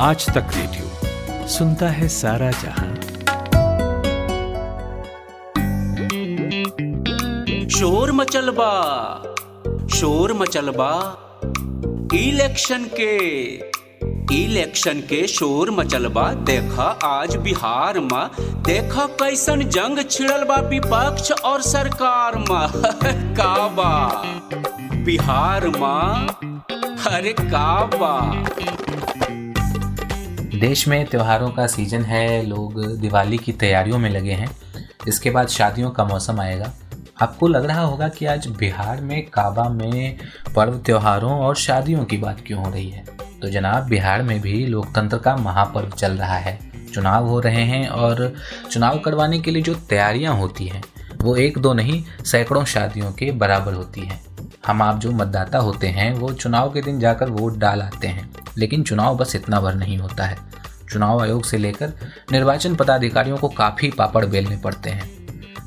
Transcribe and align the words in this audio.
आज 0.00 0.26
तक 0.26 0.46
रेडियो 0.54 1.46
सुनता 1.48 1.88
है 1.88 2.08
सारा 2.08 2.50
जहाँ। 2.50 2.94
शोर 7.68 8.12
मचलबा 8.12 8.70
शोर 9.94 10.32
मचलबा। 10.32 10.90
इलेक्शन 12.14 12.84
के 13.00 13.16
इलेक्शन 14.44 15.00
के 15.00 15.26
शोर 15.26 15.70
मचलबा। 15.70 16.32
देखा 16.32 16.98
आज 17.04 17.36
बिहार 17.36 18.00
में, 18.00 18.28
देखा 18.62 19.06
कैसन 19.06 19.62
जंग 19.68 20.04
छिड़ल 20.10 20.44
बा 20.44 20.56
विपक्ष 20.56 21.32
और 21.32 21.62
सरकार 21.62 22.36
में। 22.36 22.68
का 23.36 23.68
बा? 23.68 24.22
बिहार 25.04 25.68
में? 25.68 26.28
अरे 27.10 27.32
का 27.32 27.84
बा? 27.94 28.44
देश 30.58 30.88
में 30.88 31.06
त्योहारों 31.06 31.50
का 31.50 31.66
सीज़न 31.66 32.02
है, 32.02 32.46
लोग 32.46 32.96
दिवाली 32.96 33.38
की 33.38 33.52
तैयारियों 33.52 33.98
में 33.98 34.10
लगे 34.10 34.32
हैं। 34.32 34.56
इसके 35.08 35.30
बाद 35.30 35.48
शादियों 35.48 35.90
का 35.90 36.04
मौसम 36.04 36.40
आएगा। 36.40 36.72
आपको 37.22 37.48
लग 37.48 37.64
रहा 37.64 37.80
होगा 37.80 38.08
कि 38.08 38.26
आज 38.26 38.46
बिहार 38.46 39.00
में 39.00 39.26
काबा 39.26 39.68
में 39.68 40.18
पर्व 40.56 40.78
त्योहारों 40.78 41.32
और 41.32 41.56
शादियों 41.56 42.04
की 42.04 42.16
बात 42.16 42.40
क्यों 42.46 42.64
हो 42.64 42.70
रही 42.70 42.90
है? 42.90 43.04
तो 43.42 43.48
जनाब, 43.48 43.84
बिहार 43.84 44.22
में 44.22 44.40
भी 44.40 44.66
लोकतंत्र 44.66 45.18
का 45.18 45.36
महापर्व 45.36 45.90
चल 45.90 46.12
रहा 46.12 46.36
है। 46.36 46.58
चुनाव 46.94 47.26
हो 47.26 47.40
रहे 47.40 47.62
हैं 47.62 47.88
और 47.88 48.34
चुनाव 48.70 48.98
करवाने 48.98 49.38
के 49.38 49.50
लिए 49.50 49.62
जो 49.62 49.74
तैयारियाँ 49.74 50.34
होती 50.34 50.66
हैं, 50.66 50.82
वो 51.16 51.36
एक 51.36 51.58
दो 51.58 51.72
नहीं, 51.74 52.04
सैकड़ों 52.24 52.64
शादियों 52.64 53.12
के 53.12 53.30
बराबर 53.30 53.74
होती 53.74 54.00
हैं। 54.00 54.24
हम 54.66 54.82
आप 54.82 54.98
जो 54.98 55.10
मतदाता 55.10 55.58
होते 55.58 55.86
हैं, 55.86 56.14
वो 56.14 56.32
चुनाव 56.32 56.72
के 56.72 56.82
दिन 56.82 57.00
जाकर 57.00 57.30
वोट 57.30 57.56
डाल 57.56 57.82
आते 57.82 58.08
हैं। 58.08 58.30
लेकिन 58.58 58.82
चुनाव 58.82 59.16
बस 59.16 59.36
इतना 59.36 59.60
भर 59.60 59.74
नहीं 59.74 59.98
होता 59.98 60.24
है। 60.24 60.36
चुनाव 60.90 61.22
आयोग 61.22 61.44
से 61.44 61.58
लेकर 61.58 61.92
निर्वाचन 62.32 62.74
पदाधिकारियों 62.74 63.36
को 63.36 63.48
काफ़ी 63.48 63.90
पापड़ 63.90 64.24
बेलने 64.26 64.56
पड़ते 64.56 64.90
हैं। 64.90 65.10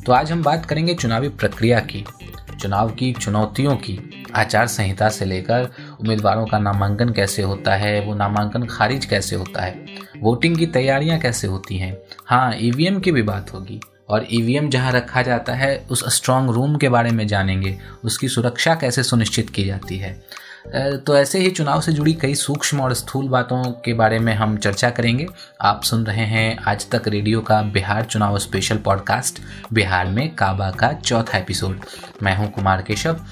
तो 0.05 0.11
आज 0.11 0.31
हम 0.31 0.43
बात 0.43 0.65
करेंगे 0.65 0.93
चुनावी 0.93 1.29
प्रक्रिया 1.29 1.79
की, 1.79 2.05
चुनाव 2.61 2.89
की, 2.89 3.11
चुनौतियों 3.13 3.75
की, 3.75 4.25
आचार 4.35 4.67
संहिता 4.67 5.09
से 5.09 5.25
लेकर 5.25 5.69
उम्मीदवारों 5.99 6.45
का 6.45 6.59
नामांकन 6.59 7.09
कैसे 7.09 7.41
होता 7.41 7.75
है, 7.75 7.99
वो 8.01 8.15
नामांकन 8.15 8.65
खारिज 8.65 9.05
कैसे 9.05 9.35
होता 9.35 9.61
है, 9.61 9.85
वोटिंग 10.19 10.57
की 10.57 10.65
तैयारियाँ 10.65 11.19
कैसे 11.19 11.47
होती 11.47 11.77
हैं। 11.77 11.97
हाँ 12.25 12.55
ईवीएम 12.59 12.99
की 12.99 13.11
भी 13.11 13.21
बात 13.21 13.53
होगी 13.53 13.79
और 14.09 14.27
ईवीएम 14.31 14.69
जहाँ 14.69 14.91
रखा 14.91 15.21
जाता 15.21 15.53
है, 15.53 15.85
उस 15.91 16.15
स्ट्रांग 16.15 16.49
रूम 16.49 16.75
के 16.75 16.89
बारे 16.89 17.09
में 17.09 17.27
जानेंगे, 17.27 17.77
उसकी 18.03 18.27
सुरक्षा 18.27 18.75
कैसे 18.75 19.03
सुनिश्चित 19.03 19.49
की 19.49 19.65
जाती 19.65 19.97
है। 19.97 20.23
तो 20.65 21.15
ऐसे 21.17 21.39
ही 21.39 21.49
चुनाव 21.49 21.81
से 21.81 21.91
जुड़ी 21.91 22.13
कई 22.13 22.33
सूक्ष्म 22.35 22.81
और 22.81 22.93
स्थूल 22.93 23.27
बातों 23.27 23.63
के 23.85 23.93
बारे 23.93 24.19
में 24.19 24.33
हम 24.35 24.55
चर्चा 24.57 24.89
करेंगे। 24.89 25.25
आप 25.61 25.83
सुन 25.83 26.05
रहे 26.05 26.25
हैं 26.25 26.57
आज 26.67 26.89
तक 26.89 27.07
रेडियो 27.07 27.41
का 27.41 27.61
बिहार 27.63 28.05
चुनाव 28.05 28.37
स्पेशल 28.37 28.77
पॉडकास्ट, 28.77 29.41
बिहार 29.73 30.07
में 30.07 30.35
काबा 30.35 30.69
का 30.71 30.91
चौथा 30.93 31.37
एपिसोड। 31.37 31.79
मैं 32.23 32.35
हूँ 32.37 32.51
कुमार 32.51 32.81
केशव 32.81 33.25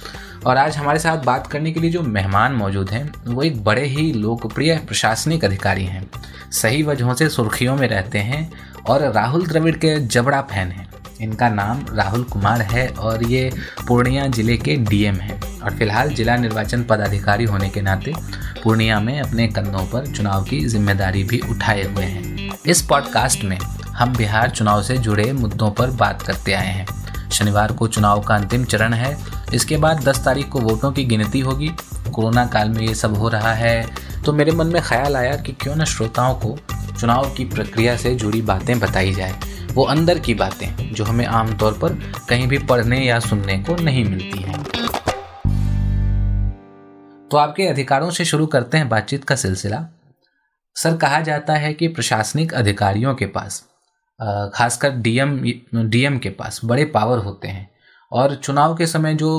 और 0.45 0.57
आज 0.57 0.77
हमारे 0.77 0.99
साथ 0.99 1.17
बात 1.17 1.47
करने 1.47 1.71
के 1.71 1.79
लिए 1.79 1.91
जो 1.91 2.01
मेहमान 2.01 2.53
मौजूद 2.53 2.89
हैं, 2.89 3.11
वो 3.27 3.41
एक 3.43 3.63
बड़े 3.63 3.85
ही 3.85 4.11
लोकप्रिय 4.13 4.77
प्रशासनिक 4.77 5.45
अधिकारी 5.45 5.85
हैं। 5.85 6.09
सही 6.51 6.83
वजहों 6.83 7.13
से 7.13 7.29
सुर्खियों 7.29 7.75
में 7.75 7.87
रहते 7.87 8.19
हैं 8.19 8.49
और 8.89 9.11
राहुल 9.11 9.47
द्रविड़ 9.47 9.75
के 9.75 9.99
जबड़ा 9.99 10.41
फ़ैन 10.41 10.71
हैं। 10.71 10.87
इनका 11.21 11.49
नाम 11.49 11.85
राहुल 11.93 12.23
कुमार 12.23 12.61
है 12.61 12.87
और 12.87 13.23
ये 13.23 13.51
पूर्णिया 13.87 14.27
ज़िले 14.27 14.57
के 14.57 14.75
डीएम 14.75 15.15
हैं। 15.15 15.61
और 15.61 15.71
फ़िलहाल 15.71 16.09
जिला 16.09 16.35
निर्वाचन 16.37 16.83
पदाधिकारी 16.83 17.43
होने 17.43 17.69
के 17.69 17.81
नाते 17.81 18.13
पूर्णिया 18.63 18.99
में 18.99 19.19
अपने 19.21 19.47
कंधों 19.47 19.85
पर 19.85 20.07
चुनाव 20.07 20.43
की 20.43 20.59
ज़िम्मेदारी 20.65 21.23
भी 21.23 21.39
उठाए 21.39 21.83
हुए 21.83 22.03
हैं। 22.03 22.51
इस 22.65 22.81
पॉडकास्ट 22.81 23.43
में 23.43 23.57
हम 23.89 24.15
बिहार 24.15 24.49
चुनाव 24.49 24.83
से 24.83 24.97
जुड़े 24.97 25.33
मुद्दों 25.33 25.71
पर 25.71 25.91
बात 25.91 26.21
करते 26.21 26.53
आए 26.53 26.67
हैं। 26.67 27.29
शनिवार 27.29 27.71
को 27.71 27.87
चुनाव 27.87 28.21
का 28.21 28.35
अंतिम 28.35 28.63
चरण 28.63 28.93
है। 28.93 29.17
इसके 29.53 29.77
बाद 29.77 30.03
10 30.03 30.25
तारीख 30.25 30.49
को 30.49 30.59
वोटों 30.59 30.91
की 30.91 31.03
गिनती 31.03 31.39
होगी। 31.39 31.71
कोरोना 32.13 32.45
काल 32.45 32.69
में 32.69 32.81
ये 32.81 32.95
सब 32.95 33.17
हो 33.17 33.29
रहा 33.29 33.53
है। 33.53 33.85
तो 34.25 34.33
मेरे 34.33 34.51
मन 34.51 34.67
में 34.67 34.81
ख्याल 34.81 35.15
आया 35.15 35.35
कि 35.35 35.51
क्यों 35.51 35.75
न 35.75 35.85
श्रोताओं 35.85 36.35
को 36.35 36.57
चुनाव 36.99 37.29
की 37.29 37.45
प्रक्रिया 37.45 37.97
से 37.97 38.15
जुड़ी 38.15 38.41
बातें 38.41 38.79
बताई 38.79 39.13
जाए। 39.13 39.33
वो 39.73 39.83
अंदर 39.83 40.19
की 40.19 40.33
बातें 40.33 40.93
जो 40.93 41.03
हमें 41.03 41.25
आमतौर 41.25 41.73
पर 41.73 41.93
कहीं 42.29 42.47
भी 42.47 42.57
पढ़ने 42.57 42.99
या 42.99 43.19
सुनने 43.19 43.57
को 43.59 43.75
नहीं 43.75 44.03
मिलती 44.05 44.41
हैं। 44.41 44.63
तो 47.31 47.37
आपके 47.37 47.67
अधिकारों 47.67 48.09
से 48.11 48.25
शुरू 48.25 48.45
करते 48.47 48.77
हैं 48.77 48.89
बातचीत 48.89 49.23
का 49.23 49.35
सिलसिला। 49.35 49.85
सर, 50.75 50.97
कहा 50.97 51.19
जाता 51.21 51.53
है 51.53 51.73
कि 51.73 51.87
प्रशासनिक 51.87 52.53
अधिकारियों 52.53 53.15
के 53.15 53.25
पास 53.25 53.63
खासकर 54.53 54.91
डीएम 54.91 55.39
डीएम 55.75 56.17
के 56.17 56.29
पास 56.29 56.59
बड़े 56.65 56.85
पावर 56.85 57.17
होते 57.17 57.47
हैं 57.47 57.69
और 58.11 58.35
चुनाव 58.35 58.75
के 58.75 58.85
समय 58.87 59.13
जो 59.13 59.31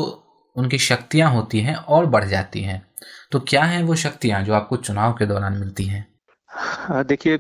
उनकी 0.57 0.79
शक्तियाँ 0.79 1.31
होती 1.33 1.61
हैं 1.61 1.75
और 1.75 2.07
बढ़ 2.07 2.25
जाती 2.25 2.61
हैं। 2.61 2.83
तो 3.33 3.41
क्या 3.41 3.63
हैं 3.65 3.83
वो 3.83 3.95
शक्तियाँ 3.95 4.43
जो 4.43 4.55
आपको 4.55 4.77
चुनाव 4.77 5.13
के 5.13 5.27
दौरान 5.27 5.57
मिलती 5.57 5.85
हैं? 5.85 6.07
देखिए 6.91 7.39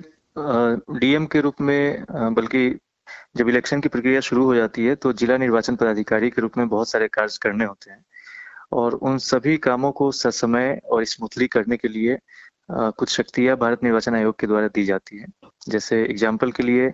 डीएम 0.90 1.26
के 1.26 1.40
रूप 1.40 1.60
में 1.60 2.04
बल्कि 2.34 2.68
जब 3.36 3.48
इलेक्शन 3.48 3.80
की 3.80 3.88
प्रक्रिया 3.88 4.20
शुरू 4.20 4.44
हो 4.44 4.54
जाती 4.54 4.84
है 4.86 4.94
तो 4.94 5.12
जिला 5.12 5.36
निर्वाचन 5.36 5.76
पदाधिकारी 5.76 6.30
के 6.30 6.42
रूप 6.42 6.58
में 6.58 6.68
बहुत 6.68 6.90
सारे 6.90 7.08
कार्य 7.08 7.38
करने 7.42 7.64
होते 7.64 7.90
हैं। 7.90 8.04
और 8.72 8.94
उन 8.94 9.18
सभी 9.18 9.56
कामों 9.58 9.90
को 9.92 10.10
ससमय 10.12 10.80
और 10.92 11.04
स्मूथली 11.04 11.46
करने 11.48 11.76
के 11.76 11.88
लिए 11.88 12.18
कुछ 12.70 13.10
शक्तियाँ 13.10 13.56
भारत 13.56 13.82
निर्वाचन 13.84 14.14
आयोग 14.14 14.38
के 14.40 14.46
द्वारा 14.46 14.68
दी 14.68 14.84
जाती 14.84 15.18
है। 15.18 15.26
जैसे 15.68 16.02
एग्ज़ाम्पल 16.04 16.52
के 16.52 16.62
लिए, 16.62 16.92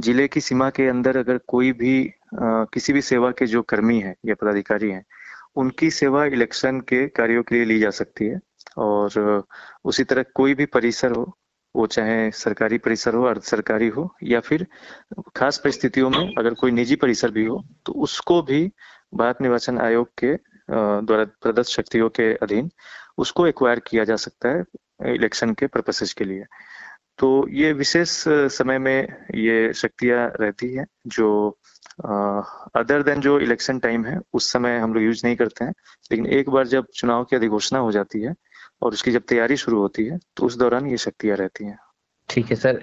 ज़िले 0.00 0.26
की 0.28 0.40
सीमा 0.40 0.68
के 0.70 0.88
अंदर 0.88 1.16
अगर 1.16 1.38
कोई 1.48 1.72
भी 1.74 2.12
किसी 2.34 2.92
भी 2.92 3.00
सेवा 3.02 3.30
के 3.30 3.46
जो 3.46 3.62
कर्मी 3.64 3.98
है 4.00 4.14
या 4.26 4.34
पदाधिकारी 4.34 4.90
हैं, 4.90 5.04
उनकी 5.56 5.90
सेवा 5.90 6.24
इलेक्शन 6.26 6.80
के 6.80 7.06
कार्यों 7.10 7.42
के 7.42 7.54
लिए 7.54 7.64
ली 7.64 7.78
जा 7.78 7.90
सकती 7.92 8.26
है। 8.26 8.40
और 8.78 9.44
उसी 9.84 10.04
तरह 10.04 10.24
कोई 10.34 10.54
भी 10.54 10.66
परिसर 10.66 11.12
हो 11.12 11.24
वो 11.74 11.86
चाहे 11.86 12.30
सरकारी 12.32 12.78
परिसर 12.78 13.14
हो, 13.14 13.24
अर्ध 13.24 13.42
सरकारी 13.42 13.88
हो, 13.88 14.08
या 14.22 14.40
फिर 14.40 14.66
खास 15.36 15.58
परिस्थितियों 15.58 16.10
में 16.10 16.34
अगर 16.38 16.54
कोई 16.54 16.70
निजी 16.70 16.96
परिसर 16.96 17.30
भी 17.30 17.44
हो 17.46 17.62
तो 17.86 17.92
उसको 18.02 18.40
भी 18.42 18.64
भारत 19.14 19.40
निर्वाचन 19.42 19.78
आयोग 19.80 20.08
के 20.18 20.34
द्वारा 20.68 21.24
प्रदत्त 21.42 21.68
शक्तियों 21.70 22.08
के 22.10 22.32
अधीन 22.34 22.70
उसको 23.18 23.46
एक्वायर 23.46 23.80
किया 23.86 24.04
जा 24.04 24.16
सकता 24.16 24.48
है 24.48 25.14
इलेक्शन 25.14 25.52
के 25.54 25.66
पर्पसेस 25.66 26.12
के 26.12 26.24
लिए। 26.24 26.44
तो 27.18 27.28
ये 27.52 27.72
विशेष 27.72 28.10
समय 28.52 28.78
में 28.78 29.26
ये 29.36 29.72
शक्तियाँ 29.74 30.30
रहती 30.40 30.72
है 30.74 30.84
जो 31.06 31.28
अदर 32.76 33.02
देन 33.02 33.20
जो 33.20 33.38
इलेक्शन 33.40 33.78
टाइम 33.78 34.04
है, 34.06 34.18
उस 34.34 34.50
समय 34.52 34.78
हम 34.78 34.94
लोग 34.94 35.02
यूज़ 35.02 35.26
नहीं 35.26 35.36
करते 35.36 35.64
हैं। 35.64 35.72
लेकिन 36.10 36.26
एक 36.38 36.50
बार 36.50 36.66
जब 36.66 36.86
चुनाव 36.94 37.24
की 37.24 37.36
अधिघोषणा 37.36 37.78
हो 37.78 37.92
जाती 37.92 38.20
है 38.22 38.34
और 38.82 38.92
उसकी 38.92 39.10
जब 39.10 39.22
तैयारी 39.28 39.56
शुरू 39.56 39.80
होती 39.80 40.04
है 40.04 40.18
तो 40.36 40.46
उस 40.46 40.56
दौरान 40.58 40.86
ये 40.86 40.96
शक्तियाँ 40.96 41.36
रहती 41.36 41.64
हैं। 41.64 41.78
ठीक 42.28 42.50
है 42.50 42.56
सर। 42.56 42.82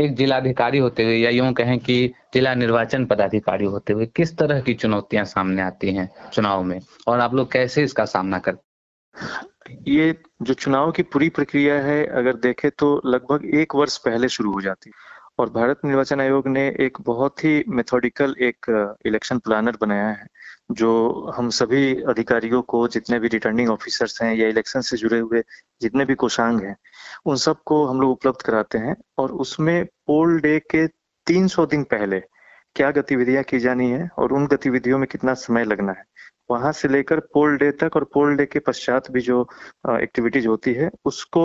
एक 0.00 0.14
जिलाधिकारी 0.14 0.78
होते 0.78 1.04
हुए 1.04 1.16
या 1.16 1.30
यूँ 1.30 1.52
कहें 1.52 1.78
कि 1.78 2.14
जिला 2.34 2.54
निर्वाचन 2.54 3.04
पदाधिकारी 3.06 3.64
होते 3.64 3.92
हुए 3.92 4.06
किस 4.06 4.36
तरह 4.38 4.60
की 4.60 4.74
चुनौतियाँ 4.74 5.24
सामने 5.24 5.62
आती 5.62 5.94
हैं 5.94 6.08
चुनाव 6.32 6.62
में? 6.62 6.80
और 7.08 7.20
आप 7.20 7.34
लोग 7.34 7.50
कैसे 7.52 7.82
इसका 7.82 8.04
सामना 8.06 8.38
करते 8.38 8.66
ये 9.88 10.14
जो 10.42 10.54
चुनाव 10.54 10.90
की 10.92 11.02
पूरी 11.04 11.28
प्रक्रिया 11.28 11.74
है 11.82 12.04
अगर 12.16 12.36
देखें 12.36 12.70
तो 12.70 13.00
लगभग 13.06 13.44
एक 13.54 13.74
वर्ष 13.74 13.96
पहले 13.98 14.28
शुरू 14.28 14.52
हो 14.52 14.60
जाती। 14.60 14.90
है 14.90 15.06
और 15.38 15.50
भारत 15.50 15.80
निर्वाचन 15.84 16.20
आयोग 16.20 16.48
ने 16.48 16.66
एक 16.80 16.98
बहुत 17.00 17.44
ही 17.44 17.62
मेथोडिकल 17.68 18.34
एक 18.40 18.66
इलेक्शन 19.06 19.38
प्लानर 19.38 19.76
बनाया 19.80 20.08
है। 20.08 20.26
जो 20.70 21.32
हम 21.36 21.48
सभी 21.50 22.02
अधिकारियों 22.02 22.60
को, 22.62 22.86
जितने 22.88 23.18
भी 23.18 23.28
रिटर्निंग 23.28 23.70
ऑफिसर्स 23.70 24.22
हैं 24.22 24.34
या 24.34 24.48
इलेक्शन 24.48 24.80
से 24.80 24.96
जुड़े 24.96 25.18
हुए 25.18 25.42
जितने 25.82 26.04
भी 26.04 26.14
कोषांग 26.14 26.60
हैं, 26.60 26.76
उन 27.26 27.36
सबको 27.36 27.84
हम 27.86 28.00
लोग 28.00 28.10
उपलब्ध 28.10 28.42
कराते 28.42 28.78
हैं 28.78 28.96
और 29.18 29.32
उसमें 29.44 29.84
पोल 30.06 30.40
डे 30.40 30.58
के 30.70 30.86
300 31.26 31.66
दिन 31.66 31.82
पहले 31.84 32.20
क्या 32.76 32.90
गतिविधियाँ 32.90 33.42
की 33.42 33.58
जानी 33.58 33.90
है 33.90 34.08
और 34.18 34.32
उन 34.32 34.46
गतिविधियों 34.46 34.98
में 34.98 35.06
कितना 35.12 35.34
समय 35.34 35.64
लगना 35.64 35.92
है। 35.92 36.04
वहाँ 36.50 36.72
से 36.72 36.88
लेकर 36.88 37.20
पोल 37.34 37.56
डे 37.58 37.70
तक 37.72 37.96
और 37.96 38.04
पोल 38.04 38.36
डे 38.36 38.46
के 38.46 38.58
पश्चात 38.58 39.10
भी 39.10 39.20
जो 39.20 39.42
एक्टिविटीज़ 39.90 40.46
होती 40.48 40.72
है, 40.74 40.90
उसको 41.04 41.42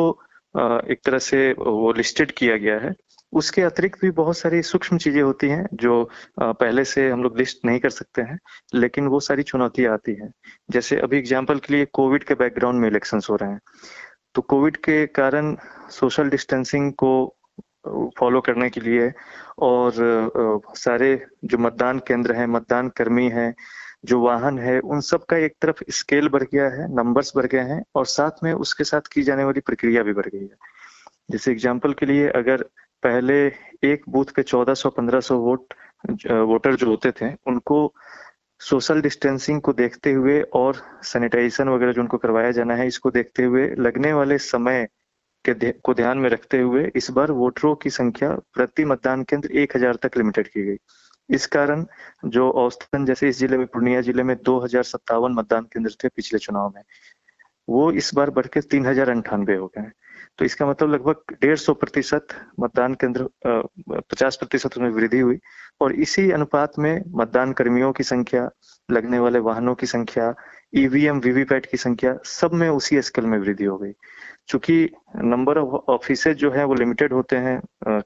एक 0.56 1.00
तरह 1.06 1.20
से 1.20 1.52
वो 1.54 1.92
लिस्टेड 1.94 2.32
किया 2.32 2.58
गया 2.58 2.80
है। 2.80 2.94
उसके 3.34 3.62
अतिरिक्त 3.62 4.02
भी 4.02 4.10
बहुत 4.14 4.38
सारी 4.38 4.62
सूक्ष्म 4.64 4.98
चीज़ें 4.98 5.22
होती 5.22 5.48
हैं 5.50 5.68
जो 5.74 6.04
पहले 6.40 6.84
से 6.86 7.10
हम 7.10 7.24
लोग 7.24 7.38
लिस्ट 7.38 7.66
नहीं 7.66 7.80
कर 7.80 7.90
सकते 7.90 8.22
हैं, 8.22 8.40
लेकिन 8.74 9.08
वो 9.08 9.20
सारी 9.20 9.44
चुनौतियाँ 9.44 9.94
आती 9.94 10.14
हैं। 10.14 10.32
जैसे 10.72 10.98
अभी 11.00 11.18
एग्ज़ाम्पल 11.18 11.60
के 11.60 11.74
लिए 11.74 11.86
कोविड 11.94 12.24
के 12.24 12.34
बैकग्राउंड 12.36 12.82
में 12.82 12.90
इलेक्शन 12.90 13.22
हो 13.30 13.36
रहे 13.36 13.52
हैं। 13.52 13.60
तो 14.36 14.42
कोविड 14.44 14.78
के 14.80 15.06
कारण 15.16 15.56
सोशल 15.92 16.30
डिस्टेंसिंग 16.30 16.92
को 16.94 17.14
फॉलो 18.18 18.42
करने 18.42 18.70
के 18.70 18.82
लिए 18.82 19.12
और 19.60 19.94
सारे 20.78 21.10
जो 21.46 21.58
मतदान 21.58 22.00
केंद्र 22.00 22.36
हैं, 22.36 22.46
मतदान 22.48 22.90
कर्मी 22.90 23.28
हैं, 23.30 23.54
जो 24.06 24.20
वाहन 24.22 24.60
है, 24.60 24.80
उन 24.80 25.02
सब 25.02 25.26
का 25.26 25.38
एक 25.38 25.56
तरफ़ 25.62 25.84
स्केल 25.92 26.28
बढ़ 26.30 26.44
गया 26.44 26.68
है 26.70 26.88
नंबर्स 26.96 27.32
बढ़ 27.36 27.46
गए 27.46 27.64
हैं 27.70 27.84
और 27.96 28.06
साथ 28.06 28.44
में 28.44 28.52
उसके 28.54 28.84
साथ 28.84 29.08
की 29.12 29.24
जाने 29.24 29.44
वाली 29.44 29.60
प्रक्रिया 29.62 30.04
भी 30.04 30.14
बढ़ 30.14 30.28
गई 30.28 30.40
है। 30.40 30.72
जैसे 31.32 31.52
एग्ज़ाम्पल 31.52 31.94
के 31.94 32.06
लिए 32.06 32.28
अगर 32.32 32.66
पहले 33.04 33.36
एक 33.84 34.04
बूथ 34.10 34.26
पे 34.36 34.44
1400-1500 34.44 35.38
वोट 35.40 35.74
वोटर 36.48 36.76
जो 36.76 36.88
होते 36.88 37.12
थे, 37.12 37.34
उनको 37.48 37.94
सोशल 38.62 39.02
डिस्टेंसिंग 39.02 39.62
को 39.62 39.74
देखते 39.74 40.12
हुए 40.14 40.42
और 40.56 40.82
सैनिटाइजेशन 41.04 41.70
वगैरह 41.70 41.92
जो 41.92 42.02
उनको 42.02 42.18
करवाया 42.18 42.52
जाना 42.52 42.76
है, 42.76 42.88
इसको 42.88 43.12
देखते 43.12 43.44
हुए, 43.44 43.68
लगने 43.78 44.14
वाले 44.14 44.38
समय 44.40 44.88
के 45.46 45.72
को 45.72 45.94
ध्यान 45.94 46.18
में 46.18 46.30
रखते 46.30 46.60
हुए 46.60 46.92
इस 46.96 47.10
बार 47.12 47.32
वोटरों 47.34 47.74
की 47.76 47.90
संख्या 47.90 48.30
प्रति 48.54 48.86
मतदान 48.86 49.24
केंद्र 49.24 49.52
एक 49.54 49.76
हज़ार 49.76 49.96
तक 50.04 50.18
लिमिटेड 50.18 50.48
की 50.48 50.64
गई। 50.64 50.78
इस 51.30 51.46
कारण 51.48 51.86
जो 52.26 52.50
औसतन, 52.52 53.06
जैसे 53.06 53.30
इस 53.30 53.38
ज़िले 53.40 53.58
में, 53.58 53.66
पूर्णिया 53.68 54.02
ज़िले 54.02 54.24
में 54.24 54.36
दो 54.44 54.58
हज़ार 54.60 54.84
सत्तावन 54.84 55.34
मतदान 55.34 55.64
केंद्र 55.74 55.92
थे 56.04 56.10
पिछले 56.10 56.40
चुनाव 56.40 56.72
में, 56.76 56.82
वो 57.68 57.92
इस 57.94 58.12
बार 58.16 58.30
बढ़ 58.30 58.48
के 58.48 58.62
तीन 58.62 58.86
हज़ार 58.86 59.10
अंठानवे 59.10 59.56
हो 59.56 59.68
गए 59.78 59.90
तो 60.40 60.46
इसका 60.46 60.66
मतलब 60.66 60.90
लगभग 60.90 61.36
डेढ़ 61.42 61.58
सौ 61.58 61.74
प्रतिशत 61.76 62.28
मतदान 62.60 62.94
केंद्र 62.96 63.28
पचास 63.88 64.36
प्रतिशत 64.38 64.78
में 64.78 64.90
वृद्धि 64.92 65.20
हुई 65.20 65.38
और 65.82 65.94
इसी 65.96 66.30
अनुपात 66.32 66.80
में 66.80 67.02
मतदान 67.16 67.52
कर्मियों 67.54 67.92
की 67.94 68.04
संख्या, 68.04 68.50
लगने 68.90 69.20
वाले 69.20 69.40
वाहनों 69.40 69.76
की 69.76 69.86
संख्या 69.88 70.34
ईवीएम 70.76 71.20
e 71.20 71.24
वीवीपैट 71.24 71.66
की 71.66 71.78
संख्या 71.78 72.16
सब 72.26 72.54
में 72.54 72.68
उसी 72.70 73.02
स्केल 73.02 73.26
में 73.26 73.38
वृद्धि 73.40 73.66
हो 73.66 73.78
गई। 73.78 73.92
चूँकि 74.48 74.90
नंबर 75.24 75.58
ऑफ़ 75.58 75.92
ऑफ़िस 75.92 76.28
जो 76.38 76.52
है 76.52 76.64
वो 76.66 76.74
लिमिटेड 76.76 77.14
होते 77.14 77.36
हैं 77.38 77.60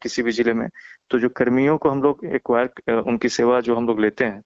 किसी 0.04 0.24
भी 0.24 0.32
ज़िले 0.32 0.54
में 0.54 0.68
तो 1.12 1.20
जो 1.20 1.30
कर्मियों 1.38 1.78
को 1.78 1.90
हम 1.90 2.04
लोग 2.04 2.26
एक्वायर 2.36 3.00
उनकी 3.00 3.30
सेवा 3.30 3.60
जो 3.62 3.76
हम 3.76 3.88
लोग 3.88 4.00
लेते 4.02 4.26
हैं, 4.26 4.42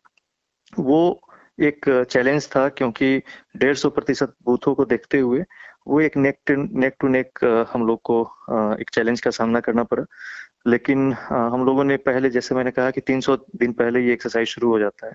वो 0.74 1.22
एक 1.62 1.86
चैलेंज 2.10 2.48
था 2.56 2.68
क्योंकि 2.70 3.18
डेढ़ 3.58 3.76
सौ 3.76 3.90
प्रतिशत 3.90 4.34
बूथों 4.46 4.74
को 4.76 4.86
देखते 4.86 5.20
हुए 5.20 5.44
वो 5.88 6.00
एक 6.02 6.18
नेक 6.18 6.52
नेक 6.52 6.96
टू 7.02 7.08
नेक 7.08 7.40
हम 7.74 7.86
लोग 7.88 8.02
को 8.04 8.22
एक 8.80 8.90
चैलेंज 8.94 9.22
का 9.22 9.32
सामना 9.32 9.60
करना 9.60 9.84
पड़ा। 9.84 10.04
लेकिन 10.68 11.12
हम 11.14 11.66
लोगों 11.66 11.84
ने 11.84 11.98
पहले, 12.00 12.30
जैसे 12.30 12.56
मैंने 12.56 12.72
कहा 12.72 12.92
कि 12.92 13.02
300 13.02 13.36
दिन 13.56 13.72
पहले 13.74 14.00
ये 14.02 14.14
एक्सरसाइज 14.14 14.48
शुरू 14.48 14.70
हो 14.70 14.80
जाता 14.80 15.08
है। 15.08 15.14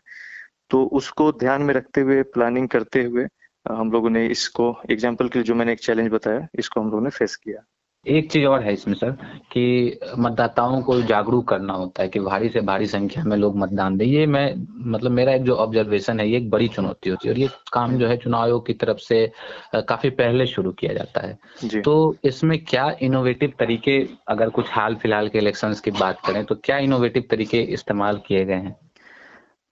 तो 0.71 0.83
उसको 0.93 1.31
ध्यान 1.33 1.63
में 1.63 1.75
रखते 1.75 2.01
हुए 2.01 2.23
प्लानिंग 2.35 2.69
करते 2.69 3.03
हुए 3.05 3.27
हम 3.67 3.93
लोगों 3.93 4.11
ने 4.11 4.27
इसको 4.27 4.75
एग्ज़ाम्पल 4.91 5.29
के 5.29 5.39
लिए 5.39 5.45
जो 5.45 5.55
मैंने 5.55 5.73
एक 5.73 5.81
चैलेंज 5.81 6.11
बताया, 6.11 6.47
इसको 6.59 6.81
हम 6.81 6.91
लोगों 6.91 7.03
ने 7.03 7.11
फेस 7.11 7.37
किया। 7.37 7.63
एक 8.07 8.31
चीज़ 8.33 8.45
और 8.47 8.63
है 8.63 8.73
इसमें 8.73 8.95
सर 8.95 9.11
कि 9.53 9.99
मतदाताओं 10.19 10.81
को 10.83 11.01
जागरूक 11.03 11.49
करना 11.49 11.73
होता 11.73 12.03
है 12.03 12.09
कि 12.09 12.21
भारी 12.21 12.49
से 12.49 12.61
भारी 12.61 12.87
संख्या 12.87 13.25
में 13.25 13.37
लोग 13.37 13.57
मतदान 13.59 13.97
दें। 13.97 14.05
ये 14.07 14.27
मैं 14.27 14.55
मतलब 14.91 15.11
मेरा 15.11 15.33
एक 15.33 15.43
जो 15.43 15.55
ऑब्जर्वेशन 15.57 16.21
है 16.21 16.29
ये 16.29 16.37
एक 16.37 16.51
बड़ी 16.51 16.69
चुनौती 16.69 17.11
होती 17.11 17.29
है 17.29 17.35
और 17.35 17.41
ये 17.41 17.49
काम 17.73 17.97
जो 17.99 18.09
है 18.09 18.17
चुनाव 18.17 18.43
आयोग 18.43 18.67
की 18.67 18.73
तरफ़ 18.75 18.99
से 18.99 19.27
काफ़ी 19.89 20.11
पहले 20.13 20.47
शुरू 20.47 20.73
किया 20.73 20.95
जाता 20.95 21.27
है। 21.27 21.83
तो 21.83 22.17
इसमें 22.25 22.59
क्या 22.65 22.91
इनोवेटिव 23.03 23.53
तरीके 23.59 23.99
अगर 24.29 24.51
कुछ 24.51 24.71
हाल 24.71 24.95
फ़िलहाल 24.95 25.29
के 25.29 25.39
इलेक्शन 25.39 25.75
की 25.85 25.91
बात 25.93 26.21
करें 26.27 26.45
तो 26.45 26.55
क्या 26.65 26.79
इनोवेटिव 26.79 27.25
तरीके 27.31 27.63
इस्तेमाल 27.75 28.21
किए 28.27 28.45
गए 28.45 28.55
हैं? 28.55 28.77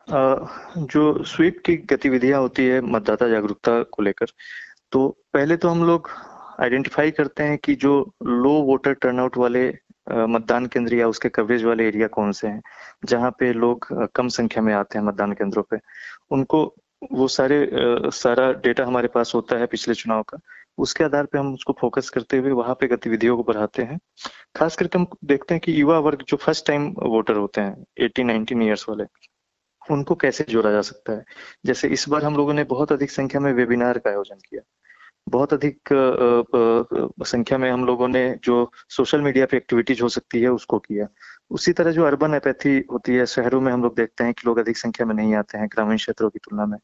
जो 0.09 1.23
स्वीप 1.25 1.63
की 1.67 1.77
गतिविधियाँ 1.91 2.41
होती 2.41 2.67
है 2.67 2.81
मतदाता 2.83 3.29
जागरूकता 3.29 3.83
को 3.93 4.03
लेकर 4.03 4.27
तो 4.93 5.09
पहले 5.35 5.57
तो 5.57 5.69
हम 5.69 5.85
लोग 5.87 6.09
आइडेंटिफाई 6.61 7.11
करते 7.11 7.43
हैं 7.43 7.59
कि 7.59 7.75
जो 7.75 7.93
लो 8.23 8.51
वोटर 8.65 8.93
टर्नआउट 8.95 9.37
वाले 9.39 9.67
मतदान 10.29 10.67
केंद्र 10.67 10.95
या 10.95 11.09
उसके 11.09 11.29
कवरेज 11.29 11.65
वाले 11.65 11.87
एरिया 11.89 12.07
कौन 12.09 12.33
से 12.33 12.49
हैं, 12.49 12.63
जहाँ 13.05 13.31
पे 13.39 13.53
लोग 13.53 13.87
कम 14.15 14.29
संख्या 14.29 14.63
में 14.63 14.73
आते 14.75 14.99
हैं 14.99 15.05
मतदान 15.07 15.33
केंद्रों 15.33 15.63
पे। 15.71 15.79
उनको 16.31 16.65
वो 17.13 17.29
सारे 17.29 17.69
सारा 18.15 18.51
डेटा 18.55 18.85
हमारे 18.87 19.09
पास 19.09 19.33
होता 19.35 19.57
है 19.59 19.67
पिछले 19.67 19.95
चुनाव 19.95 20.23
का। 20.23 20.39
उसके 20.79 21.05
आधार 21.05 21.27
पे 21.27 21.39
हम 21.39 21.53
उसको 21.55 21.73
फोकस 21.81 22.09
करते 22.11 22.39
हुए 22.39 22.51
वहाँ 22.53 22.75
पे 22.81 22.87
गतिविधियों 22.89 23.37
को 23.37 23.43
बढ़ाते 23.45 23.83
हैं। 23.83 23.99
खास 24.57 24.77
करके 24.77 24.99
हम 24.99 25.07
देखते 25.25 25.55
हैं 25.55 25.61
कि 25.61 25.81
युवा 25.81 25.99
वर्ग 25.99 26.23
जो 26.29 26.37
फ़र्स्ट 26.37 26.67
टाइम 26.67 26.89
वोटर 26.99 27.37
होते 27.37 27.61
हैं 27.61 27.85
एटीन 27.99 28.27
नाइनटीन 28.27 28.63
ईयर्स 28.63 28.89
वाले, 28.89 29.05
उनको 29.83 30.15
कैसे 30.15 30.45
जोड़ा 30.49 30.71
जा 30.71 30.81
सकता 30.83 31.13
है? 31.13 31.25
जैसे 31.67 31.89
इस 31.89 32.09
बार 32.09 32.25
हम 32.25 32.37
लोगों 32.37 32.55
ने 32.55 32.65
बहुत 32.67 32.93
अधिक 32.93 33.11
संख्या 33.11 33.41
में 33.41 33.53
वेबिनार 33.53 33.99
का 33.99 34.11
आयोजन 34.11 34.39
किया। 34.49 34.63
बहुत 35.29 35.53
अधिक 35.53 35.89
संख्या 37.27 37.59
में 37.59 37.71
हम 37.71 37.85
लोगों 37.85 38.09
ने 38.09 38.39
जो 38.45 38.71
सोशल 38.89 39.21
मीडिया 39.21 39.47
पे 39.47 39.57
एक्टिविटीज़ 39.57 40.03
हो 40.03 40.09
सकती 40.09 40.41
है, 40.43 40.49
उसको 40.49 40.79
किया। 40.79 41.07
उसी 41.51 41.73
तरह 41.73 41.91
जो 41.93 42.05
अर्बन 42.05 42.35
एपैथी 42.35 42.85
होती 42.93 43.15
है, 43.15 43.27
शहरों 43.27 43.61
में 43.61 43.73
हम 43.73 43.83
लोग 43.83 43.97
देखते 43.97 44.25
हैं 44.25 44.35
कि 44.35 44.43
लोग 44.47 44.59
अधिक 44.59 44.77
संख्या 44.77 45.07
में 45.07 45.15
नहीं 45.15 45.35
आते 45.35 45.59
हैं, 45.59 45.69
ग्रामीण 45.69 45.97
क्षेत्रों 45.97 46.31
की 46.31 46.39
तुलना 46.39 46.67
में। 46.67 46.79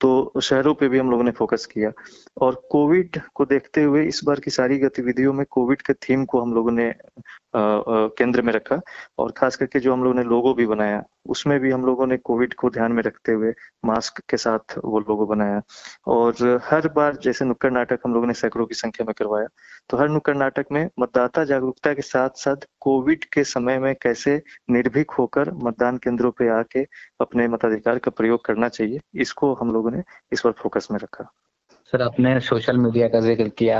तो 0.00 0.40
शहरों 0.42 0.74
पे 0.74 0.88
भी 0.88 0.98
हम 0.98 1.10
लोगों 1.10 1.24
ने 1.24 1.30
फोकस 1.30 1.66
किया। 1.66 1.90
और 2.36 2.54
कोविड 2.70 3.20
को 3.34 3.44
देखते 3.46 3.82
हुए 3.82 4.04
इस 4.06 4.20
बार 4.24 4.40
की 4.40 4.50
सारी 4.50 4.78
गतिविधियों 4.78 5.32
में 5.32 5.44
कोविड 5.50 5.82
के 5.82 5.92
थीम 5.94 6.24
को 6.24 6.40
हम 6.40 6.54
लोगों 6.54 6.72
ने 6.72 6.92
केंद्र 7.54 8.42
में 8.42 8.52
रखा 8.52 8.80
और 9.18 9.32
खास 9.36 9.56
करके 9.56 9.80
जो 9.80 9.92
हम 9.92 10.02
लोगों 10.04 10.14
ने 10.14 10.22
लोगो 10.24 10.52
भी 10.54 10.66
बनाया, 10.66 11.02
उसमें 11.28 11.58
भी 11.60 11.70
हम 11.70 11.84
लोगों 11.86 12.06
ने 12.06 12.16
कोविड 12.18 12.54
को 12.54 12.70
ध्यान 12.70 12.92
में 12.92 13.02
रखते 13.02 13.32
हुए 13.32 13.52
मास्क 13.86 14.20
के 14.30 14.36
साथ 14.36 14.76
वो 14.84 15.00
लोगो 15.00 15.26
बनाया। 15.26 15.60
और 16.08 16.60
हर 16.64 16.88
बार 16.96 17.16
जैसे 17.24 17.44
नुक्कड़ 17.44 17.70
नाटक 17.72 18.00
हम 18.06 18.14
लोगों 18.14 18.26
ने 18.26 18.34
सैकड़ों 18.34 18.66
की 18.66 18.74
संख्या 18.74 19.04
में 19.06 19.14
करवाया 19.18 19.46
तो 19.90 19.96
हर 19.96 20.08
नुक्कड़ 20.08 20.36
नाटक 20.36 20.66
में 20.72 20.88
मतदाता 21.00 21.44
जागरूकता 21.44 21.92
के 21.94 22.02
साथ 22.02 22.36
साथ 22.36 22.66
कोविड 22.80 23.24
के 23.24 23.44
समय 23.44 23.78
में 23.78 23.94
कैसे 24.02 24.40
निर्भीक 24.70 25.10
होकर 25.10 25.50
मतदान 25.64 25.96
केंद्रों 25.98 26.30
पे 26.30 26.48
आके 26.50 26.82
अपने 27.20 27.48
मताधिकार 27.48 27.98
का 27.98 28.10
प्रयोग 28.12 28.44
करना 28.44 28.68
चाहिए, 28.70 29.00
इसको 29.16 29.52
हम 29.54 29.72
लोगों 29.72 29.89
ने 29.90 30.02
इस 30.32 30.42
बार 30.44 30.54
फोकस 30.58 30.88
में 30.90 30.98
रखा। 30.98 31.30
सर 31.92 32.02
आपने 32.02 32.38
सोशल 32.40 32.76
मीडिया 32.78 33.06
का 33.08 33.20
ज़िक्र 33.20 33.48
किया। 33.58 33.78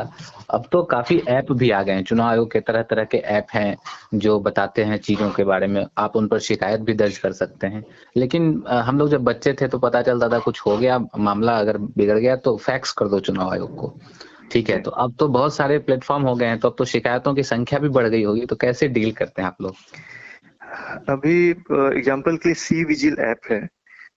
अब 0.50 0.64
तो 0.72 0.82
काफ़ी 0.84 1.18
ऐप 1.28 1.52
भी 1.52 1.70
आ 1.70 1.82
गए 1.82 1.92
हैं। 1.92 2.04
चुनाव 2.04 2.28
आयोग 2.28 2.50
के 2.52 2.60
तरह 2.60 2.82
तरह 2.82 3.04
के 3.04 3.18
ऐप 3.34 3.46
हैं 3.54 3.76
जो 4.16 4.38
बताते 4.40 4.84
हैं 4.84 4.98
चीज़ों 4.98 5.30
के 5.30 5.44
बारे 5.44 5.66
में। 5.66 5.84
आप 5.98 6.16
उन 6.16 6.26
पर 6.28 6.38
शिकायत 6.40 6.80
भी 6.80 6.94
दर्ज 6.94 7.18
कर 7.18 7.32
सकते 7.32 7.66
हैं। 7.66 7.84
लेकिन 8.16 8.62
हम 8.68 8.98
लोग 8.98 9.08
जब 9.08 9.24
बच्चे 9.24 9.52
थे 9.60 9.68
तो 9.68 9.78
पता 9.78 10.02
चलता 10.02 10.28
था 10.28 10.38
कुछ 10.40 10.60
हो 10.66 10.76
गया 10.76 10.98
मामला 11.18 11.58
अगर 11.58 11.78
बिगड़ 11.78 12.18
गया 12.18 12.36
तो 12.38 12.56
फैक्स 12.58 12.92
कर 12.92 13.08
दो 13.08 13.20
चुनाव 13.20 13.52
आयोग 13.52 13.76
को। 13.76 13.94
ठीक 14.52 14.70
है 14.70 14.80
तो 14.82 14.90
अब 14.90 15.14
तो 15.18 15.28
बहुत 15.28 15.54
सारे 15.54 15.78
प्लेटफॉर्म 15.80 16.22
हो 16.22 16.34
गए 16.34 16.46
हैं 16.46 16.58
तो 16.58 16.68
अब 16.68 16.74
तो 16.78 16.84
शिकायतों 16.86 17.34
की 17.34 17.42
संख्या 17.44 17.78
भी 17.78 17.88
बढ़ 17.90 18.06
गई 18.06 18.22
होगी। 18.22 18.46
तो 18.46 18.56
कैसे 18.56 18.88
डील 18.88 19.12
करते 19.12 19.42
हैं 19.42 19.48
आप 19.48 19.62
लोग? 19.62 19.74
अभी 21.08 21.50
एग्ज़ाम्पल 21.50 22.36
के 22.36 22.48
लिए 22.48 22.54
सी 22.56 22.84
विजिल 22.84 23.16
ऐप 23.20 23.50
है। 23.50 23.68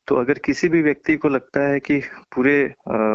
तो 0.07 0.15
अगर 0.15 0.39
किसी 0.45 0.67
भी 0.69 0.81
व्यक्ति 0.83 1.15
को 1.17 1.29
लगता 1.29 1.61
है 1.67 1.79
कि 1.79 1.99
पूरे 2.35 2.55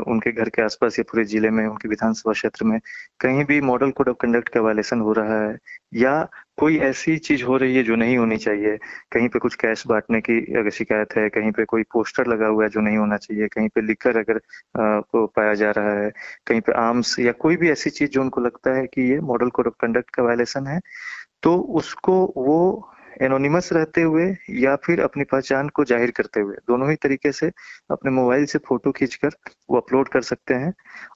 उनके 0.08 0.32
घर 0.32 0.48
के 0.48 0.62
आसपास 0.62 0.98
या 0.98 1.02
पूरे 1.10 1.24
ज़िले 1.24 1.50
में, 1.50 1.66
उनके 1.66 1.88
विधानसभा 1.88 2.32
क्षेत्र 2.32 2.64
में 2.64 2.78
कहीं 3.20 3.44
भी 3.44 3.60
मॉडल 3.60 3.90
कोड 3.90 4.08
ऑफ़ 4.08 4.16
कंडक्ट 4.20 4.48
का 4.48 4.60
वायलेशन 4.60 5.00
हो 5.00 5.12
रहा 5.12 5.40
है, 5.42 5.56
या 5.94 6.28
कोई 6.58 6.78
ऐसी 6.80 7.16
चीज़ 7.18 7.44
हो 7.44 7.56
रही 7.56 7.76
है 7.76 7.82
जो 7.84 7.96
नहीं 7.96 8.16
होनी 8.18 8.36
चाहिए, 8.36 8.76
कहीं 9.12 9.28
पे 9.28 9.38
कुछ 9.38 9.54
कैश 9.54 9.86
बांटने 9.86 10.20
की 10.20 10.38
अगर 10.54 10.70
शिकायत 10.70 11.16
है, 11.16 11.28
कहीं 11.28 11.50
पे 11.52 11.64
कोई 11.64 11.82
पोस्टर 11.92 12.26
लगा 12.26 12.46
हुआ 12.46 12.64
है 12.64 12.70
जो 12.70 12.80
नहीं 12.80 12.96
होना 12.96 13.16
चाहिए, 13.16 13.48
कहीं 13.48 13.68
पे 13.74 13.80
लिखकर 13.82 14.16
अगर 14.18 14.40
को 14.76 15.26
पाया 15.28 15.54
जा 15.54 15.70
रहा 15.70 15.92
है, 16.00 16.10
कहीं 16.46 16.60
पे 16.60 16.72
आर्म्स 16.78 17.18
या 17.20 17.32
कोई 17.40 17.56
भी 17.56 17.70
ऐसी 17.70 17.90
चीज़ 17.90 18.10
जो 18.10 18.20
उनको 18.20 18.40
लगता 18.40 18.76
है 18.76 18.86
कि 18.86 19.10
ये 19.12 19.20
मॉडल 19.22 19.50
कोड 19.50 19.66
ऑफ़ 19.66 19.74
कंडक्ट 19.80 20.10
का 20.10 20.22
वायलेशन 20.22 20.66
है 20.66 20.80
तो 21.42 21.56
उसको 21.78 22.14
वो 22.36 22.58
एनोनिमस 23.18 23.72
रहते 23.72 24.02
हुए 24.02 24.24
या 24.52 24.74
फिर 24.78 25.00
अपनी 25.02 25.24
पहचान 25.26 25.68
को 25.70 25.84
ज़ाहिर 25.84 26.10
करते 26.16 26.40
हुए, 26.40 26.54
दोनों 26.68 26.88
ही 26.90 26.96
तरीके 26.96 27.32
से 27.32 27.46
अपने 27.90 28.10
मोबाइल 28.12 28.44
से 28.46 28.58
फ़ोटो 28.68 28.92
खींचकर 28.92 29.30
वो 29.70 29.76
अपलोड 29.78 30.08
कर 30.08 30.22
सकते 30.22 30.54
हैं। 30.54 30.72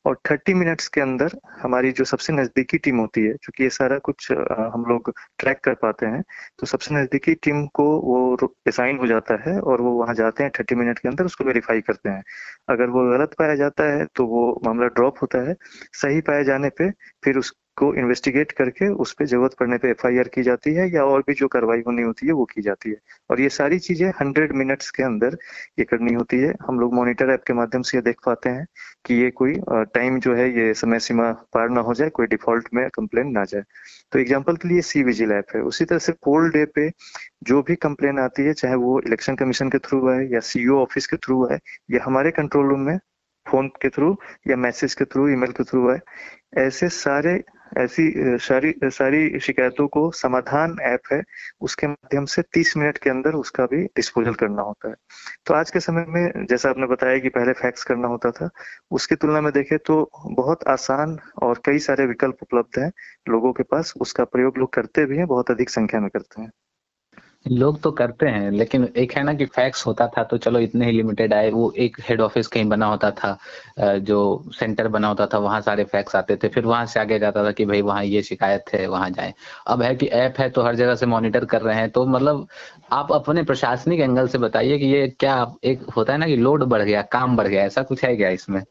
और 0.06 0.18
30 0.24 0.54
मिनट्स 0.54 0.88
के 0.88 1.00
अंदर 1.00 1.36
हमारी 1.62 1.92
जो 1.92 2.04
सबसे 2.04 2.32
नजदीकी 2.32 2.78
टीम 2.78 2.98
होती 2.98 3.20
है 3.22 3.32
क्योंकि 3.34 3.62
ये 3.64 3.70
सारा 3.70 3.98
कुछ 4.00 4.30
हम 4.32 4.84
लोग 4.88 5.12
ट्रैक 5.38 5.60
कर 5.64 5.74
पाते 5.82 6.06
हैं 6.06 6.22
तो 6.60 6.66
सबसे 6.66 6.94
नजदीकी 6.94 7.34
टीम 7.36 7.64
को 7.74 7.84
वो 8.00 8.48
असाइन 8.68 8.98
हो 8.98 9.06
जाता 9.06 9.34
है 9.42 9.58
और 9.60 9.80
वो 9.80 9.92
वहाँ 9.94 10.14
जाते 10.14 10.42
हैं 10.42 10.52
थर्टी 10.58 10.74
मिनट 10.74 10.98
के 10.98 11.08
अंदर, 11.08 11.24
उसको 11.24 11.44
वेरीफाई 11.44 11.80
करते 11.82 12.08
हैं। 12.08 12.22
अगर 12.70 12.88
वो 12.90 13.04
गलत 13.10 13.34
पाया 13.38 13.54
जाता 13.56 13.84
है 13.92 14.04
तो 14.16 14.26
वो 14.26 14.60
मामला 14.66 14.86
ड्रॉप 14.90 15.18
होता 15.22 15.38
है। 15.48 15.54
सही 15.94 16.20
पाए 16.22 16.44
जाने 16.44 16.68
पर 16.72 16.90
फिर 17.24 17.38
उस 17.38 17.52
को 17.76 17.92
इन्वेस्टिगेट 17.94 18.52
करके 18.52 18.88
उस 19.02 19.12
पर 19.12 19.26
ज़रूरत 19.26 19.54
पड़ने 19.60 19.76
पे 19.78 19.90
एफआईआर 19.90 20.28
की 20.28 20.42
जाती 20.42 20.72
है 20.74 20.88
या 20.94 21.04
और 21.04 21.20
भी 21.26 21.34
जो 21.34 21.48
कार्रवाई 21.48 21.82
होनी 21.86 22.02
होती 22.02 22.26
है 22.26 22.32
वो 22.32 22.44
की 22.46 22.62
जाती 22.62 22.90
है। 22.90 22.96
और 23.30 23.40
ये 23.40 23.48
सारी 23.50 23.78
चीज़ें 23.78 24.08
हंड्रेड 24.20 24.52
मिनट्स 24.54 24.90
के 24.90 25.02
अंदर 25.02 25.36
ये 25.78 25.84
करनी 25.84 26.12
होती 26.14 26.36
है। 26.38 26.52
हम 26.62 26.80
लोग 26.80 26.94
मॉनिटर 26.94 27.30
ऐप 27.30 27.42
के 27.46 27.52
माध्यम 27.52 27.82
से 27.82 27.96
ये 27.96 28.02
देख 28.02 28.16
पाते 28.26 28.50
हैं 28.50 28.66
कि 29.06 29.14
ये 29.14 29.30
कोई 29.32 29.54
टाइम 29.94 30.18
जो 30.20 30.34
है 30.34 30.48
ये 30.50 30.72
समय 30.74 30.98
सीमा 31.00 31.30
पार 31.54 31.68
ना 31.70 31.80
हो 31.80 31.94
जाए, 31.94 32.10
कोई 32.10 32.26
डिफ़ॉल्ट 32.28 32.68
में 32.74 32.88
कंप्लेन 32.90 33.30
ना 33.30 33.44
जाए। 33.44 33.62
तो 34.12 34.18
एग्ज़ाम्पल 34.18 34.56
के 34.56 34.68
लिए 34.68 34.80
सी 34.82 35.02
विजिल 35.02 35.32
ऐप 35.32 35.54
है। 35.54 35.60
उसी 35.62 35.84
तरह 35.84 35.98
से 35.98 36.12
पोल 36.24 36.50
डे 36.50 36.64
पे 36.66 36.90
जो 37.44 37.62
भी 37.62 37.74
कंप्लेन 37.78 38.18
आती 38.20 38.42
है, 38.42 38.52
चाहे 38.54 38.74
वो 38.76 38.98
इलेक्शन 39.00 39.36
कमीशन 39.36 39.70
के 39.70 39.78
थ्रू 39.80 40.08
है 40.08 40.32
या 40.32 40.40
सीईओ 40.42 40.78
ऑफ़िस 40.80 41.06
के 41.06 41.16
थ्रू 41.18 41.44
है 41.46 41.58
या 41.90 42.00
हमारे 42.04 42.30
कंट्रोल 42.32 42.68
रूम 42.68 42.80
में 42.80 42.98
फ़ोन 43.46 43.68
के 43.82 43.88
थ्रू 43.88 44.16
या 44.48 44.56
मैसेज 44.58 44.94
के 44.94 45.04
थ्रू 45.06 45.28
ईमेल 45.28 45.52
के 45.52 45.64
थ्रू 45.64 45.88
है, 45.90 45.98
ऐसे 46.58 46.88
सारे 46.90 47.42
ऐसी 47.78 48.12
सारी 48.38 48.74
सारी 48.84 49.40
शिकायतों 49.40 49.86
को 49.88 50.10
समाधान 50.10 50.76
ऐप 50.82 51.00
है, 51.12 51.22
उसके 51.60 51.86
माध्यम 51.86 52.24
से 52.24 52.42
30 52.42 52.76
मिनट 52.76 52.98
के 52.98 53.10
अंदर 53.10 53.32
उसका 53.32 53.66
भी 53.66 53.84
डिस्पोजल 53.84 54.34
करना 54.34 54.62
होता 54.62 54.88
है। 54.88 54.94
तो 55.46 55.54
आज 55.54 55.70
के 55.70 55.80
समय 55.80 56.04
में, 56.08 56.46
जैसा 56.46 56.70
आपने 56.70 56.86
बताया 56.86 57.18
कि 57.18 57.28
पहले 57.28 57.52
फैक्स 57.52 57.84
करना 57.84 58.08
होता 58.08 58.30
था, 58.30 58.50
उसकी 58.90 59.14
तुलना 59.14 59.40
में 59.40 59.52
देखें 59.52 59.78
तो 59.78 60.10
बहुत 60.26 60.64
आसान 60.68 61.18
और 61.42 61.60
कई 61.64 61.78
सारे 61.78 62.06
विकल्प 62.06 62.36
उपलब्ध 62.42 62.80
हैं, 62.82 62.92
लोगों 63.28 63.52
के 63.52 63.62
पास, 63.62 63.94
उसका 64.00 64.24
प्रयोग 64.24 64.58
लोग 64.58 64.72
करते 64.72 65.06
भी 65.06 65.16
हैं, 65.16 65.26
बहुत 65.26 65.50
अधिक 65.50 65.70
संख्या 65.70 66.00
में 66.00 66.10
करते 66.10 66.42
हैं। 66.42 66.50
लोग 67.46 67.80
तो 67.82 67.90
करते 67.90 68.26
हैं, 68.26 68.50
लेकिन 68.50 68.86
एक 68.96 69.12
है 69.12 69.22
ना 69.22 69.32
कि 69.34 69.44
फैक्स 69.46 69.86
होता 69.86 70.06
था 70.08 70.22
तो 70.24 70.36
चलो 70.38 70.58
इतने 70.60 70.86
ही 70.86 70.92
लिमिटेड 70.92 71.32
आए, 71.34 71.50
वो 71.50 71.70
एक 71.76 71.96
हेड 72.00 72.20
ऑफ़िस 72.20 72.46
कहीं 72.46 72.68
बना 72.68 72.86
होता 72.86 73.10
था 73.12 73.98
जो 74.00 74.44
सेंटर 74.52 74.88
बना 74.88 75.08
होता 75.08 75.26
था, 75.26 75.38
वहाँ 75.38 75.60
सारे 75.60 75.84
फैक्स 75.84 76.16
आते 76.16 76.36
थे, 76.36 76.48
फिर 76.48 76.66
वहाँ 76.66 76.84
से 76.86 77.00
आगे 77.00 77.18
जाता 77.18 77.44
था 77.44 77.52
कि 77.52 77.64
भाई 77.64 77.80
वहाँ 77.82 78.04
ये 78.04 78.22
शिकायत 78.22 78.72
है, 78.74 78.86
वहाँ 78.86 79.08
जाए। 79.10 79.32
अब 79.66 79.82
है 79.82 79.94
कि 79.94 80.06
ऐप 80.06 80.38
है 80.38 80.48
तो 80.50 80.62
हर 80.62 80.76
जगह 80.76 80.94
से 80.94 81.06
मॉनिटर 81.06 81.44
कर 81.44 81.62
रहे 81.62 81.76
हैं 81.76 81.90
तो 81.90 82.06
मतलब 82.06 82.46
आप 82.92 83.12
अपने 83.12 83.42
प्रशासनिक 83.42 84.00
एंगल 84.00 84.28
से 84.28 84.38
बताइए 84.38 84.78
कि 84.78 84.86
ये 84.86 85.06
क्या 85.20 85.46
एक 85.64 85.82
होता 85.96 86.12
है 86.12 86.18
ना 86.18 86.26
कि 86.26 86.36
लोड 86.36 86.64
बढ़ 86.64 86.82
गया, 86.82 87.02
काम 87.02 87.36
बढ़ 87.36 87.46
गया, 87.46 87.64
ऐसा 87.64 87.82
कुछ 87.82 88.04
है 88.04 88.16
क्या 88.16 88.28
इसमें? 88.30 88.62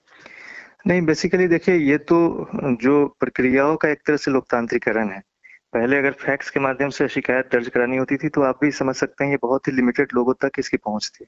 नहीं 0.87 1.01
बेसिकली 1.01 1.47
देखिए, 1.47 1.75
ये 1.75 1.97
तो 1.97 2.47
जो 2.81 3.05
प्रक्रियाओं 3.19 3.75
का 3.75 3.89
एक 3.89 3.99
तरह 4.07 4.17
से 4.17 4.31
लोकतांत्रिकरण 4.31 5.09
है 5.09 5.21
पहले 5.73 5.97
अगर 5.97 6.11
फैक्स 6.11 6.49
के 6.49 6.59
माध्यम 6.59 6.89
से 6.89 7.07
शिकायत 7.07 7.49
दर्ज 7.51 7.67
करानी 7.67 7.97
होती 7.97 8.17
थी 8.17 8.29
तो 8.29 8.41
आप 8.41 8.59
भी 8.61 8.71
समझ 8.71 8.95
सकते 8.95 9.23
हैं 9.23 9.31
ये 9.31 9.37
बहुत 9.41 9.67
ही 9.67 9.71
लिमिटेड 9.73 10.07
लोगों 10.13 10.33
तक 10.41 10.51
इसकी 10.59 10.77
पहुँच 10.77 11.11
थी। 11.15 11.25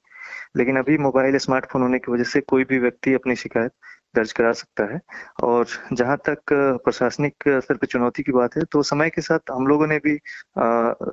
लेकिन 0.58 0.78
अभी 0.78 0.98
मोबाइल 0.98 1.38
स्मार्टफ़ोन 1.38 1.82
होने 1.82 2.00
की 2.00 2.12
वजह 2.12 2.24
से 2.24 2.42
कोई 2.42 2.64
भी 2.64 2.80
व्यक्ति 2.80 3.14
अपनी 3.14 3.36
शिकायत 3.36 3.72
दर्ज 4.16 4.32
करा 4.32 4.52
सकता 4.54 4.84
है। 4.94 5.00
और 5.44 5.66
जहाँ 5.94 6.18
तक 6.28 6.54
प्रशासनिक 6.84 7.34
स्तर 7.48 7.76
पर 7.76 7.88
चुनौती 7.88 8.24
की 8.24 8.32
बात 8.32 8.58
है 8.58 8.64
तो 8.72 8.82
समय 8.84 9.10
के 9.10 9.22
साथ 9.22 9.52
हम 9.52 9.68
लोगों 9.68 9.88
ने 9.88 9.98
भी 10.00 10.16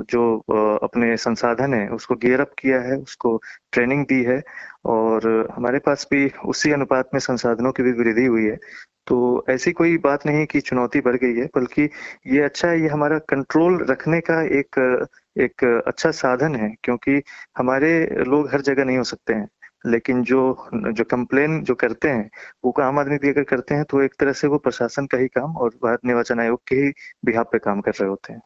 जो 0.04 0.38
अपने 0.82 1.16
संसाधन 1.18 1.74
है, 1.74 1.88
उसको 1.90 2.14
गियर 2.16 2.40
अप 2.40 2.52
किया 2.58 2.80
है, 2.80 2.96
उसको 2.98 3.40
ट्रेनिंग 3.72 4.04
दी 4.06 4.22
है। 4.24 4.42
और 4.86 5.48
हमारे 5.54 5.78
पास 5.78 6.06
भी 6.12 6.30
उसी 6.46 6.70
अनुपात 6.72 7.10
में 7.14 7.20
संसाधनों 7.20 7.72
की 7.72 7.82
भी 7.82 7.92
वृद्धि 7.94 8.24
हुई 8.26 8.44
है। 8.44 8.58
तो 9.06 9.44
ऐसी 9.50 9.72
कोई 9.72 9.96
बात 9.98 10.26
नहीं 10.26 10.44
कि 10.46 10.60
चुनौती 10.60 11.00
बढ़ 11.00 11.16
गई 11.16 11.34
है, 11.34 11.46
बल्कि 11.56 11.88
ये 12.26 12.40
अच्छा 12.42 12.68
है, 12.68 12.80
ये 12.82 12.88
हमारा 12.88 13.18
कंट्रोल 13.28 13.84
रखने 13.90 14.20
का 14.20 14.42
एक 14.58 15.08
एक 15.36 15.64
अच्छा 15.86 16.10
साधन 16.10 16.54
है, 16.56 16.74
क्योंकि 16.84 17.22
हमारे 17.58 17.90
लोग 18.26 18.48
हर 18.52 18.60
जगह 18.62 18.84
नहीं 18.84 18.98
हो 18.98 19.04
सकते 19.04 19.34
हैं। 19.34 19.48
लेकिन 19.86 20.22
जो 20.22 20.68
जो 20.74 21.04
कंप्लेन 21.04 21.62
जो 21.62 21.74
करते 21.74 22.08
हैं, 22.08 22.30
वो 22.64 22.74
आम 22.82 22.98
आदमी 22.98 23.16
भी 23.16 23.28
अगर 23.28 23.42
करते 23.42 23.74
हैं 23.74 23.84
तो 23.84 24.02
एक 24.02 24.14
तरह 24.20 24.32
से 24.32 24.46
वो 24.46 24.58
प्रशासन 24.58 25.06
का 25.06 25.18
ही 25.18 25.28
काम 25.28 25.56
और 25.56 25.68
भारत 25.68 26.00
निर्वाचन 26.04 26.40
आयोग 26.40 26.60
के 26.68 26.76
ही 26.76 26.92
बिहार 27.24 27.44
पे 27.44 27.58
काम 27.58 27.80
कर 27.80 27.90
रहे 27.90 28.08
होते 28.08 28.32
हैं। 28.32 28.42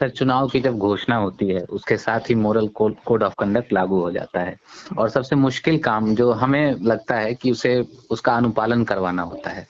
सर, 0.00 0.08
चुनाव 0.08 0.48
की 0.48 0.60
जब 0.60 0.78
घोषणा 0.78 1.16
होती 1.16 1.48
है, 1.48 1.60
उसके 1.60 1.96
साथ 1.96 2.20
ही 2.20 2.34
मोरल 2.34 2.68
कोड 2.68 3.22
ऑफ़ 3.22 3.34
कंडक्ट 3.38 3.72
लागू 3.72 4.00
हो 4.00 4.10
जाता 4.12 4.40
है। 4.40 4.56
और 4.98 5.08
सबसे 5.08 5.36
मुश्किल 5.36 5.78
काम 5.78 6.14
जो 6.14 6.32
हमें 6.32 6.76
लगता 6.82 7.14
है 7.14 7.34
कि 7.34 7.50
उसे, 7.50 7.84
उसका 8.10 8.36
अनुपालन 8.36 8.84
करवाना 8.84 9.22
होता 9.22 9.50
है। 9.50 9.66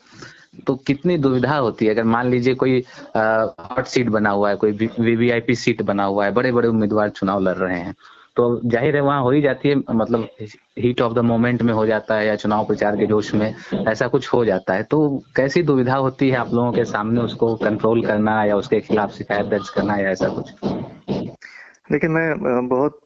तो 0.67 0.75
कितनी 0.77 1.17
दुविधा 1.19 1.57
होती 1.57 1.87
है। 1.87 1.95
अगर 1.95 2.05
मान 2.05 2.27
लीजिए 2.27 2.55
कोई 2.55 2.85
हॉट 3.17 3.85
सीट 3.85 4.09
बना 4.09 4.31
हुआ 4.31 4.51
है, 4.51 4.57
कोई 4.57 4.73
वीवीआईपी 5.01 5.55
सीट 5.55 5.83
बना 5.83 6.05
हुआ 6.05 6.25
है 6.25 6.33
बड़े 6.33 6.53
बड़े 6.53 6.69
उम्मीदवार 6.69 7.09
चुनाव 7.09 7.41
लड़ 7.41 7.57
रहे 7.57 7.79
हैं 7.81 7.95
तो 8.39 8.45
ज़ाहिर 8.65 8.97
है 8.97 9.01
वहाँ 9.03 9.23
हो 9.23 9.31
ही 9.31 9.41
जाती 9.43 9.69
है 9.69 9.75
मतलब 9.93 10.29
हीट 10.79 11.01
ऑफ़ 11.01 11.13
द 11.15 11.19
मोमेंट 11.25 11.63
में 11.63 11.73
हो 11.73 11.87
जाता 11.87 12.15
है 12.15 12.27
या 12.27 12.35
चुनाव 12.37 12.67
प्रचार 12.67 12.97
के 12.97 13.07
जोश 13.07 13.35
में 13.35 13.55
ऐसा 13.89 14.09
कुछ 14.09 14.33
हो 14.33 14.45
जाता 14.45 14.75
है। 14.75 14.83
तो 14.83 14.99
कैसी 15.37 15.63
दुविधा 15.63 15.97
होती 15.97 16.29
है 16.31 16.37
आप 16.37 16.53
लोगों 16.55 16.73
के 16.73 16.85
सामने 16.85 17.21
उसको 17.21 17.55
कंट्रोल 17.57 18.05
करना 18.07 18.43
या 18.45 18.57
उसके 18.57 18.81
खिलाफ 18.81 19.13
शिकायत 19.13 19.47
दर्ज 19.47 19.69
करना 19.69 19.97
या 19.97 20.11
ऐसा 20.11 20.29
कुछ? 20.29 20.53
देखिए, 21.93 22.11
मैं 22.11 22.69
बहुत 22.69 23.01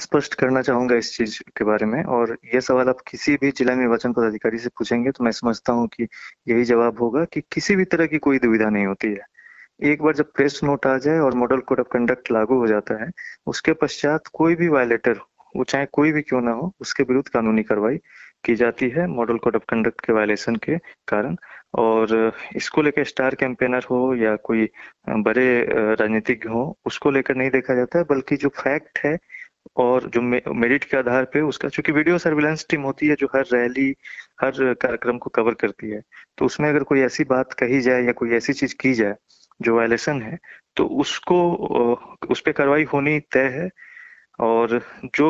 स्पष्ट 0.00 0.34
करना 0.34 0.62
चाहूँगा 0.62 0.96
इस 0.96 1.16
चीज़ 1.16 1.38
के 1.56 1.64
बारे 1.64 1.86
में 1.86 2.02
और 2.04 2.36
ये 2.54 2.60
सवाल 2.60 2.88
आप 2.88 2.98
किसी 3.08 3.36
भी 3.36 3.50
जिला 3.50 3.74
निर्वाचन 3.74 4.12
पदाधिकारी 4.12 4.58
से 4.58 4.68
पूछेंगे 4.68 5.10
तो 5.10 5.24
मैं 5.24 5.32
समझता 5.32 5.72
हूँ 5.72 5.86
कि 5.88 6.08
यही 6.48 6.64
जवाब 6.64 7.00
होगा 7.00 7.24
कि 7.24 7.40
किसी 7.52 7.76
भी 7.76 7.84
तरह 7.84 8.06
की 8.06 8.18
कोई 8.18 8.38
दुविधा 8.38 8.68
नहीं 8.70 8.86
होती 8.86 9.08
है। 9.08 9.35
एक 9.80 10.02
बार 10.02 10.14
जब 10.14 10.30
प्रेस 10.32 10.60
नोट 10.64 10.86
आ 10.86 10.96
जाए 10.98 11.18
और 11.18 11.34
मॉडल 11.34 11.60
कोड 11.60 11.80
ऑफ़ 11.80 11.86
कंडक्ट 11.92 12.30
लागू 12.32 12.58
हो 12.58 12.66
जाता 12.66 12.94
है, 13.02 13.10
उसके 13.46 13.72
पश्चात 13.72 14.26
कोई 14.32 14.54
भी 14.54 14.68
वायलेटर 14.68 15.18
वो 15.54 15.64
चाहे 15.64 15.86
कोई 15.92 16.12
भी 16.12 16.22
क्यों 16.22 16.40
ना 16.40 16.50
हो, 16.50 16.72
उसके 16.80 17.02
विरुद्ध 17.02 17.28
कानूनी 17.28 17.62
कार्रवाई 17.62 17.96
की 18.44 18.54
जाती 18.54 18.88
है 18.90 19.06
मॉडल 19.08 19.38
कोड 19.38 19.56
ऑफ़ 19.56 19.62
कंडक्ट 19.68 20.00
के 20.06 20.12
वायलेशन 20.12 20.56
के 20.56 20.76
कारण। 21.08 21.36
और 21.74 22.32
इसको 22.56 22.82
लेकर 22.82 23.04
स्टार 23.04 23.34
कैंपेनर 23.34 23.84
हो 23.90 24.14
या 24.14 24.34
कोई 24.44 24.68
बड़े 25.08 25.46
राजनीतिज्ञ 25.70 26.48
हो, 26.48 26.76
उसको 26.86 27.10
लेकर 27.10 27.34
नहीं 27.36 27.50
देखा 27.50 27.74
जाता 27.74 27.98
है, 27.98 28.04
बल्कि 28.04 28.36
जो 28.36 28.48
फैक्ट 28.56 28.98
है 29.04 29.16
और 29.76 30.08
जो 30.14 30.20
मेरिट 30.22 30.84
के 30.84 30.96
आधार 30.96 31.24
पे 31.32 31.40
उसका, 31.42 31.68
चूँकि 31.68 31.92
वीडियो 31.92 32.18
सर्विलेंस 32.18 32.66
टीम 32.70 32.82
होती 32.82 33.08
है 33.08 33.14
जो 33.20 33.26
हर 33.34 33.44
रैली, 33.52 33.94
हर 34.42 34.74
कार्यक्रम 34.74 35.18
को 35.18 35.30
कवर 35.30 35.54
करती 35.60 35.90
है 35.90 36.02
तो 36.38 36.44
उसमें 36.46 36.68
अगर 36.68 36.82
कोई 36.84 37.00
ऐसी 37.02 37.24
बात 37.26 37.52
कही 37.58 37.80
जाए 37.80 38.02
या 38.04 38.12
कोई 38.12 38.32
ऐसी 38.36 38.52
चीज़ 38.52 38.74
की 38.80 38.92
जाए 38.94 39.14
जो 39.60 39.76
वायलेशन 39.76 40.22
है 40.22 40.38
तो 40.76 40.86
उसको 41.00 41.36
उस 42.30 42.40
पर 42.40 42.52
कार्रवाई 42.52 42.84
होनी 42.84 43.18
तय 43.32 43.48
है 43.52 43.68
और 44.40 44.80
जो 45.14 45.28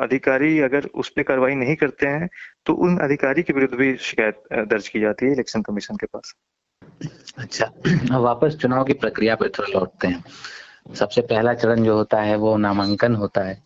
अधिकारी 0.00 0.58
अगर 0.60 0.88
उस 0.94 1.08
पर 1.08 1.22
कार्रवाई 1.22 1.54
नहीं 1.54 1.76
करते 1.76 2.06
हैं 2.06 2.28
तो 2.66 2.74
उन 2.74 2.98
अधिकारी 2.98 3.42
के 3.42 3.52
विरुद्ध 3.52 3.74
भी 3.74 3.96
शिकायत 3.96 4.42
दर्ज 4.68 4.88
की 4.88 5.00
जाती 5.00 5.26
है 5.26 5.32
इलेक्शन 5.32 5.62
कमीशन 5.62 5.96
के 5.96 6.06
पास। 6.06 6.34
अच्छा 7.38 8.18
वापस 8.18 8.56
चुनाव 8.56 8.84
की 8.84 8.92
प्रक्रिया 8.92 9.34
पर 9.34 9.48
थोड़ा 9.48 9.78
लौटते 9.78 10.06
हैं। 10.06 10.24
सबसे 10.94 11.20
पहला 11.20 11.54
चरण 11.54 11.84
जो 11.84 11.94
होता 11.94 12.20
है, 12.22 12.36
वो 12.36 12.56
नामांकन 12.56 13.14
होता 13.14 13.40
है। 13.40 13.62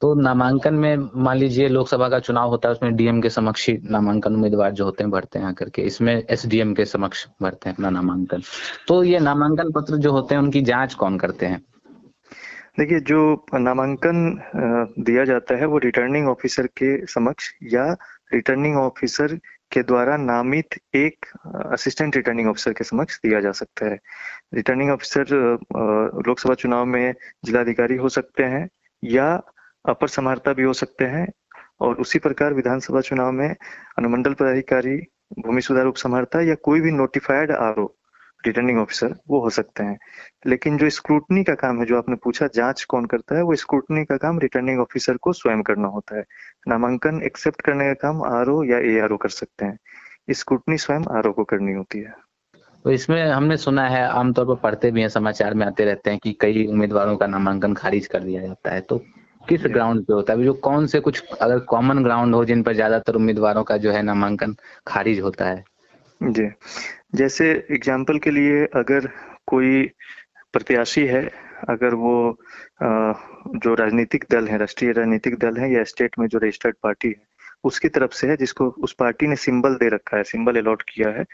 तो 0.00 0.14
नामांकन 0.14 0.74
में 0.74 0.96
मान 1.14 1.36
लीजिए 1.36 1.68
लोकसभा 1.68 2.08
का 2.08 2.18
चुनाव 2.18 2.48
होता 2.48 2.68
है, 2.68 2.72
उसमें 2.72 2.96
डीएम 2.96 3.20
के 3.20 3.30
समक्ष 3.30 3.68
ही 3.68 3.78
नामांकन 3.90 4.34
उम्मीदवार 4.34 4.72
जो 4.72 4.84
होते 4.84 5.04
हैं 5.04 5.10
भरते 5.10 5.38
हैं 5.38 5.46
आकर 5.46 5.68
के, 5.68 5.82
इसमें 5.82 6.14
एसडीएम 6.30 6.74
के 6.74 6.84
समक्ष 6.84 7.26
भरते 7.42 7.68
हैं 7.68 7.76
अपना 7.76 7.90
नामांकन। 7.90 8.42
तो 8.88 9.02
ये 9.04 9.18
नामांकन 9.18 9.70
पत्र 9.72 9.96
जो 9.96 10.12
होते 10.12 10.34
हैं, 10.34 10.42
उनकी 10.42 10.62
जाँच 10.62 10.94
कौन 10.94 11.18
करते 11.18 11.46
हैं? 11.46 11.62
देखिए, 12.78 13.00
जो 13.00 13.46
नामांकन 13.54 14.40
दिया 14.98 15.24
जाता 15.24 15.54
है, 15.54 15.66
वो 15.66 15.78
रिटर्निंग 15.78 16.28
ऑफिसर 16.28 16.66
के 16.66 17.06
समक्ष 17.06 17.50
या 17.72 17.90
रिटर्निंग 18.34 18.76
ऑफिसर 18.76 19.34
के 19.72 19.82
द्वारा 19.82 20.16
नामित 20.16 20.74
एक 20.94 21.26
असिस्टेंट 21.72 22.16
रिटर्निंग 22.16 22.48
ऑफिसर 22.48 22.72
के 22.72 22.84
समक्ष 22.84 23.18
दिया 23.18 23.40
जा 23.40 23.52
सकता 23.52 23.86
है। 23.86 23.98
रिटर्निंग 24.54 24.90
ऑफिसर 24.90 25.26
लोकसभा 26.26 26.54
चुनाव 26.54 26.84
में 26.84 27.14
जिलाधिकारी 27.44 27.96
हो 27.96 28.08
सकते 28.08 28.42
हैं 28.44 28.68
या 29.04 29.42
अपर 29.88 30.08
समाहर्ता 30.08 30.52
भी 30.52 30.62
हो 30.62 30.72
सकते 30.72 31.04
हैं, 31.04 31.32
और 31.80 31.94
उसी 31.94 32.18
प्रकार 32.18 32.54
विधानसभा 32.54 33.00
चुनाव 33.00 33.32
में 33.32 33.56
अनुमंडल 33.98 34.34
पदाधिकारी, 34.34 34.96
भूमि 35.38 35.60
सुधार 35.60 35.86
उप 35.86 35.96
समाहर्ता 35.96 36.40
या 36.40 36.54
कोई 36.54 36.80
भी 36.80 36.90
नोटिफाइड 36.90 37.50
आर 37.50 37.74
रिटर्निंग 38.46 38.78
ऑफिसर 38.78 39.14
वो 39.28 39.40
हो 39.40 39.50
सकते 39.50 39.84
हैं। 39.84 39.98
लेकिन 40.46 40.78
जो 40.78 40.90
स्क्रूटनी 40.90 41.44
का 41.44 41.54
काम 41.54 41.78
है, 41.78 41.86
जो 41.86 41.98
आपने 41.98 42.16
पूछा, 42.16 42.48
जाँच 42.54 42.84
कौन 42.84 43.04
करता 43.04 43.36
है, 43.36 43.42
वो 43.42 43.54
स्क्रूटनी 43.54 44.04
का 44.04 44.16
काम 44.16 44.38
रिटर्निंग 44.38 44.80
ऑफिसर 44.80 45.16
को 45.16 45.32
स्वयं 45.32 45.62
करना 45.62 45.88
होता 45.88 46.16
है। 46.16 46.24
नामांकन 46.68 47.22
एक्सेप्ट 47.22 47.62
करने 47.62 47.86
का 47.86 47.92
काम 47.92 48.22
आरओ 48.22 48.64
या 48.64 48.78
एआरओ 48.78 49.16
कर 49.16 49.28
सकते 49.28 49.64
हैं। 49.64 49.78
स्क्रूटनी 50.30 50.78
स्वयं 50.78 51.00
आरओ 51.00 51.32
को 51.32 51.44
करनी 51.44 51.72
होती 51.72 51.98
है। 51.98 52.14
तो 52.84 52.90
इसमें 52.90 53.30
हमने 53.30 53.56
सुना 53.56 53.88
है, 53.88 54.08
आमतौर 54.08 54.46
पर 54.46 54.54
पढ़ते 54.54 54.90
भी 54.90 55.00
हैं, 55.00 55.08
समाचार 55.08 55.54
में 55.54 55.66
आते 55.66 55.84
रहते 55.84 56.10
हैं 56.10 56.18
कि 56.22 56.36
कई 56.40 56.66
उम्मीदवारों 56.66 57.16
का 57.16 57.26
नामांकन 57.26 57.74
खारिज 57.74 58.06
कर 58.06 58.20
दिया 58.20 58.42
जाता 58.42 58.70
है 58.70 58.80
तो 58.80 59.04
किस 59.48 59.62
ग्राउंड 59.64 60.04
पे 60.06 60.12
होता 60.12 60.32
है? 60.32 60.44
जो 60.44 60.52
कौन 60.60 60.86
से 60.86 61.00
कुछ 61.00 61.22
अगर 61.32 61.58
कॉमन 61.68 62.02
ग्राउंड 62.04 62.34
हो 62.34 62.44
जिन 62.44 62.62
पर 62.62 62.74
ज़्यादातर 62.74 63.16
उम्मीदवारों 63.16 63.62
का 63.64 63.76
जो 63.76 63.92
है 63.92 64.02
नामांकन 64.02 64.54
खारिज 64.86 65.20
होता 65.20 65.44
है? 65.44 65.64
जी। 66.20 66.48
जैसे 67.14 67.50
एग्ज़ाम्पल 67.70 68.18
के 68.18 68.30
लिए 68.30 68.64
अगर 68.76 69.08
कोई 69.46 69.82
प्रत्याशी 70.54 71.04
है 71.06 71.22
अगर 71.68 71.94
वो 71.94 72.16
जो 72.82 73.74
राजनीतिक 73.74 74.24
दल 74.30 74.48
है 74.48 74.58
राष्ट्रीय 74.58 74.92
राजनीतिक 74.92 75.38
दल 75.38 75.56
है 75.56 75.72
या 75.72 75.84
स्टेट 75.84 76.18
में 76.18 76.26
जो 76.28 76.38
रजिस्टर्ड 76.38 76.74
पार्टी 76.82 77.08
है 77.08 77.24
उसकी 77.64 77.88
तरफ़ 77.88 78.12
से 78.14 78.26
है 78.26 78.36
जिसको 78.36 78.68
उस 78.84 78.92
पार्टी 78.98 79.26
ने 79.26 79.36
सिंबल 79.36 79.74
दे 79.74 79.88
रखा 79.88 80.16
है 80.16 80.24
सिंबल 80.24 80.56
अलॉट 80.56 80.82
किया 80.88 81.08
है 81.08 81.24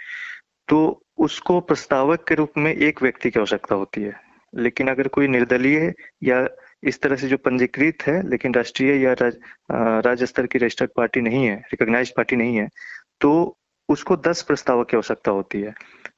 तो 0.69 0.79
उसको 1.19 1.61
प्रस्तावक 1.63 2.25
के 2.29 2.35
रूप 2.35 2.53
में 2.59 2.73
एक 2.73 3.03
व्यक्ति 3.03 3.31
की 3.31 3.41
आवश्यकता 3.41 3.75
होती 3.75 4.03
है। 4.03 4.13
लेकिन 4.53 4.89
अगर 4.89 5.09
कोई 5.09 5.29
निर्दलीय 5.29 5.93
या 6.25 6.41
इस 6.83 7.01
तरह 7.03 7.17
से 7.17 7.29
जो 7.29 7.37
पंजीकृत 7.37 8.03
है 8.07 8.21
लेकिन 8.29 8.55
राष्ट्रीय 8.55 9.03
या 9.05 9.13
राज, 9.13 9.37
राज्य 10.07 10.27
स्तर 10.27 10.47
की 10.47 10.59
रजिस्टर्ड 10.59 10.91
पार्टी 10.97 11.21
नहीं 11.21 11.45
है 11.47 11.57
रिकॉग्नाइज 11.73 12.11
पार्टी 12.17 12.37
नहीं 12.37 12.57
है 12.57 12.69
तो 13.21 13.33
उसको 13.89 14.17
दस 14.17 14.43
प्रस्तावक 14.43 14.89
की 14.91 14.97
आवश्यकता 14.97 15.31
होती 15.31 15.61
है। 15.61 15.73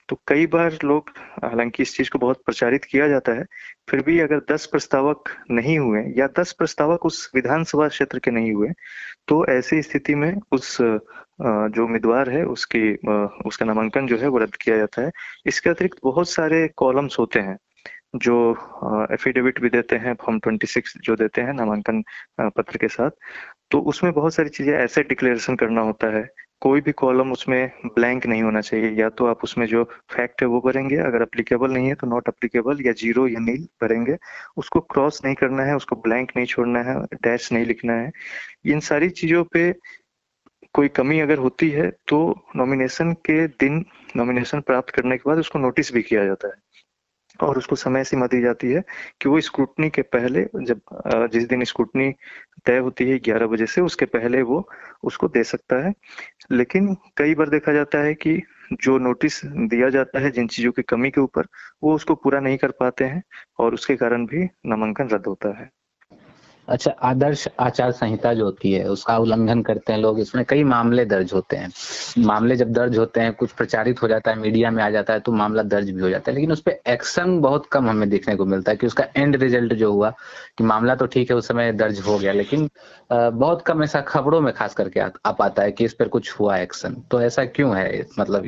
तो 0.08 0.16
कई 0.28 0.46
बार 0.46 0.76
लोग 0.84 1.10
हालाँकि 1.44 1.82
इस 1.82 1.96
चीज़ 1.96 2.10
को 2.10 2.18
बहुत 2.18 2.42
प्रचारित 2.46 2.84
किया 2.84 3.08
जाता 3.08 3.32
है 3.32 3.44
फिर 3.90 4.00
भी 4.02 4.18
अगर 4.20 4.40
दस 4.50 4.66
प्रस्तावक 4.66 5.30
नहीं 5.50 5.78
हुए 5.78 6.02
या 6.18 6.26
दस 6.38 6.52
प्रस्तावक 6.52 7.06
उस 7.06 7.30
विधानसभा 7.34 7.88
क्षेत्र 7.88 8.18
के 8.18 8.30
नहीं 8.30 8.52
हुए 8.52 8.68
तो 9.28 9.44
ऐसी 9.46 9.80
स्थिति 9.82 10.14
में 10.14 10.34
उस 10.52 10.76
जो 10.80 11.84
उम्मीदवार 11.84 12.30
है 12.30 12.44
उसकी 12.46 12.94
उसका 13.48 13.66
नामांकन 13.66 14.06
जो 14.06 14.16
है 14.18 14.28
वो 14.28 14.38
रद्द 14.38 14.56
किया 14.56 14.76
जाता 14.76 15.02
है। 15.02 15.10
इसके 15.46 15.70
अतिरिक्त 15.70 15.98
बहुत 16.04 16.30
सारे 16.30 16.66
कॉलम्स 16.76 17.18
होते 17.18 17.40
हैं। 17.40 17.56
जो 18.14 19.06
एफिडेविट 19.12 19.60
भी 19.60 19.68
देते 19.70 19.96
हैं 19.96 20.14
फॉर्म 20.22 20.38
26 20.40 20.92
जो 21.04 21.16
देते 21.16 21.40
हैं 21.40 21.52
नामांकन 21.54 22.02
पत्र 22.40 22.78
के 22.78 22.88
साथ 22.88 23.10
तो 23.70 23.78
उसमें 23.90 24.12
बहुत 24.14 24.34
सारी 24.34 24.48
चीज़ें 24.48 24.72
ऐसे 24.74 25.02
डिक्लेरेशन 25.04 25.56
करना 25.56 25.80
होता 25.82 26.06
है। 26.16 26.26
कोई 26.62 26.80
भी 26.80 26.92
कॉलम 26.92 27.32
उसमें 27.32 27.70
ब्लैंक 27.86 28.26
नहीं 28.26 28.42
होना 28.42 28.60
चाहिए। 28.60 28.90
या 29.00 29.08
तो 29.10 29.26
आप 29.26 29.40
उसमें 29.44 29.66
जो 29.66 29.82
फैक्ट 30.12 30.42
है 30.42 30.48
वो 30.48 30.60
भरेंगे, 30.60 30.96
अगर 30.98 31.22
अप्लीकेबल 31.22 31.72
नहीं 31.72 31.88
है 31.88 31.94
तो 31.94 32.06
नॉट 32.06 32.28
अप्लीकेबल 32.28 32.84
या 32.86 32.92
ज़ीरो 32.94 33.26
या 33.28 33.40
नील 33.40 33.66
भरेंगे। 33.82 34.16
उसको 34.56 34.80
क्रॉस 34.92 35.20
नहीं 35.24 35.34
करना 35.34 35.62
है, 35.62 35.76
उसको 35.76 35.96
ब्लैंक 35.98 36.32
नहीं 36.36 36.46
छोड़ना 36.46 36.82
है 36.82 36.96
डैश 37.14 37.50
नहीं 37.52 37.66
लिखना 37.66 37.92
है। 37.94 38.10
इन 38.66 38.80
सारी 38.82 39.08
चीज़ों 39.12 39.44
पे 39.52 39.72
कोई 40.74 40.88
कमी 40.90 41.20
अगर 41.20 41.38
होती 41.38 41.70
है 41.70 41.90
तो 42.08 42.18
नॉमिनेशन 42.56 43.12
के 43.26 43.46
दिन 43.48 43.84
नॉमिनेशन 44.16 44.60
प्राप्त 44.62 44.94
करने 44.94 45.16
के 45.16 45.28
बाद 45.30 45.38
उसको 45.38 45.58
नोटिस 45.58 45.92
भी 45.94 46.02
किया 46.02 46.24
जाता 46.24 46.48
है। 46.48 46.62
और 47.42 47.58
उसको 47.58 47.76
समय 47.76 48.04
सीमा 48.04 48.26
दी 48.26 48.40
जाती 48.40 48.72
है 48.72 48.82
कि 49.20 49.28
वो 49.28 49.40
स्क्रूटनी 49.40 49.90
के 49.90 50.02
पहले 50.02 50.42
जब 50.56 50.80
जिस 51.32 51.48
दिन 51.48 51.64
स्क्रूटनी 51.64 52.12
तय 52.66 52.78
होती 52.78 53.04
है 53.04 53.18
ग्यारह 53.18 53.46
बजे 53.46 53.66
से, 53.66 53.80
उसके 53.80 54.04
पहले 54.04 54.42
वो 54.42 54.68
उसको 55.04 55.28
दे 55.28 55.44
सकता 55.44 55.84
है। 55.86 55.92
लेकिन 56.52 56.94
कई 57.16 57.34
बार 57.34 57.48
देखा 57.48 57.72
जाता 57.72 57.98
है 57.98 58.14
कि 58.14 58.40
जो 58.72 58.98
नोटिस 58.98 59.44
दिया 59.44 59.88
जाता 59.90 60.18
है 60.18 60.30
जिन 60.30 60.46
चीज़ों 60.46 60.72
की 60.72 60.82
कमी 60.82 61.10
के 61.10 61.20
ऊपर, 61.20 61.46
वो 61.82 61.94
उसको 61.94 62.14
पूरा 62.14 62.40
नहीं 62.40 62.56
कर 62.58 62.70
पाते 62.70 63.04
हैं 63.04 63.22
और 63.58 63.74
उसके 63.74 63.96
कारण 63.96 64.26
भी 64.26 64.44
नामांकन 64.66 65.08
रद्द 65.08 65.26
होता 65.26 65.58
है। 65.60 65.70
अच्छा 66.68 66.90
आदर्श 67.02 67.46
आचार 67.60 67.90
संहिता 67.92 68.32
जो 68.34 68.44
होती 68.44 68.72
है, 68.72 68.84
उसका 68.88 69.16
उल्लंघन 69.18 69.62
करते 69.62 69.92
हैं 69.92 70.00
लोग, 70.00 70.18
इसमें 70.20 70.44
कई 70.48 70.62
मामले 70.64 71.04
दर्ज 71.04 71.32
होते 71.32 71.56
हैं। 71.56 71.70
मामले 72.18 72.56
जब 72.56 72.72
दर्ज 72.72 72.98
होते 72.98 73.20
हैं, 73.20 73.32
कुछ 73.32 73.52
प्रचारित 73.52 74.02
हो 74.02 74.08
जाता 74.08 74.30
है, 74.30 74.38
मीडिया 74.38 74.70
में 74.70 74.82
आ 74.82 74.88
जाता 74.90 75.12
है 75.12 75.20
तो 75.20 75.32
मामला 75.32 75.62
दर्ज 75.64 75.90
भी 75.90 76.00
हो 76.00 76.10
जाता 76.10 76.30
है, 76.30 76.34
लेकिन 76.34 76.52
उस 76.52 76.60
पर 76.60 76.78
एक्शन 76.86 77.38
बहुत 77.40 77.66
कम 77.72 77.88
हमें 77.88 78.08
देखने 78.10 78.36
को 78.36 78.44
मिलता 78.46 78.70
है 78.72 78.76
कि 78.76 78.86
उसका 78.86 79.06
एंड 79.16 79.36
रिज़ल्ट 79.36 79.72
जो 79.74 79.92
हुआ, 79.92 80.10
कि 80.58 80.64
मामला 80.64 80.94
तो 80.94 81.06
ठीक 81.06 81.30
है, 81.30 81.36
उस 81.36 81.48
समय 81.48 81.72
दर्ज 81.74 82.00
हो 82.00 82.18
गया, 82.18 82.32
लेकिन 82.32 82.68
बहुत 83.12 83.62
कम 83.62 83.82
ऐसा 83.82 84.00
खबरों 84.08 84.40
में 84.40 84.52
खास 84.54 84.74
करके 84.74 85.00
आ 85.00 85.32
पाता 85.32 85.62
है 85.62 85.72
कि 85.72 85.84
इस 85.84 85.94
पर 85.94 86.08
कुछ 86.08 86.32
हुआ 86.40 86.56
एक्शन। 86.58 86.94
तो 87.10 87.20
ऐसा 87.22 87.44
क्यों 87.46 87.76
है 87.76 88.06
मतलब 88.18 88.42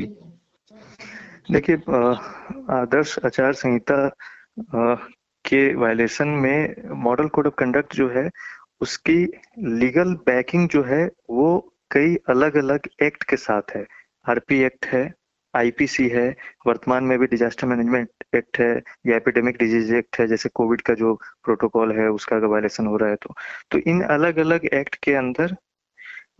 देखिए 1.52 1.76
आदर्श 2.74 3.18
आचार 3.24 3.52
संहिता 3.54 4.06
के 5.46 5.74
वायलेशन 5.74 6.28
में 6.28 6.74
मॉडल 7.02 7.28
कोड 7.28 7.46
ऑफ़ 7.46 7.54
कंडक्ट 7.58 7.94
जो 7.94 8.08
है, 8.08 8.28
उसकी 8.80 9.18
लीगल 9.58 10.14
बैकिंग 10.26 10.68
जो 10.68 10.82
है, 10.82 11.04
वो 11.30 11.74
कई 11.90 12.16
अलग 12.28 12.56
अलग 12.56 12.88
एक्ट 13.02 13.24
के 13.24 13.36
साथ 13.36 13.76
है। 13.76 13.86
आरपी 14.28 14.62
एक्ट 14.62 14.86
है 14.86 15.12
आईपीसी 15.54 16.08
है, 16.08 16.36
वर्तमान 16.66 17.04
में 17.04 17.18
भी 17.18 17.26
डिजास्टर 17.26 17.66
मैनेजमेंट 17.66 18.08
एक्ट 18.34 18.58
है, 18.58 18.82
या 19.06 19.16
एपिडेमिक 19.16 19.56
डिज़ीज़ 19.58 19.94
एक्ट 19.94 20.18
है, 20.20 20.26
जैसे 20.26 20.48
कोविड 20.54 20.80
का 20.80 20.94
जो 20.94 21.14
प्रोटोकॉल 21.44 21.92
है, 21.92 22.08
उसका 22.08 22.36
अगर 22.36 22.46
वायलेशन 22.46 22.86
हो 22.86 22.96
रहा 22.96 23.10
है 23.10 23.16
तो। 23.16 23.34
तो 23.70 23.78
इन 23.78 24.02
अलग 24.02 24.38
अलग 24.38 24.64
एक्ट 24.64 24.94
के 24.94 25.14
अंदर 25.14 25.56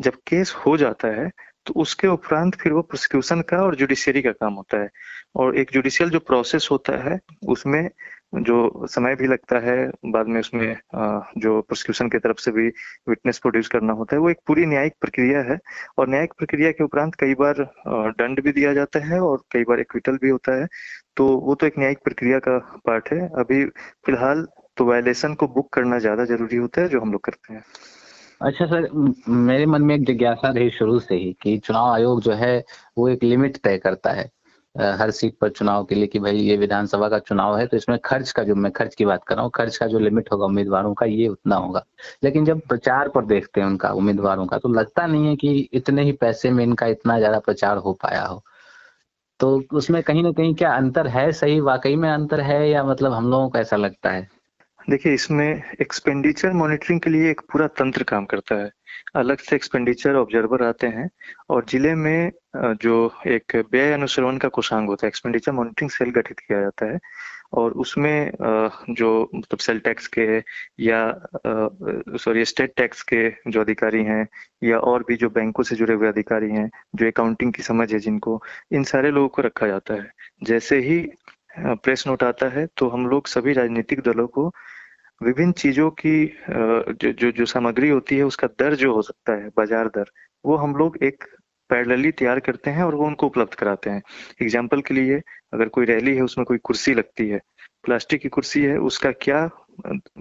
जब 0.01 0.17
केस 0.29 0.55
हो 0.67 0.77
जाता 0.77 1.09
है 1.09 1.31
तो 1.67 1.75
उसके 1.75 2.09
उपरांत 2.09 2.55
फिर 2.55 2.73
वो 2.73 2.83
प्रोसिक्यूशन 2.83 3.41
का 3.41 3.57
और 3.57 3.75
जुडिशियरी 3.75 4.23
का 4.23 4.33
काम 4.33 4.55
होता 4.55 4.81
है। 4.83 4.89
और 5.37 5.57
एक 5.59 5.71
जुडिशियल 5.73 6.11
जो 6.11 6.19
प्रोसेस 6.19 6.69
होता 6.71 6.97
है, 7.05 7.19
उसमें 7.49 7.91
जो 8.33 8.87
समय 8.87 9.15
भी 9.17 9.27
लगता 9.27 9.59
है, 9.59 9.77
बाद 10.07 10.27
में 10.27 10.39
उसमें 10.41 10.77
जो 11.39 11.61
प्रोसिक्यूशन 11.63 12.09
की 12.09 12.19
तरफ़ 12.19 12.39
से 12.41 12.51
भी 12.53 12.67
विटनेस 13.09 13.39
प्रोड्यूस 13.39 13.69
करना 13.69 13.93
होता 13.93 14.17
है, 14.17 14.21
वो 14.21 14.31
एक 14.31 14.39
पूरी 14.47 14.67
न्यायिक 14.67 14.95
प्रक्रिया 15.01 15.41
है। 15.43 15.59
और 15.99 16.09
न्यायिक 16.09 16.33
प्रक्रिया 16.39 16.71
के 16.71 16.85
उपरांत 16.85 17.15
कई 17.15 17.35
बार 17.35 17.63
दंड 17.89 18.43
भी 18.45 18.53
दिया 18.53 18.73
जाता 18.75 19.05
है 19.07 19.21
और 19.21 19.43
कई 19.53 19.65
बार 19.65 19.81
एक्विटल 19.81 20.19
भी 20.23 20.29
होता 20.29 20.61
है। 20.61 20.67
तो 21.17 21.27
वो 21.39 21.55
तो 21.55 21.67
एक 21.67 21.79
न्यायिक 21.79 21.99
प्रक्रिया 22.05 22.39
का 22.39 22.59
पार्ट 22.87 23.09
है। 23.13 23.29
अभी 23.39 23.65
फ़िलहाल 24.07 24.47
तो 24.77 24.85
वायलेशन 24.85 25.35
को 25.35 25.47
बुक 25.49 25.73
करना 25.73 25.99
ज़्यादा 25.99 26.25
ज़रूरी 26.25 26.57
होता 26.57 26.81
है, 26.81 26.89
जो 26.89 27.01
हम 27.01 27.13
लोग 27.13 27.25
करते 27.25 27.55
हैं। 27.55 27.63
अच्छा 28.43 28.67
सर 28.67 28.89
मेरे 29.29 29.67
मन 29.67 29.83
में 29.83 29.95
एक 29.95 30.05
जिज्ञासा 30.07 30.49
रही 30.49 30.71
शुरू 30.71 30.99
से 31.01 31.15
ही 31.15 31.33
कि 31.43 31.57
चुनाव 31.59 31.93
आयोग 31.93 32.21
जो 32.23 32.33
है, 32.33 32.65
वो 32.99 33.09
एक 33.09 33.23
लिमिट 33.25 33.57
तय 33.57 33.79
करता 33.79 34.11
है। 34.11 34.29
हर 34.77 35.11
सीट 35.11 35.37
पर 35.41 35.49
चुनाव 35.51 35.85
के 35.85 35.95
लिए 35.95 36.07
कि 36.07 36.19
भाई 36.19 36.37
ये 36.39 36.57
विधानसभा 36.57 37.09
का 37.09 37.19
चुनाव 37.19 37.57
है 37.59 37.67
तो 37.67 37.77
इसमें 37.77 37.99
खर्च 38.05 38.31
का 38.33 38.43
जो, 38.43 38.55
मैं 38.55 38.73
खर्च 38.73 38.95
की 38.95 39.05
बात 39.05 39.25
कर 39.25 39.35
रहा 39.35 39.43
हूँ, 39.45 39.51
खर्च 39.55 39.77
का 39.77 39.87
जो 39.87 39.99
लिमिट 39.99 40.33
होगा 40.33 40.45
उम्मीदवारों 40.47 40.93
का, 40.95 41.07
ये 41.07 41.29
उतना 41.29 41.57
होगा। 41.57 41.85
लेकिन 42.25 42.45
जब 42.45 42.61
प्रचार 42.61 43.09
पर 43.09 43.25
देखते 43.25 43.61
हैं 43.61 43.67
उनका, 43.69 43.91
उम्मीदवारों 43.93 44.47
का 44.47 44.59
तो 44.59 44.69
लगता 44.71 45.07
नहीं 45.07 45.27
है 45.27 45.37
कि 45.37 45.59
इतने 45.73 46.03
ही 46.03 46.13
पैसे 46.13 46.51
में 46.51 46.65
इनका 46.65 46.87
इतना 46.87 47.19
ज़्यादा 47.19 47.39
प्रचार 47.39 47.77
हो 47.79 47.93
पाया 48.03 48.25
हो। 48.25 48.43
तो 49.41 49.63
उसमें 49.73 50.03
कहीं 50.03 50.23
ना 50.23 50.33
कहीं 50.33 50.55
क्या 50.55 50.73
अंतर 50.75 51.07
है 51.09 51.31
सही? 51.33 51.61
वाकई 51.61 51.97
में 51.97 52.09
अंतर 52.11 52.41
है 52.41 52.69
या 52.71 52.85
मतलब 52.85 53.13
हम 53.13 53.31
लोगों 53.31 53.49
को 53.51 53.59
ऐसा 53.59 53.77
लगता 53.77 54.11
है? 54.11 54.29
देखिए, 54.89 55.13
इसमें 55.15 55.63
एक्सपेंडिचर 55.81 56.53
मॉनिटरिंग 56.53 57.01
के 57.01 57.11
लिए 57.11 57.31
एक 57.31 57.41
पूरा 57.53 57.67
तंत्र 57.79 58.03
काम 58.05 58.25
करता 58.25 58.55
है। 58.55 58.71
अलग 59.17 59.39
से 59.39 59.57
एक्सपेंडिचर 59.57 60.15
ऑब्जर्वर 60.17 60.63
आते 60.65 60.87
हैं 60.89 61.09
और 61.51 61.65
ज़िले 61.71 61.95
में 61.95 62.31
जो 62.83 62.95
एक 63.29 63.57
व्यय 63.73 63.93
अनुसरण 63.93 64.39
का 64.39 64.49
कोषांग 64.49 64.89
होता 64.89 65.07
है 65.07 65.09
एक्सपेंडिचर 65.09 65.53
मॉनिटरिंग 65.53 65.91
सेल 65.91 66.11
गठित 66.11 66.39
किया 66.39 66.61
जाता 66.61 66.87
है 66.87 66.99
और 67.55 67.73
उसमें 67.85 68.31
जो 68.91 69.11
मतलब 69.35 69.59
सेल 69.59 69.79
टैक्स 69.81 70.07
के 70.19 70.27
या 70.85 71.01
सॉरी 72.19 72.45
स्टेट 72.45 72.75
टैक्स 72.77 73.03
के 73.13 73.29
जो 73.51 73.61
अधिकारी 73.61 74.03
हैं 74.05 74.27
या 74.63 74.79
और 74.81 75.05
भी 75.09 75.17
जो 75.17 75.31
बैंकों 75.31 75.63
से 75.63 75.77
जुड़े 75.77 75.95
हुए 75.95 76.09
अधिकारी 76.09 76.51
हैं, 76.51 76.71
जो 76.95 77.07
अकाउंटिंग 77.07 77.53
की 77.53 77.63
समझ 77.63 77.93
है 77.93 77.99
जिनको, 77.99 78.43
इन 78.73 78.85
सारे 78.85 79.11
लोगों 79.11 79.29
को 79.29 79.43
रखा 79.43 79.67
जाता 79.67 79.95
है। 79.95 80.11
जैसे 80.45 80.79
ही 80.81 81.07
प्रेस 81.59 82.05
नोट 82.07 82.23
आता 82.23 82.49
है 82.49 82.67
तो 82.77 82.89
हम 82.89 83.07
लोग 83.09 83.27
सभी 83.29 83.53
राजनीतिक 83.53 84.01
दलों 84.01 84.27
को 84.29 84.51
विभिन्न 85.21 85.53
चीज़ों 85.53 85.91
की 85.91 86.25
जो 86.51 87.13
जो, 87.13 87.31
जो 87.31 87.47
सामग्री 87.47 87.89
होती 87.89 88.17
है 88.17 88.23
उसका 88.25 88.47
दर 88.59 88.75
जो 88.75 88.93
हो 88.95 89.03
सकता 89.03 89.33
है 89.33 89.49
बाज़ार 89.57 89.89
दर 89.89 90.11
वो 90.45 90.57
हम 90.57 90.77
लोग 90.77 90.97
एक 91.03 91.25
पैरेलली 91.71 92.11
तैयार 92.13 92.41
करते 92.41 92.71
हैं 92.71 92.83
और 92.83 92.95
वो 92.95 93.07
उनको 93.07 93.27
उपलब्ध 93.27 93.55
कराते 93.55 93.91
हैं। 93.91 94.03
एग्ज़ाम्पल 94.43 94.81
के 94.81 94.95
लिए 94.95 95.21
अगर 95.53 95.69
कोई 95.69 95.87
रैली 95.87 96.15
है 96.17 96.23
उसमें 96.23 96.45
कोई 96.47 96.59
कुर्सी 96.59 96.95
लगती 96.95 97.29
है 97.29 97.41
प्लास्टिक 97.85 98.21
की 98.23 98.29
कुर्सी 98.29 98.63
है 98.63 98.77
उसका 98.81 99.11
क्या 99.23 99.45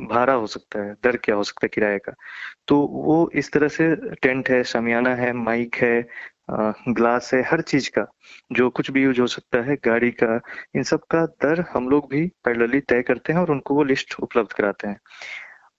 भाड़ा 0.10 0.34
हो 0.34 0.48
सकता 0.48 0.84
है 0.84 0.94
दर 1.04 1.18
क्या 1.18 1.36
हो 1.36 1.44
सकता 1.44 1.66
है 1.66 1.70
किराए 1.74 1.98
का? 2.00 2.14
तो 2.68 2.78
वो 2.88 3.30
इस 3.36 3.52
तरह 3.52 3.68
से 3.68 3.96
टेंट 4.16 4.50
है 4.50 4.64
शमियाना 4.64 5.16
है 5.16 5.32
माइक 5.34 5.76
है 5.76 6.02
ग्लास 6.50 7.34
है, 7.34 7.42
हर 7.44 7.62
चीज़ 7.62 7.90
का, 7.90 8.06
जो 8.52 8.70
कुछ 8.70 8.92
भी 8.92 9.04
यूज़ 9.04 9.22
हो 9.22 9.28
सकता 9.28 9.62
है, 9.62 9.76
गाड़ी 9.86 10.12
का, 10.14 10.40
इन 10.76 10.84
सब 10.84 11.04
का 11.12 11.26
दर 11.44 11.64
हम 11.74 11.90
लोग 11.90 12.10
भी 12.12 12.26
पैरेलली 12.46 12.80
तय 12.82 13.02
करते 13.02 13.34
हैं 13.34 13.40
और 13.40 13.52
उनको 13.52 13.76
वो 13.76 13.84
लिस्ट 13.84 14.16
उपलब्ध 14.20 14.54
कराते 14.54 14.88
हैं। 14.88 15.00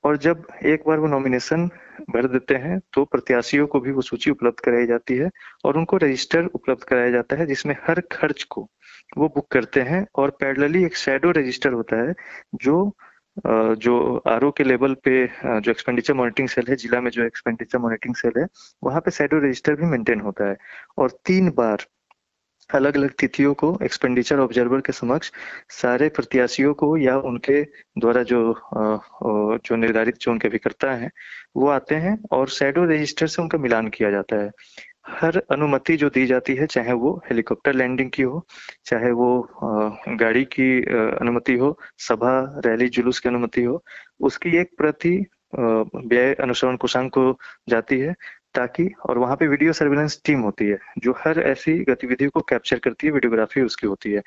और 0.05 0.17
जब 0.17 0.43
एक 0.67 0.83
बार 0.87 0.99
वो 0.99 1.07
नॉमिनेशन 1.07 1.67
भर 2.11 2.27
देते 2.29 2.55
हैं 2.55 2.79
तो 2.93 3.05
प्रत्याशियों 3.05 3.67
को 3.67 3.81
भी 3.81 3.93
वो 3.93 4.01
सूची 4.01 4.31
उपलब्ध 4.31 4.61
कराई 4.61 4.87
जाती 4.87 5.15
है 5.15 5.31
और 5.65 5.77
उनको 5.79 5.97
रजिस्टर 5.97 6.45
उपलब्ध 6.45 6.85
कराया 6.85 7.11
जाता 7.11 7.37
है, 7.37 7.47
जिसमें 7.47 7.75
हर 7.87 8.01
खर्च 8.13 8.43
को 8.43 8.69
वो 9.19 9.29
बुक 9.29 9.49
करते 9.53 9.81
हैं 9.83 10.07
और 10.17 10.31
पैरेलली 10.41 10.85
एक 10.85 10.97
शेडो 10.97 11.31
रजिस्टर 11.31 11.73
होता 11.73 11.97
है, 12.03 12.15
जो 12.55 12.97
जो 13.37 14.16
आरओ 14.29 14.51
के 14.51 14.64
लेवल 14.64 14.94
पे 15.05 15.27
जो 15.46 15.70
एक्सपेंडिचर 15.70 16.14
मॉनिटरिंग 16.14 16.49
सेल 16.49 16.66
है, 16.68 16.77
जिला 16.77 17.01
में 17.01 17.11
जो 17.11 17.25
एक्सपेंडिचर 17.25 17.79
मॉनिटरिंग 17.79 18.14
सेल 18.14 18.40
है, 18.40 18.46
वहाँ 18.85 19.01
पे 19.01 19.11
शेडो 19.11 19.38
रजिस्टर 19.38 19.75
भी 19.75 19.87
मेंटेन 19.87 20.20
होता 20.20 20.49
है। 20.49 20.57
और 20.99 21.11
तीन 21.27 21.51
बार 21.51 21.87
अलग 22.70 22.96
अलग 22.96 23.12
तिथियों 23.18 23.53
को 23.55 23.79
एक्सपेंडिचर 23.85 24.38
ऑब्जर्वर 24.40 24.81
के 24.81 24.92
समक्ष 24.92 25.31
सारे 25.70 26.09
प्रत्याशियों 26.09 26.72
को 26.75 26.96
या 26.96 27.16
उनके 27.18 27.62
द्वारा 27.99 28.22
जो 28.22 28.38
जो 28.75 29.77
निर्धारित, 29.77 30.18
जो 30.20 30.31
उनके 30.31 30.49
अभिकर्ता 30.49 30.92
हैं, 30.92 31.11
वो 31.57 31.68
आते 31.68 31.94
हैं 31.94 32.18
और 32.33 32.49
सैडो 32.49 32.85
रजिस्टर 32.85 33.27
से 33.27 33.42
उनका 33.42 33.59
मिलान 33.59 33.88
किया 33.88 34.11
जाता 34.11 34.37
है। 34.37 34.51
हर 35.07 35.42
अनुमति 35.51 35.97
जो 35.97 36.09
दी 36.11 36.27
जाती 36.27 36.55
है, 36.55 36.66
चाहे 36.66 36.92
वो 36.92 37.23
हेलीकॉप्टर 37.31 37.75
लैंडिंग 37.75 38.11
की 38.11 38.23
हो, 38.23 38.47
चाहे 38.85 39.11
वो 39.11 39.29
गाड़ी 40.09 40.45
की 40.45 40.83
अनुमति 41.21 41.55
हो, 41.55 41.79
सभा, 41.99 42.61
रैली, 42.66 42.88
जुलूस 42.88 43.21
की 43.21 43.29
अनुमति 43.29 43.62
हो, 43.62 43.83
उसकी 44.21 44.57
एक 44.57 44.71
प्रति 44.79 45.27
व्यय 45.55 46.35
अनुसरण 46.35 46.77
कोषांग 46.77 47.11
को 47.11 47.38
जाती 47.69 47.99
है, 47.99 48.14
ताकि, 48.55 48.90
और 49.09 49.19
वहाँ 49.19 49.37
पे 49.37 49.47
वीडियो 49.47 49.73
सर्विलेंस 49.73 50.21
टीम 50.25 50.40
होती 50.40 50.64
है, 50.64 50.79
जो 50.99 51.14
हर 51.19 51.40
ऐसी 51.40 51.79
गतिविधि 51.85 52.27
को 52.27 52.40
कैप्चर 52.40 52.79
करती 52.79 53.07
है 53.07 53.12
वीडियोग्राफी 53.12 53.61
उसकी 53.61 53.87
होती 53.87 54.12
है। 54.12 54.23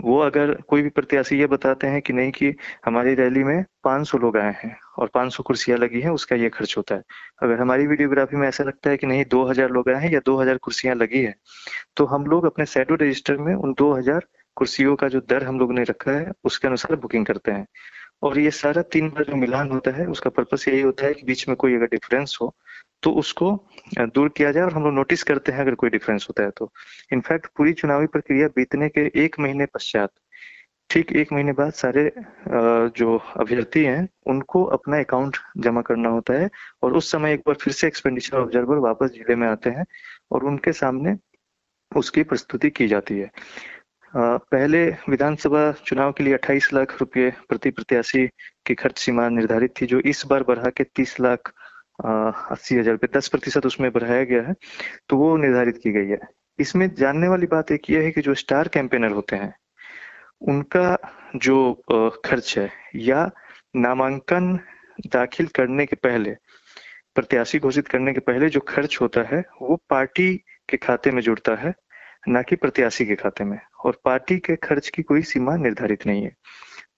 वो 0.00 0.18
अगर 0.20 0.52
कोई 0.68 0.82
भी 0.82 0.88
प्रत्याशी 0.90 1.38
ये 1.38 1.46
बताते 1.46 1.86
हैं 1.86 2.00
कि 2.02 2.12
नहीं 2.12 2.30
कि 2.32 2.52
हमारी 2.84 3.14
रैली 3.14 3.44
में 3.44 3.64
500 3.84 4.18
लोग 4.18 4.36
आए 4.36 4.52
हैं 4.54 4.76
और 4.98 5.10
500 5.14 5.42
कुर्सियाँ 5.42 5.78
लगी 5.78 6.00
हैं, 6.00 6.10
उसका 6.10 6.36
ये 6.36 6.48
खर्च 6.48 6.74
होता 6.76 6.94
है। 6.94 7.02
अगर 7.42 7.60
हमारी 7.60 7.86
वीडियोग्राफी 7.86 8.36
में 8.36 8.46
ऐसा 8.48 8.64
लगता 8.64 8.90
है 8.90 8.96
कि 8.96 9.06
नहीं 9.06 9.24
2000 9.30 9.70
लोग 9.70 9.90
आए 9.90 10.02
हैं 10.02 10.12
या 10.12 10.20
2000 10.26 10.58
कुर्सियाँ 10.58 10.94
लगी 10.96 11.22
है 11.22 11.34
तो 11.96 12.04
हम 12.06 12.26
लोग 12.26 12.44
अपने 12.46 12.64
सेडो 12.66 12.94
रजिस्टर 12.94 13.36
में 13.38 13.54
उन 13.54 13.74
2000 13.78 14.26
कुर्सियों 14.56 14.94
का 14.96 15.08
जो 15.08 15.20
दर 15.20 15.44
हम 15.44 15.58
लोग 15.58 15.72
ने 15.72 15.82
रखा 15.84 16.12
है, 16.12 16.30
उसके 16.44 16.68
अनुसार 16.68 16.96
बुकिंग 16.96 17.26
करते 17.26 17.52
हैं। 17.52 17.66
और 18.22 18.38
ये 18.38 18.50
सारा 18.50 18.82
तीन 18.82 19.08
बार 19.08 19.24
जो 19.24 19.36
मिलान 19.36 19.70
होता 19.70 19.90
है, 19.90 20.06
उसका 20.06 20.30
पर्पस 20.30 20.64
यही 20.68 20.80
होता 20.80 21.06
है 21.06 21.14
कि 21.14 21.22
बीच 21.26 21.48
में 21.48 21.56
कोई 21.56 21.74
अगर 21.74 21.86
डिफरेंस 21.86 22.38
हो 22.42 22.54
तो 23.02 23.10
उसको 23.14 23.50
दूर 23.98 24.28
किया 24.36 24.50
जाए 24.52 24.62
और 24.64 24.72
हम 24.72 24.84
लोग 24.84 24.92
नोटिस 24.94 25.22
करते 25.22 25.52
हैं 25.52 25.60
अगर 25.60 25.74
कोई 25.74 25.90
डिफरेंस 25.90 26.26
होता 26.28 26.42
है 26.42 26.50
तो। 26.50 26.70
इनफैक्ट 27.12 27.46
पूरी 27.56 27.72
चुनावी 27.74 28.06
प्रक्रिया 28.08 28.48
बीतने 28.56 28.88
के 28.88 29.10
एक 29.24 29.38
महीने 29.40 29.66
पश्चात, 29.74 30.10
ठीक 30.90 31.12
एक 31.12 31.32
महीने 31.32 31.52
बाद 31.52 31.72
सारे 31.72 32.10
जो 32.96 33.16
अभ्यर्थी 33.36 33.84
हैं, 33.84 34.08
उनको 34.26 34.62
अपना 34.76 34.98
अकाउंट 35.00 35.36
जमा 35.58 35.80
करना 35.82 36.08
होता 36.08 36.34
है 36.34 36.48
और 36.82 36.96
उस 36.96 37.10
समय 37.12 37.32
एक 37.34 37.40
बार 37.46 37.56
फिर 37.60 37.72
से 37.72 37.86
एक्सपेंडिचर 37.86 38.38
ऑब्जर्वर 38.38 38.78
वापस 38.80 39.10
ज़िले 39.14 39.34
में 39.36 39.46
आते 39.48 39.70
हैं 39.70 39.84
और 40.32 40.44
उनके 40.44 40.72
सामने 40.74 41.16
उसकी 41.92 42.22
प्रस्तुति 42.24 42.70
की 42.70 42.86
जाती 42.88 43.18
है। 43.18 43.30
पहले 44.14 44.84
विधानसभा 45.08 45.70
चुनाव 45.86 46.12
के 46.12 46.24
लिए 46.24 46.34
28 46.34 46.72
लाख 46.72 46.96
रुपए 47.00 47.30
प्रति 47.48 47.70
प्रत्याशी 47.70 48.26
की 48.66 48.74
खर्च 48.74 48.98
सीमा 48.98 49.28
निर्धारित 49.28 49.74
थी, 49.80 49.86
जो 49.86 50.00
इस 50.00 50.22
बार 50.26 50.42
बढ़ा 50.42 50.70
के 50.70 50.84
30 50.86 51.16
लाख 51.20 51.52
अस्सी 51.98 52.74
हज़ार 52.76 52.92
रुपये 52.92 53.18
दस 53.18 53.28
प्रतिशत 53.28 53.66
उसमें 53.66 53.90
बढ़ाया 53.92 54.24
गया 54.24 54.42
है 54.42 54.54
तो 55.08 55.16
वो 55.16 55.36
निर्धारित 55.36 55.78
की 55.82 55.92
गई 55.92 56.08
है। 56.08 56.18
इसमें 56.58 56.88
जानने 56.94 57.28
वाली 57.28 57.46
बात 57.46 57.70
एक 57.72 57.90
ये 57.90 58.02
है 58.04 58.10
कि 58.10 58.20
जो 58.20 58.34
स्टार 58.36 58.68
कैंपेनर 58.68 59.12
होते 59.12 59.36
हैं, 59.36 59.54
उनका 60.42 60.96
जो 61.36 61.72
खर्च 62.24 62.56
है 62.58 62.70
या 62.96 63.30
नामांकन 63.76 64.58
दाखिल 65.06 65.46
करने 65.46 65.86
के 65.86 65.96
पहले, 65.98 66.34
प्रत्याशी 67.14 67.58
घोषित 67.58 67.88
करने 67.88 68.12
के 68.12 68.20
पहले 68.20 68.48
जो 68.48 68.60
खर्च 68.68 68.98
होता 69.00 69.20
है, 69.26 69.42
वो 69.62 69.76
पार्टी 69.90 70.34
के 70.68 70.76
खाते 70.76 71.10
में 71.10 71.22
जुड़ता 71.22 71.54
है, 71.56 71.74
ना 72.28 72.42
कि 72.42 72.56
प्रत्याशी 72.56 73.06
के 73.06 73.14
खाते 73.14 73.44
में, 73.44 73.58
और 73.84 74.00
पार्टी 74.04 74.38
के 74.38 74.56
खर्च 74.58 74.88
की 74.88 75.02
कोई 75.02 75.22
सीमा 75.24 75.56
निर्धारित 75.56 76.06
नहीं 76.06 76.22
है। 76.24 76.34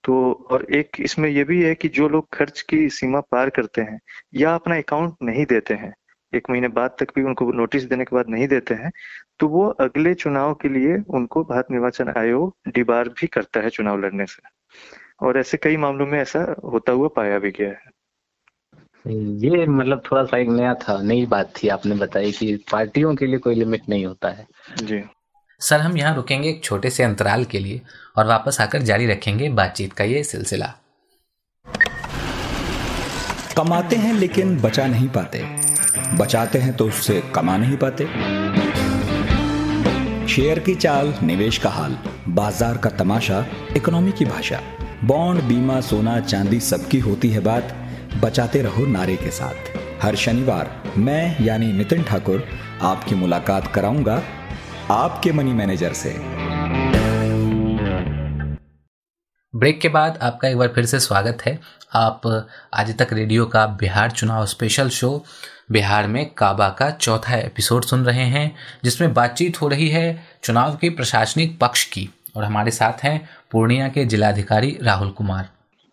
तो 0.09 0.47
और 0.51 0.65
एक 0.65 0.97
इसमें 1.01 1.29
यह 1.31 1.45
भी 1.45 1.63
है 1.63 1.75
कि 1.75 1.89
जो 1.89 2.09
लोग 2.09 2.29
खर्च 2.33 2.61
की 2.61 2.89
सीमा 2.89 3.21
पार 3.21 3.51
करते 3.51 3.81
हैं 3.81 4.01
या 4.35 4.55
अपना 4.55 4.77
अकाउंट 4.77 5.15
नहीं 5.23 5.47
देते 5.47 5.75
हैं 5.75 5.95
एक 6.35 6.51
महीने 6.51 6.69
बाद 6.69 6.97
तक 6.99 7.09
भी 7.15 7.23
उनको 7.23 7.53
नोटिस 7.53 7.83
देने 7.83 8.05
के 8.05 8.17
बाद 8.17 8.29
नहीं 8.29 8.49
देते 8.49 8.75
हैं 8.75 8.91
तो 9.41 9.49
वो 9.49 9.67
अगले 9.69 10.15
चुनाव 10.15 10.55
के 10.55 10.69
लिए 10.69 10.99
उनको 11.09 11.45
भारत 11.45 11.67
निर्वाचन 11.71 12.09
आयोग 12.17 12.57
डिबार 12.69 13.09
भी 13.09 13.27
करता 13.27 13.61
है 13.61 13.71
चुनाव 13.71 13.99
लड़ने 13.99 14.27
से। 14.27 14.43
और 15.27 15.39
ऐसे 15.39 15.57
कई 15.57 15.77
मामलों 15.77 16.07
में 16.07 16.19
ऐसा 16.19 16.57
होता 16.65 16.93
हुआ 16.93 17.09
पाया 17.09 17.39
भी 17.39 17.51
गया 17.51 17.69
है। 17.69 17.99
ये 19.17 19.67
मतलब 19.67 20.03
थोड़ा 20.13 20.25
सा 20.25 20.39
एक 20.39 20.49
नया 20.49 20.75
था 20.75 21.03
नई 21.03 21.27
बात 21.27 21.53
थी 21.57 21.69
आपने 21.69 21.95
बताई 21.95 22.33
कि 22.33 22.57
पार्टियों 22.73 23.15
के 23.15 23.27
लिए 23.27 23.39
कोई 23.39 23.55
लिमिट 23.55 23.89
नहीं 23.89 24.07
होता 24.07 24.29
है। 24.29 24.47
जी। 24.77 25.03
सर, 25.61 25.81
हम 25.81 25.97
यहाँ 25.97 26.15
रुकेंगे 26.15 26.49
एक 26.49 26.63
छोटे 26.65 26.91
से 26.91 27.03
अंतराल 27.03 27.45
के 27.45 27.59
लिए 27.59 27.81
और 28.17 28.27
वापस 28.27 28.61
आकर 28.61 28.83
जारी 28.83 29.07
रखेंगे 29.07 29.49
बातचीत 29.51 29.93
का 29.93 30.05
ये 30.05 30.23
सिलसिला। 30.25 30.67
कमाते 33.57 33.97
हैं 33.97 34.13
लेकिन 34.15 34.57
बचा 34.61 34.87
नहीं 34.87 35.09
पाते। 35.09 35.43
बचाते 36.17 36.59
हैं 36.59 36.77
तो 36.77 36.87
उससे 36.87 37.21
कमा 37.35 37.57
नहीं 37.57 37.77
पाते। 37.77 38.07
शेयर 40.29 40.59
की 40.59 40.75
चाल, 40.75 41.15
निवेश 41.23 41.59
का 41.59 41.71
हाल, 41.71 41.99
बाज़ार 42.29 42.77
का 42.77 42.91
तमाशा, 42.93 43.45
इकोनॉमी 43.77 44.13
की 44.13 44.25
भाषा, 44.25 44.61
बॉन्ड, 45.05 45.43
बीमा, 45.43 45.81
सोना, 45.81 46.19
चांदी 46.21 46.61
सबकी 46.61 46.99
होती 47.01 47.31
है 47.31 47.41
बात। 47.43 47.77
बचाते 48.23 48.63
रहो 48.63 48.87
नारे 48.87 49.17
के 49.17 49.31
साथ। 49.33 49.77
हर 50.03 50.17
शनिवार 50.17 50.71
मैं 50.99 51.45
यानी 51.45 51.73
नितिन 51.73 52.03
ठाकुर 52.03 52.49
आपकी 52.83 53.15
मुलाकात 53.15 53.73
कराऊँगा। 53.75 54.23
आपके 54.91 55.33
मनी 55.33 55.53
मैनेजर 55.53 55.93
से। 55.93 56.11
ब्रेक 59.59 59.81
के 59.81 59.89
बाद 59.89 60.19
आपका 60.23 60.49
एक 60.49 60.57
बार 60.57 60.69
फिर 60.69 60.87
से 60.87 61.01
स्वागत 61.01 61.39
है। 61.47 61.61
आप 61.95 62.47
आज 62.75 62.99
तक 62.99 63.09
रेडियो 63.13 63.47
का 63.47 63.67
बिहार 63.67 64.11
चुनाव 64.11 64.47
स्पेशल 64.47 64.89
शो 64.89 65.25
बिहार 65.71 66.07
में 66.07 66.31
काबा 66.35 66.69
का 66.69 66.91
चौथा 66.91 67.37
एपिसोड 67.37 67.85
सुन 67.85 68.05
रहे 68.05 68.25
हैं, 68.25 68.57
जिसमें 68.85 69.15
बातचीत 69.15 69.63
हो 69.63 69.69
रही 69.69 69.89
है 69.89 70.25
चुनाव 70.45 70.77
के 70.77 70.91
प्रशासनिक 70.91 71.59
पक्ष 71.59 71.85
की। 71.85 72.11
और 72.37 72.45
हमारे 72.45 72.71
साथ 72.71 73.05
हैं 73.05 73.29
पूर्णिया 73.51 73.89
के 73.89 74.05
जिलाधिकारी 74.05 74.79
राहुल 74.83 75.11
कुमार। 75.11 75.49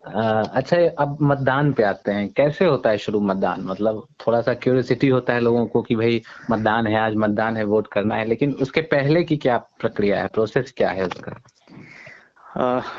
अच्छा 0.06 0.76
अब 0.98 1.18
मतदान 1.22 1.72
पे 1.72 1.82
आते 1.82 2.12
हैं। 2.12 2.28
कैसे 2.28 2.64
होता 2.64 2.90
है 2.90 2.98
शुरू 2.98 3.20
मतदान? 3.20 3.60
मतलब 3.60 4.06
थोड़ा 4.26 4.40
सा 4.40 4.54
क्यूरियोसिटी 4.54 5.08
होता 5.08 5.32
है 5.32 5.40
लोगों 5.40 5.66
को 5.66 5.82
कि 5.82 5.96
भाई 5.96 6.22
मतदान 6.50 6.86
है, 6.86 6.96
आज 6.96 7.14
मतदान 7.14 7.56
है 7.56 7.64
वोट 7.64 7.86
करना 7.92 8.14
है, 8.14 8.24
लेकिन 8.24 8.52
उसके 8.52 8.80
पहले 8.80 9.24
की 9.24 9.36
क्या 9.36 9.56
प्रक्रिया 9.58 10.20
है? 10.20 10.26
प्रोसेस 10.26 10.72
क्या 10.76 10.90
है 10.90 11.06
उसका? 11.06 11.40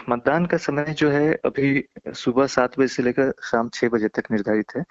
मतदान 0.09 0.45
का 0.45 0.57
समय 0.57 0.93
जो 0.93 1.09
है, 1.09 1.33
अभी 1.45 1.83
सुबह 2.15 2.47
सात 2.47 2.79
बजे 2.79 2.87
से 2.87 3.03
लेकर 3.03 3.33
शाम 3.43 3.69
छह 3.73 3.89
बजे 3.89 4.07
तक 4.07 4.31
निर्धारित 4.31 4.75
है। 4.77 4.83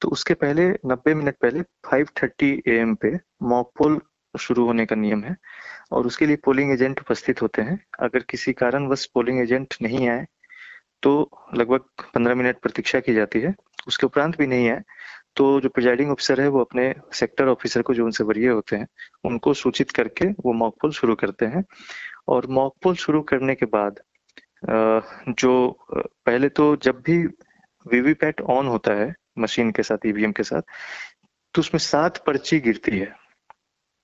तो 0.00 0.08
उसके 0.08 0.34
पहले, 0.34 0.68
नब्बे 0.86 1.14
मिनट 1.14 1.36
पहले 1.42 1.62
फाइव 1.62 2.08
थर्टी 2.22 2.50
ए 2.68 2.78
एम 2.78 2.94
पे 2.94 3.18
मॉक 3.42 3.72
पोल 3.78 4.00
शुरू 4.34 4.64
होने 4.66 4.86
का 4.86 4.96
नियम 4.96 5.22
है। 5.24 5.36
और 5.92 6.06
उसके 6.06 6.26
लिए 6.26 6.36
पोलिंग 6.36 6.72
एजेंट 6.72 7.00
उपस्थित 7.00 7.42
होते 7.42 7.62
हैं। 7.62 7.78
अगर 8.00 8.24
किसी 8.30 8.52
कारणवश 8.52 9.06
पोलिंग 9.06 9.40
एजेंट 9.40 9.74
नहीं 9.82 10.08
आए 10.08 10.26
तो 11.02 11.30
लगभग 11.54 12.04
पंद्रह 12.14 12.34
मिनट 12.34 12.60
प्रतीक्षा 12.62 13.00
की 13.00 13.14
जाती 13.14 13.40
है। 13.40 13.54
उसके 13.88 14.06
उपरांत 14.06 14.36
भी 14.38 14.46
नहीं 14.46 14.68
आए 14.70 14.82
तो 15.36 15.60
जो 15.60 15.68
प्रिजाइडिंग 15.68 16.10
ऑफिसर 16.10 16.40
है, 16.40 16.48
वो 16.48 16.60
अपने 16.60 16.94
सेक्टर 17.14 17.48
ऑफिसर 17.48 17.82
को 17.82 17.94
जो 17.94 18.04
उनसे 18.04 18.24
वरीय 18.24 18.48
होते 18.48 18.76
हैं, 18.76 18.86
उनको 19.24 19.52
सूचित 19.54 19.90
करके 19.90 20.26
वो 20.44 20.52
मॉक 20.54 20.76
पोल 20.82 20.90
शुरू 20.92 21.14
करते 21.14 21.46
हैं। 21.46 21.64
और 22.28 22.46
मॉक 22.50 22.74
पोल 22.82 22.94
शुरू 22.96 23.20
करने 23.22 23.54
के 23.54 23.66
बाद 23.68 24.00
जो 25.30 25.52
पहले 25.90 26.48
तो 26.50 26.74
जब 26.76 27.02
भी 27.06 27.18
वीवीपैट 27.86 28.40
ऑन 28.40 28.66
होता 28.66 28.92
है, 28.94 29.12
मशीन 29.38 29.70
के 29.70 29.82
साथ, 29.82 30.06
ईवीएम 30.06 30.32
के 30.32 30.42
साथ 30.42 30.62
तो 31.54 31.60
उसमें 31.60 31.78
सात 31.80 32.22
पर्ची 32.26 32.58
गिरती 32.60 32.98
है। 32.98 33.12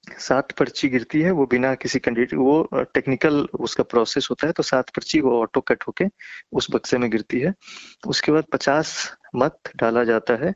सात 0.04 0.52
पर्ची 0.52 0.88
गिरती 0.88 1.20
है, 1.20 1.30
वो 1.30 1.46
बिना 1.46 1.74
किसी 1.74 1.98
कैंडिडेट 1.98 2.34
वो 2.34 2.84
टेक्निकल 2.94 3.40
उसका 3.60 3.82
प्रोसेस 3.84 4.26
होता 4.30 4.46
है 4.46 4.52
तो 4.52 4.62
सात 4.62 4.90
पर्ची 4.90 5.20
वो 5.20 5.40
ऑटो 5.42 5.60
कट 5.60 5.84
होके 5.88 6.04
उस 6.52 6.70
बक्से 6.70 6.98
में 6.98 7.10
गिरती 7.10 7.40
है। 7.40 7.52
उसके 8.06 8.32
बाद 8.32 8.44
पचास 8.52 8.94
मत 9.36 9.70
डाला 9.76 10.04
जाता 10.04 10.34
है 10.44 10.52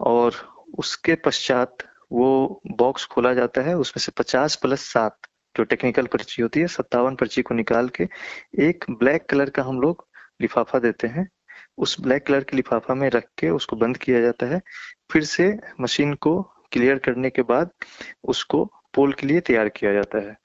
और 0.00 0.34
उसके 0.78 1.14
पश्चात 1.14 1.76
वो 2.12 2.60
बॉक्स 2.78 3.04
खोला 3.06 3.34
जाता 3.34 3.60
है, 3.60 3.76
उसमें 3.76 4.00
से 4.00 4.12
पचास 4.18 4.56
प्लस 4.56 4.80
सात 4.92 5.18
जो 5.56 5.64
टेक्निकल 5.64 6.06
पर्ची 6.06 6.42
होती 6.42 6.60
है, 6.60 6.66
सत्तावन 6.66 7.14
पर्ची 7.16 7.42
को 7.42 7.54
निकाल 7.54 7.88
के 7.88 8.08
एक 8.60 8.84
ब्लैक 8.90 9.26
कलर 9.30 9.50
का 9.50 9.62
हम 9.62 9.80
लोग 9.80 10.06
लिफाफा 10.40 10.78
देते 10.78 11.06
हैं। 11.06 11.28
उस 11.78 11.96
ब्लैक 12.00 12.26
कलर 12.26 12.44
के 12.44 12.56
लिफाफा 12.56 12.94
में 12.94 13.08
रख 13.10 13.24
के 13.38 13.50
उसको 13.50 13.76
बंद 13.76 13.96
किया 13.96 14.20
जाता 14.20 14.46
है। 14.46 14.60
फिर 15.12 15.24
से 15.24 15.58
मशीन 15.80 16.14
को 16.14 16.51
क्लियर 16.72 16.98
करने 16.98 17.30
के 17.30 17.42
बाद 17.42 17.70
उसको 18.24 18.64
पोल 18.94 19.12
के 19.12 19.26
लिए 19.26 19.40
तैयार 19.40 19.68
किया 19.68 19.92
जाता 19.92 20.18
है। 20.18 20.36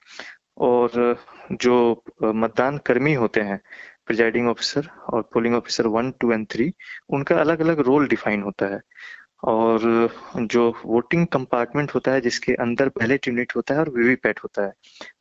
और 0.58 1.18
जो 1.52 2.04
मतदान 2.24 2.78
कर्मी 2.78 3.14
होते 3.14 3.42
हैं 3.42 3.60
प्रिजाइडिंग 4.06 4.48
ऑफिसर 4.50 4.88
और 5.14 5.22
polling 5.34 5.56
officer 5.56 5.88
one 5.88 6.12
two 6.22 6.32
and 6.32 6.48
three 6.52 6.74
उनका 7.10 7.36
अलग 7.36 7.60
अलग 7.62 7.80
रोल 7.80 8.08
डिफाइन 8.08 8.42
होता 8.42 8.74
है। 8.74 8.82
और 9.44 9.80
जो 10.38 10.70
वोटिंग 10.86 11.26
कंपार्टमेंट 11.28 11.92
होता 11.96 12.12
है, 12.12 12.22
जिसके 12.22 12.54
अंदर 12.54 12.90
बैलेट 12.90 13.28
यूनिट 13.28 13.56
होता 13.56 13.74
है 13.74 13.80
और 13.80 13.90
वीवीपैट 13.90 14.40
होता 14.44 14.66
है, 14.66 14.74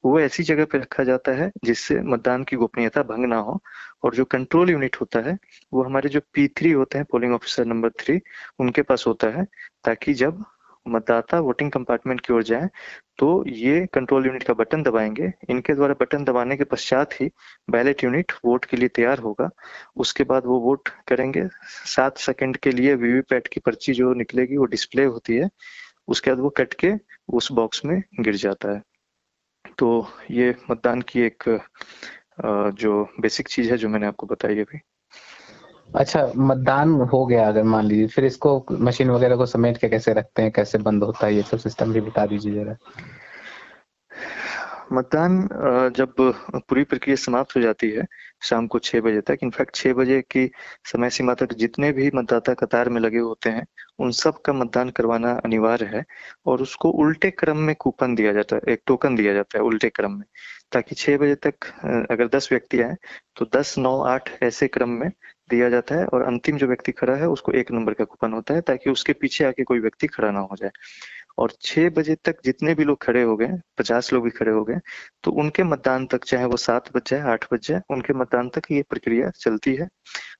वो 0.04 0.20
ऐसी 0.20 0.42
जगह 0.42 0.64
पर 0.64 0.80
रखा 0.80 1.04
जाता 1.04 1.32
है, 1.32 1.50
जिससे 1.64 2.00
मतदान 2.02 2.44
की 2.44 2.56
गोपनीयता 2.56 3.02
भंग 3.02 3.26
ना 3.26 3.36
हो। 3.38 3.60
और 4.04 4.14
जो 4.14 4.24
कंट्रोल 4.24 4.70
यूनिट 4.70 4.96
होता 5.00 5.20
है, 5.20 5.36
वो 5.72 5.82
हमारे 5.82 6.08
जो 6.08 6.20
पी 6.34 6.48
थ्री 6.48 6.70
होते 6.70 6.98
हैं 6.98 7.06
पोलिंग 7.10 7.34
ऑफिसर 7.34 7.64
नंबर 7.64 7.90
थ्री 8.00 8.20
उनके 8.58 8.82
पास 8.82 9.04
होता 9.06 9.28
है, 9.38 9.46
ताकि 9.84 10.14
जब 10.14 10.44
मतदाता 10.88 11.38
वोटिंग 11.40 11.70
कंपार्टमेंट 11.72 12.20
की 12.20 12.32
ओर 12.32 12.42
जाए 12.42 12.68
तो 13.18 13.28
ये 13.48 13.86
कंट्रोल 13.94 14.26
यूनिट 14.26 14.42
का 14.42 14.54
बटन 14.54 14.82
दबाएँगे। 14.82 15.32
इनके 15.50 15.74
द्वारा 15.74 15.94
बटन 16.00 16.24
दबाने 16.24 16.56
के 16.56 16.64
पश्चात 16.64 17.20
ही 17.20 17.30
बैलेट 17.70 18.04
यूनिट 18.04 18.32
वोट 18.44 18.64
के 18.64 18.76
लिए 18.76 18.88
तैयार 18.88 19.18
होगा। 19.18 19.48
उसके 19.96 20.24
बाद 20.24 20.46
वो 20.46 20.58
वोट 20.60 20.88
करेंगे। 21.08 21.46
सात 21.86 22.18
सेकंड 22.18 22.56
के 22.56 22.70
लिए 22.70 22.94
वीवीपैट 22.94 23.48
की 23.48 23.60
पर्ची 23.60 23.92
जो 23.92 24.12
निकलेगी, 24.14 24.56
वो 24.56 24.64
डिस्प्ले 24.66 25.04
होती 25.04 25.36
है। 25.36 25.48
उसके 26.08 26.30
बाद 26.30 26.40
वो 26.40 26.50
कट 26.56 26.74
के 26.74 26.92
उस 27.28 27.50
बॉक्स 27.52 27.84
में 27.84 28.00
गिर 28.20 28.36
जाता 28.36 28.72
है। 28.72 28.82
तो 29.78 30.06
ये 30.30 30.54
मतदान 30.70 31.00
की 31.02 31.20
एक 31.20 31.44
जो 32.74 33.02
बेसिक 33.20 33.48
चीज़ 33.48 33.70
है 33.70 33.76
जो 33.78 33.88
मैंने 33.88 34.06
आपको 34.06 34.26
बताई 34.26 34.58
अभी। 34.60 34.78
अच्छा 35.96 36.20
मतदान 36.36 36.90
हो 37.12 37.24
गया 37.26 37.46
अगर 37.48 37.62
मान 37.64 37.84
लीजिए, 37.86 38.06
फिर 38.06 38.24
इसको 38.24 38.64
मशीन 38.70 39.10
वगैरह 39.10 39.36
को 39.36 39.46
समेट 39.46 39.76
के 39.78 39.88
कैसे 39.88 40.12
रखते 40.14 40.42
हैं? 40.42 40.50
कैसे 40.52 40.78
बंद 40.78 41.02
होता 41.04 41.26
है 41.26 41.34
ये 41.34 41.42
सब 41.42 41.58
सिस्टम 41.58 41.92
भी 41.92 42.00
बता 42.00 42.26
दीजिए 42.26 42.54
जरा। 42.54 42.76
मतदान 44.92 45.38
जब 45.96 46.14
पूरी 46.68 46.82
प्रक्रिया 46.84 47.16
समाप्त 47.16 47.56
हो 47.56 47.60
जाती 47.60 47.90
है, 47.90 48.04
शाम 48.42 48.66
को 48.66 48.78
छह 48.78 49.00
बजे 49.00 49.20
तक, 49.20 49.38
इनफैक्ट 49.42 49.74
छह 49.74 49.92
बजे 49.94 50.20
की 50.30 50.50
समय 50.92 51.10
सीमा 51.10 51.34
तक 51.34 51.52
जितने 51.54 51.90
भी 51.92 52.10
मतदाता 52.14 52.54
कतार 52.54 52.88
में 52.88 53.00
लगे 53.00 53.18
होते 53.18 53.50
हैं, 53.50 53.66
उन 53.98 54.10
सब 54.12 54.40
का 54.42 54.52
मतदान 54.52 54.90
करवाना 54.90 55.32
अनिवार्य 55.44 55.86
है 55.94 56.04
और 56.46 56.62
उसको 56.62 56.90
उल्टे 57.04 57.30
क्रम 57.32 57.58
में 57.58 57.74
कूपन 57.80 58.14
दिया 58.14 58.32
जाता 58.32 58.56
है, 58.56 58.62
एक 58.68 58.82
टोकन 58.86 59.16
दिया 59.16 59.34
जाता 59.34 59.58
है 59.58 59.64
उल्टे 59.64 59.88
क्रम 59.90 60.12
में, 60.12 60.24
ताकि 60.72 60.94
छह 60.94 61.16
बजे 61.18 61.34
तक 61.46 61.64
अगर 62.10 62.28
दस 62.28 62.48
व्यक्ति 62.52 62.80
आए 62.82 62.96
तो 63.36 63.46
दस, 63.54 63.74
नौ, 63.78 64.00
आठ 64.04 64.30
ऐसे 64.42 64.68
क्रम 64.68 64.90
में 64.90 65.10
दिया 65.50 65.68
जाता 65.70 65.94
है 65.94 66.06
और 66.06 66.22
अंतिम 66.22 66.56
जो 66.56 66.66
व्यक्ति 66.66 66.92
खड़ा 66.92 67.14
है, 67.14 67.28
उसको 67.28 67.52
एक 67.52 67.70
नंबर 67.72 67.94
का 67.94 68.04
कूपन 68.04 68.32
होता 68.32 68.54
है 68.54 68.60
ताकि 68.60 68.90
उसके 68.90 69.12
पीछे 69.12 69.44
आके 69.44 69.64
कोई 69.64 69.80
व्यक्ति 69.80 70.06
खड़ा 70.06 70.30
ना 70.30 70.40
हो 70.40 70.56
जाए। 70.56 70.70
और 71.38 71.52
छह 71.62 71.88
बजे 71.90 72.14
तक 72.24 72.36
जितने 72.44 72.74
भी 72.74 72.84
लोग 72.84 73.02
खड़े 73.02 73.22
हो 73.22 73.36
गए, 73.36 73.48
पचास 73.78 74.12
लोग 74.12 74.24
भी 74.24 74.30
खड़े 74.30 74.52
हो 74.52 74.64
गए 74.64 74.78
तो 75.24 75.30
उनके 75.32 75.62
मतदान 75.64 76.06
तक 76.06 76.24
चाहे 76.24 76.44
वो 76.44 76.56
सात 76.56 76.90
बज 76.96 77.10
जाए, 77.10 77.20
आठ 77.22 77.46
बज 77.52 77.66
जाए, 77.68 77.80
उनके 77.90 78.14
मतदान 78.14 78.48
तक 78.48 78.70
ये 78.70 78.82
प्रक्रिया 78.90 79.30
चलती 79.30 79.74
है। 79.74 79.88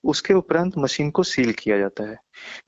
उसके 0.05 0.35
उपरांत 0.35 0.79
मशीन 0.79 1.11
को 1.11 1.23
सील 1.25 1.53
किया 1.53 1.79
जाता 1.79 2.09
है। 2.11 2.17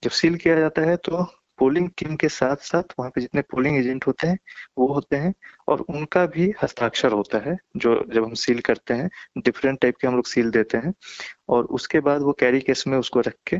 जब 0.04 0.10
सील 0.10 0.36
किया 0.36 0.58
जाता 0.60 0.82
है 0.82 0.96
तो 0.96 1.26
पोलिंग 1.58 1.88
टीम 1.98 2.16
के 2.16 2.28
साथ 2.28 2.56
साथ 2.56 2.94
वहाँ 2.98 3.10
पे 3.14 3.20
जितने 3.20 3.42
पोलिंग 3.42 3.76
एजेंट 3.78 4.06
होते 4.06 4.26
हैं, 4.26 4.38
वो 4.78 4.86
होते 4.94 5.16
हैं 5.16 5.34
और 5.68 5.80
उनका 5.80 6.26
भी 6.26 6.52
हस्ताक्षर 6.62 7.12
होता 7.12 7.38
है, 7.38 7.56
जो 7.76 8.04
जब 8.14 8.24
हम 8.24 8.34
सील 8.34 8.60
करते 8.60 8.94
हैं 8.94 9.10
डिफरेंट 9.38 9.80
टाइप 9.80 9.96
के 9.96 10.06
हम 10.08 10.14
लोग 10.16 10.26
सील 10.26 10.50
देते 10.50 10.78
हैं 10.78 10.92
और 11.48 11.64
उसके 11.64 12.00
बाद 12.00 12.22
वो 12.22 12.32
कैरी 12.32 12.60
केस 12.60 12.84
में 12.86 12.98
उसको 12.98 13.20
रख 13.20 13.34
के 13.46 13.58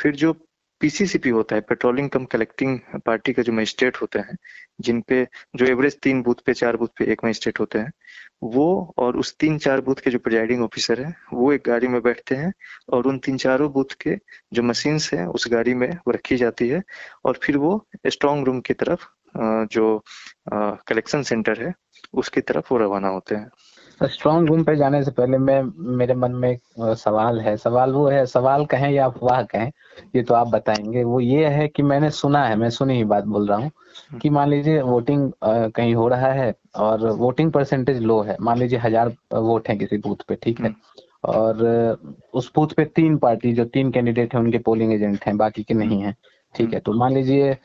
फिर 0.00 0.16
जो 0.16 0.32
पीसीसीपी 0.80 1.28
होता 1.30 1.54
है 1.56 1.60
पेट्रोलिंग 1.68 2.08
कम 2.10 2.24
कलेक्टिंग 2.32 2.78
पार्टी 3.06 3.32
का 3.32 3.42
जो 3.42 3.52
मजिस्ट्रेट 3.52 3.96
होते 3.96 4.18
हैं 4.18 4.36
जिन 4.80 5.00
पे 5.08 5.26
जो 5.56 5.66
एवरेज 5.66 5.98
तीन 6.02 6.22
बूथ 6.22 6.34
पे, 6.46 6.54
चार 6.54 6.76
बूथ 6.76 6.88
पे 6.98 7.04
एक 7.12 7.24
मजिस्ट्रेट 7.24 7.60
होते 7.60 7.78
हैं, 7.78 7.92
वो 8.42 8.94
और 8.98 9.16
उस 9.18 9.34
तीन 9.40 9.58
चार 9.58 9.80
बूथ 9.80 10.00
के 10.04 10.10
जो 10.10 10.18
प्रिजाइडिंग 10.18 10.62
ऑफिसर 10.62 11.00
है, 11.00 11.14
वो 11.32 11.52
एक 11.52 11.62
गाड़ी 11.66 11.88
में 11.88 12.00
बैठते 12.02 12.34
हैं 12.36 12.52
और 12.92 13.06
उन 13.06 13.18
तीन 13.18 13.36
चारों 13.38 13.70
बूथ 13.72 13.94
के 14.00 14.16
जो 14.52 14.62
मशीन्स 14.62 15.12
है, 15.14 15.26
उस 15.26 15.48
गाड़ी 15.52 15.74
में 15.74 15.90
वो 15.90 16.12
रखी 16.12 16.36
जाती 16.36 16.68
है 16.68 16.82
और 17.24 17.38
फिर 17.42 17.56
वो 17.58 17.86
स्ट्रॉन्ग 18.06 18.46
रूम 18.46 18.60
की 18.60 18.74
तरफ़ 18.74 19.06
जो 19.72 20.02
कलेक्शन 20.88 21.22
सेंटर 21.22 21.62
है, 21.62 21.72
उसकी 22.14 22.40
तरफ़ 22.42 22.72
वो 22.72 22.78
रवाना 22.78 23.08
होते 23.08 23.34
हैं। 23.34 23.50
स्ट्रॉन्ग 24.00 24.48
रूम 24.48 24.62
पे 24.64 24.74
जाने 24.76 25.02
से 25.04 25.10
पहले 25.10 25.38
मैं 25.38 25.62
मेरे 25.96 26.14
मन 26.14 26.32
में 26.32 26.50
एक 26.50 26.60
सवाल 26.98 27.40
है। 27.40 27.56
सवाल 27.56 27.92
वो 27.92 28.06
है 28.08 28.24
सवाल 28.26 28.64
कहें 28.66 28.90
या 28.90 29.06
अफवाह 29.06 29.42
कहें 29.44 29.70
ये 30.16 30.22
तो 30.22 30.34
आप 30.34 30.48
बताएँगे। 30.48 31.02
वो 31.04 31.20
ये 31.20 31.46
है 31.48 31.66
कि 31.68 31.82
मैंने 31.82 32.10
सुना 32.10 32.44
है 32.44 32.56
मैं 32.56 32.70
सुनी 32.70 32.96
ही 32.96 33.04
बात 33.04 33.24
बोल 33.24 33.48
रहा 33.48 33.58
हूँ 33.58 33.66
हम्म। 33.66 34.18
कि 34.18 34.30
मान 34.30 34.48
लीजिए 34.48 34.80
वोटिंग 34.82 35.30
कहीं 35.44 35.94
हो 35.94 36.06
रहा 36.08 36.32
है 36.32 36.54
और 36.76 37.06
वोटिंग 37.08 37.52
परसेंटेज 37.52 38.02
लो 38.02 38.20
है। 38.22 38.36
मान 38.40 38.58
लीजिए 38.58 38.78
हज़ार 38.78 39.12
वोट 39.34 39.68
है 39.68 39.76
किसी 39.76 39.98
बूथ 39.98 40.24
पे 40.28 40.34
ठीक 40.34 40.60
है? 40.60 40.66
हम्म। 40.66 40.76
और 41.24 41.98
उस 42.34 42.50
बूथ 42.54 42.74
पे 42.76 42.84
तीन 42.84 43.16
पार्टी 43.18 43.52
जो 43.52 43.64
तीन 43.64 43.90
कैंडिडेट 43.90 44.34
है 44.34 44.40
उनके 44.40 44.58
पोलिंग 44.58 44.92
एजेंट 44.92 45.24
हैं 45.26 45.36
बाकी 45.36 45.62
के 45.62 45.74
नहीं 45.74 46.00
है। 46.02 46.14
ठीक 46.58 46.72
है 46.74 46.80
तो 46.80 46.92
मान 46.92 47.12
लीजिए 47.14 47.56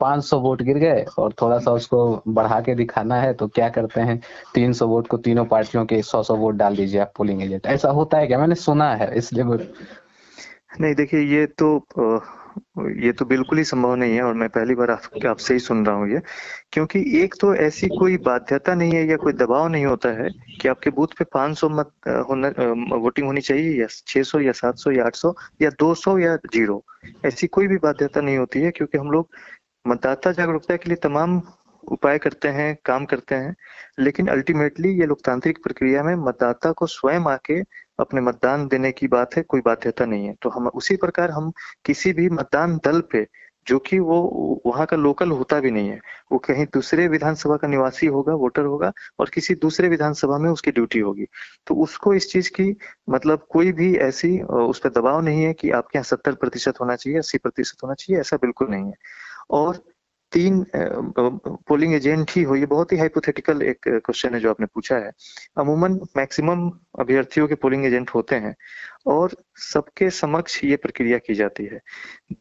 500 0.00 0.38
वोट 0.40 0.62
गिर 0.62 0.78
गए 0.78 1.04
और 1.18 1.32
थोड़ा 1.42 1.58
सा 1.58 1.72
उसको 1.72 2.22
बढ़ा 2.28 2.60
के 2.60 2.74
दिखाना 2.74 3.20
है 3.20 3.32
तो 3.34 3.48
क्या 3.48 3.68
करते 3.68 4.00
हैं? 4.00 4.20
300 4.54 4.86
वोट 4.88 5.06
को 5.06 5.16
तीनों 5.18 5.44
पार्टियों 5.46 5.84
के 5.86 6.00
100 6.02 6.22
सौ 6.24 6.36
वोट 6.36 6.54
डाल 6.54 6.76
दीजिए 6.76 7.00
आप 7.00 7.12
पोलिंग 7.16 7.42
एजेंट। 7.42 7.66
ऐसा 7.66 7.90
होता 7.90 8.18
है 8.18 8.26
क्या? 8.26 8.38
मैंने 8.38 8.54
सुना 8.56 8.94
है 8.94 9.14
इसलिए 9.18 9.44
नहीं 10.80 10.94
देखिए 10.94 11.20
ये 11.30 11.46
तो 11.58 11.78
ये 12.78 13.12
तो 13.12 13.24
बिल्कुल 13.24 13.58
ही 13.58 13.64
संभव 13.64 13.94
नहीं 13.94 14.14
है 14.14 14.22
और 14.22 14.34
मैं 14.34 14.48
पहली 14.48 14.74
बार 14.74 14.90
आप, 14.90 15.26
आपसे 15.26 15.54
ही 15.54 15.60
सुन 15.60 15.86
रहा 15.86 15.94
हूँ 15.96 16.08
ये। 16.10 16.20
क्योंकि 16.72 17.04
एक 17.22 17.34
तो 17.40 17.54
ऐसी 17.54 17.88
कोई 17.88 18.16
बाध्यता 18.16 18.74
नहीं 18.74 18.92
है 18.92 19.06
या 19.06 19.16
कोई 19.16 19.32
दबाव 19.32 19.68
नहीं 19.68 19.86
होता 19.86 20.08
है 20.22 20.28
कि 20.60 20.68
आपके 20.68 20.90
बूथ 20.90 21.06
पे 21.18 21.24
500 21.24 21.68
मत 21.68 21.90
होना 22.28 22.48
वोटिंग 22.96 23.26
होनी 23.26 23.40
चाहिए 23.40 23.80
या 23.80 23.86
600 24.06 24.40
या 24.40 24.52
700 24.52 24.90
या 24.90 25.04
800 25.06 25.34
या 25.62 25.70
200 25.70 26.18
या 26.18 26.36
ज़ीरो। 26.36 26.82
ऐसी 27.26 27.46
कोई 27.46 27.66
भी 27.66 27.76
बाध्यता 27.76 28.20
नहीं 28.20 28.38
होती 28.38 28.60
है 28.60 28.70
क्योंकि 28.70 28.98
हम 28.98 29.10
लोग 29.10 29.28
मतदाता 29.86 30.32
जागरूकता 30.32 30.76
के 30.76 30.88
लिए 30.88 30.96
तमाम 31.02 31.40
उपाय 31.84 32.18
करते 32.18 32.48
हैं 32.48 32.76
काम 32.84 33.04
करते 33.04 33.34
हैं 33.34 33.54
लेकिन 33.98 34.28
अल्टीमेटली 34.28 34.88
ये 35.00 35.06
लोकतांत्रिक 35.06 35.58
प्रक्रिया 35.62 36.02
में 36.02 36.14
मतदाता 36.16 36.72
को 36.72 36.86
स्वयं 36.86 37.20
आके 37.20 37.60
अपने 38.00 38.20
मतदान 38.20 38.68
देने 38.68 38.92
की 38.92 39.08
बात 39.08 39.36
है, 39.36 39.42
कोई 39.42 39.60
बाध्यता 39.60 40.04
नहीं 40.04 40.26
है। 40.26 40.34
तो 40.42 40.48
हम, 40.48 40.68
उसी 40.68 40.96
प्रकार 40.96 41.30
हम 41.30 41.52
किसी 41.84 42.12
भी 42.12 42.30
मतदान 42.30 42.76
दल 42.76 43.00
पे, 43.00 43.26
जो 43.66 43.78
कि 43.78 43.98
वो, 43.98 44.22
वहाँ 44.66 44.86
का 44.86 44.96
लोकल 44.96 45.30
होता 45.30 45.60
भी 45.60 45.70
नहीं 45.70 45.88
है, 45.88 46.00
वो 46.32 46.38
कहीं 46.38 46.66
दूसरे 46.66 47.08
विधानसभा 47.08 47.56
का 47.56 47.68
निवासी 47.68 48.06
होगा, 48.06 48.34
वोटर 48.34 48.64
होगा, 48.64 48.92
और 49.18 49.30
किसी 49.34 49.54
दूसरे 49.54 49.88
विधानसभा 49.88 50.38
में 50.38 50.50
उसकी 50.50 50.70
ड्यूटी 50.70 50.98
होगी। 50.98 51.26
तो 51.66 51.74
उसको 51.74 52.14
इस 52.14 52.32
चीज़ 52.32 52.50
की 52.50 52.76
मतलब 53.10 53.46
कोई 53.50 53.72
भी 53.72 53.96
ऐसी 53.96 54.40
उस 54.40 54.78
पर 54.78 54.88
दबाव 54.88 55.20
नहीं 55.20 55.44
है 55.44 55.52
कि 55.52 55.70
आपके 55.70 55.98
यहाँ 55.98 56.04
सत्तर 56.04 56.34
प्रतिशत 56.34 56.74
होना 56.80 56.96
चाहिए, 56.96 57.18
अस्सी 57.18 57.38
प्रतिशत 57.38 57.76
होना 57.82 57.94
चाहिए, 57.94 58.20
ऐसा 58.20 58.36
बिल्कुल 58.36 58.68
नहीं 58.68 58.86
है। 58.86 58.94
और 59.50 59.91
तीन 60.32 60.64
पोलिंग 61.68 61.94
एजेंट 61.94 62.30
ही 62.30 62.42
हो, 62.42 62.54
ये 62.56 62.66
बहुत 62.66 62.92
ही 62.92 62.98
हाइपोथेटिकल 62.98 63.62
एक 63.62 63.78
क्वेश्चन 63.86 64.34
है 64.34 64.40
जो 64.40 64.50
आपने 64.50 64.66
पूछा 64.66 64.96
है। 64.96 65.12
अमूमन 65.58 65.98
मैक्सिमम 66.16 66.70
अभ्यर्थियों 67.00 67.48
के 67.48 67.54
पोलिंग 67.56 67.84
एजेंट 67.86 68.10
होते 68.10 68.36
हैं 68.36 68.54
और 69.06 69.34
सबके 69.62 70.08
समक्ष 70.12 70.62
ये 70.64 70.76
प्रक्रिया 70.76 71.18
की 71.18 71.34
जाती 71.34 71.64
है। 71.64 71.80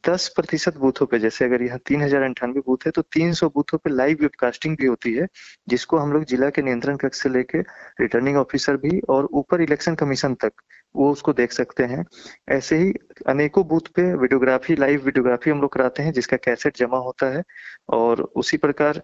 दस 0.08 0.28
प्रतिशत 0.36 0.78
बूथों 0.78 1.06
पे, 1.06 1.20
जैसे 1.20 1.46
अगर 1.46 1.62
यहाँ 1.64 1.80
तीन 1.88 2.02
हज़ार 2.02 2.22
अंठानवे 2.24 2.62
बूथ 2.68 2.86
है 2.86 2.92
तो 2.92 3.02
तीन 3.04 3.34
सौ 3.34 3.50
बूथों 3.56 3.78
पे 3.78 3.90
लाइव 3.90 4.18
वेबकास्टिंग 4.22 4.78
भी 4.78 4.86
होती 4.86 5.14
है, 5.14 5.28
जिसको 5.68 5.98
हम 5.98 6.14
लोग 6.14 6.26
जिला 6.26 6.50
के 6.50 6.62
नियंत्रण 6.62 6.98
कक्ष 6.98 7.22
से 7.22 7.30
लेके 7.30 7.60
रिटर्निंग 8.02 8.38
ऑफिसर 8.38 8.78
भी 8.78 9.00
और 9.10 9.28
ऊपर 9.34 9.62
इलेक्शन 9.62 9.96
कमीशन 9.96 10.34
तक 10.36 10.54
वो 10.96 11.12
उसको 11.12 11.34
देख 11.34 11.52
सकते 11.52 11.84
हैं। 11.84 12.06
ऐसे 12.50 12.78
ही 12.78 12.94
अनेकों 13.28 13.66
बूथ 13.68 13.88
पे 13.96 14.04
वीडियोग्राफी, 14.16 14.76
लाइव 14.76 15.04
वीडियोग्राफी 15.06 15.50
हम 15.52 15.62
लोग 15.62 15.74
कराते 15.74 16.04
हैं, 16.04 16.12
जिसका 16.14 16.38
कैसेट 16.38 16.78
जमा 16.78 16.98
होता 17.00 17.34
है। 17.36 17.44
और 17.90 18.22
उसी 18.22 18.58
प्रकार 18.58 19.02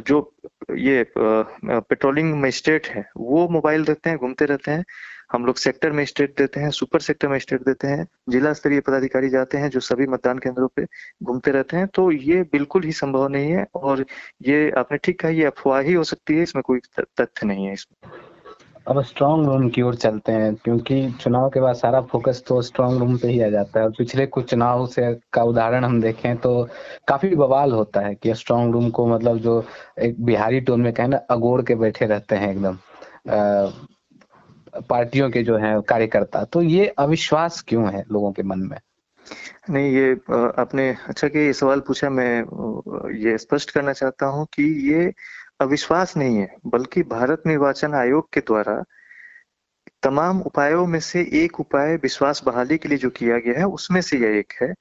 जो 0.00 0.18
ये 0.76 1.04
पेट्रोलिंग 1.16 2.34
मजिस्ट्रेट 2.42 2.86
है, 2.88 3.08
वो 3.16 3.48
मोबाइल 3.48 3.84
देते 3.84 4.10
हैं, 4.10 4.18
घूमते 4.18 4.44
रहते 4.44 4.70
हैं। 4.70 4.84
हम 5.32 5.44
लोग 5.46 5.56
सेक्टर 5.56 5.92
में 5.92 6.04
स्टेट 6.04 6.34
देते 6.38 6.60
हैं, 6.60 6.70
सुपर 6.70 7.00
सेक्टर 7.00 7.28
में 7.28 7.38
स्टेट 7.38 7.60
देते 7.62 7.86
हैं। 7.86 8.06
जिला 8.28 8.52
स्तरीय 8.52 8.80
पदाधिकारी 8.80 9.28
जाते 9.28 9.58
हैं, 9.58 9.68
जो 9.70 9.80
सभी 9.80 10.06
मतदान 10.06 10.38
केंद्रों 10.38 10.68
पे 10.76 10.84
घूमते 11.22 11.50
रहते 11.50 11.76
हैं। 11.76 11.86
तो 11.86 12.10
ये 12.12 12.42
बिल्कुल 12.52 12.84
ही 12.84 12.92
संभव 12.92 13.26
नहीं 13.28 13.52
है, 13.52 13.66
और 13.74 14.04
ये 14.42 14.70
आपने 14.78 14.98
ठीक 14.98 15.20
कहा, 15.20 15.30
ये 15.30 15.44
अफवाह 15.44 15.80
ही 15.80 15.92
हो 15.92 16.04
सकती 16.04 16.36
है, 16.36 16.42
इसमें 16.42 16.62
कोई 16.62 16.80
तथ्य 17.00 17.46
नहीं 17.46 17.66
है 17.66 17.72
इसमें। 17.72 18.10
अब 18.90 19.00
स्ट्रॉन्ग 19.04 19.46
रूम 19.46 19.68
की 19.70 19.82
ओर 19.82 19.94
चलते 19.94 20.32
हैं, 20.32 20.54
क्योंकि 20.54 21.10
चुनाव 21.20 21.48
के 21.50 21.60
बाद 21.60 21.74
सारा 21.76 22.00
फोकस 22.02 22.42
तो 22.46 22.60
स्ट्रॉन्ग 22.62 22.98
रूम 23.00 23.16
पे 23.18 23.28
ही 23.28 23.40
आ 23.40 23.48
जाता 23.48 23.80
है। 23.80 23.84
और 23.86 23.92
पिछले 23.98 24.26
कुछ 24.26 24.48
चुनाव 24.50 24.86
से 24.86 25.12
का 25.32 25.42
उदाहरण 25.42 25.84
हम 25.84 26.00
देखें 26.02 26.36
तो 26.36 26.68
काफ़ी 27.08 27.34
बवाल 27.36 27.72
होता 27.72 28.00
है 28.00 28.14
कि 28.14 28.34
स्ट्रॉन्ग 28.34 28.74
रूम 28.74 28.90
को 28.90 29.06
मतलब 29.06 29.38
जो 29.38 29.62
एक 29.98 30.20
बिहारी 30.24 30.60
टोन 30.60 30.80
में 30.80 30.92
कहे 30.92 31.06
ना, 31.06 31.16
अगोड़ 31.30 31.62
के 31.62 31.74
बैठे 31.74 32.06
रहते 32.06 32.36
हैं 32.36 32.50
एकदम 32.50 32.78
पार्टियों 34.90 35.30
के 35.30 35.42
जो 35.42 35.56
है 35.58 35.80
कार्यकर्ता। 35.88 36.44
तो 36.44 36.62
ये 36.62 36.86
अविश्वास 36.98 37.60
क्यों 37.68 37.90
है 37.92 38.04
लोगों 38.12 38.32
के 38.32 38.42
मन 38.42 38.58
में? 38.60 38.78
नहीं, 39.70 39.92
ये 39.92 40.12
आपने 40.58 40.88
अच्छा 41.08 41.28
कि 41.28 41.38
ये 41.38 41.52
सवाल 41.52 41.80
पूछा, 41.80 42.10
मैं 42.10 43.12
ये 43.18 43.36
स्पष्ट 43.38 43.70
करना 43.70 43.92
चाहता 43.92 44.26
हूँ 44.26 44.46
कि 44.54 44.62
ये 44.92 45.12
अविश्वास 45.60 46.16
नहीं 46.16 46.36
है, 46.36 46.56
बल्कि 46.66 47.02
भारत 47.02 47.42
निर्वाचन 47.46 47.94
आयोग 47.94 48.28
के 48.32 48.40
द्वारा 48.40 48.82
तमाम 50.02 50.40
उपायों 50.42 50.86
में 50.86 51.00
से 51.00 51.20
एक 51.44 51.60
उपाय 51.60 51.96
विश्वास 51.96 52.42
बहाली 52.46 52.78
के 52.78 52.88
लिए 52.88 52.98
जो 52.98 53.10
किया 53.10 53.38
गया 53.38 53.58
है, 53.58 53.64
उसमें 53.64 54.00
से 54.00 54.18
यह 54.18 54.38
एक 54.38 54.52
है, 54.62 54.74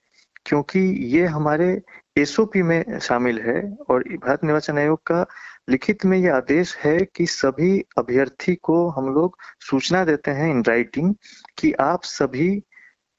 क्योंकि 0.45 0.79
ये 1.15 1.25
हमारे 1.25 1.81
एसओपी 2.17 2.61
में 2.61 2.99
शामिल 2.99 3.39
है 3.39 3.61
और 3.89 4.03
भारत 4.03 4.43
निर्वाचन 4.43 4.77
आयोग 4.77 5.01
का 5.07 5.25
लिखित 5.69 6.05
में 6.05 6.17
यह 6.17 6.35
आदेश 6.35 6.75
है 6.77 6.97
कि 7.15 7.25
सभी 7.25 7.79
अभ्यर्थी 7.97 8.55
को 8.55 8.87
हम 8.89 9.13
लोग 9.13 9.37
सूचना 9.69 10.03
देते 10.05 10.31
हैं 10.31 10.49
इन 10.49 10.63
राइटिंग 10.63 11.13
कि 11.57 11.71
आप 11.73 12.03
सभी 12.03 12.63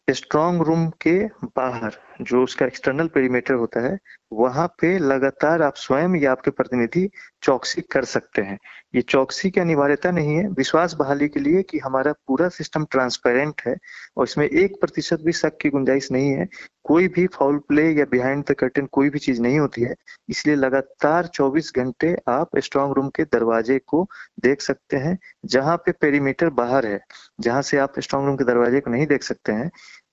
स्ट्रॉन्ग 0.08 0.62
रूम 0.62 0.88
के 1.02 1.18
बाहर 1.56 1.98
जो 2.20 2.42
उसका 2.42 2.66
एक्सटर्नल 2.66 3.06
पेरीमीटर 3.06 3.54
होता 3.54 3.80
है, 3.80 3.98
वहाँ 4.32 4.66
पे 4.66 4.98
लगातार 4.98 5.62
आप 5.62 5.74
स्वयं 5.76 6.16
या 6.16 6.32
आपके 6.32 6.50
प्रतिनिधि 6.50 7.10
चौकसी 7.42 7.80
कर 7.80 8.04
सकते 8.04 8.42
हैं। 8.42 8.58
ये 8.94 9.02
चौकसी 9.02 9.50
की 9.50 9.60
अनिवार्यता 9.60 10.10
नहीं 10.10 10.36
है। 10.36 10.48
विश्वास 10.48 10.94
बहाली 10.94 11.28
के 11.28 11.40
लिए 11.40 11.62
कि 11.62 11.78
हमारा 11.78 12.12
पूरा 12.12 12.48
सिस्टम 12.48 12.84
ट्रांसपेरेंट 12.84 13.62
है 13.66 13.76
और 14.16 14.24
इसमें 14.24 14.46
एक 14.46 14.80
प्रतिशत 14.80 15.18
भी 15.20 15.32
शक 15.32 15.56
की 15.60 15.70
गुंजाइश 15.70 16.12
नहीं 16.12 16.30
है। 16.30 16.48
कोई 16.84 17.08
भी 17.08 17.26
फाउल 17.26 17.58
प्ले 17.58 17.90
या 17.90 18.04
बिहाइंड 18.04 18.44
द 18.50 18.54
कर्टन 18.54 18.86
कोई 18.86 19.10
भी 19.10 19.18
चीज़ 19.18 19.42
नहीं 19.42 19.58
होती 19.58 19.82
है। 19.82 19.94
इसलिए 20.28 20.56
लगातार 20.56 21.26
24 21.26 21.72
घंटे 21.76 22.16
आप 22.28 22.58
स्ट्रॉन्ग 22.58 22.94
रूम 22.96 23.08
के 23.08 23.24
दरवाजे 23.24 23.78
को 23.78 24.08
देख 24.40 24.60
सकते 24.60 24.96
हैं, 24.96 25.18
जहाँ 25.44 25.76
पे 25.76 25.92
पेरीमीटर 25.92 26.50
बाहर 26.50 26.86
है, 26.86 27.00
जहाँ 27.40 27.62
से 27.62 27.78
आप 27.78 28.00
स्ट्रॉन्ग 28.00 28.26
रूम 28.26 28.36
के 28.36 28.44
दरवाजे 28.44 28.80
को 28.80 28.90
नहीं 28.90 29.06
देख 29.06 29.22
सकते 29.22 29.52
हैं। 29.52 29.70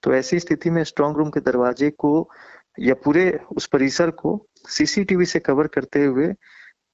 तो 0.07 0.13
ऐसी 0.13 0.39
स्थिति 0.39 0.69
में 0.69 0.83
स्ट्रॉन्ग 0.83 1.17
रूम 1.17 1.29
के 1.29 1.39
दरवाजे 1.39 1.89
को 1.89 2.29
या 2.79 2.93
पूरे 2.93 3.39
उस 3.51 3.65
परिसर 3.67 4.09
को 4.11 4.31
सीसीटीवी 4.69 5.25
से 5.25 5.39
कवर 5.39 5.67
करते 5.67 6.03
हुए 6.05 6.27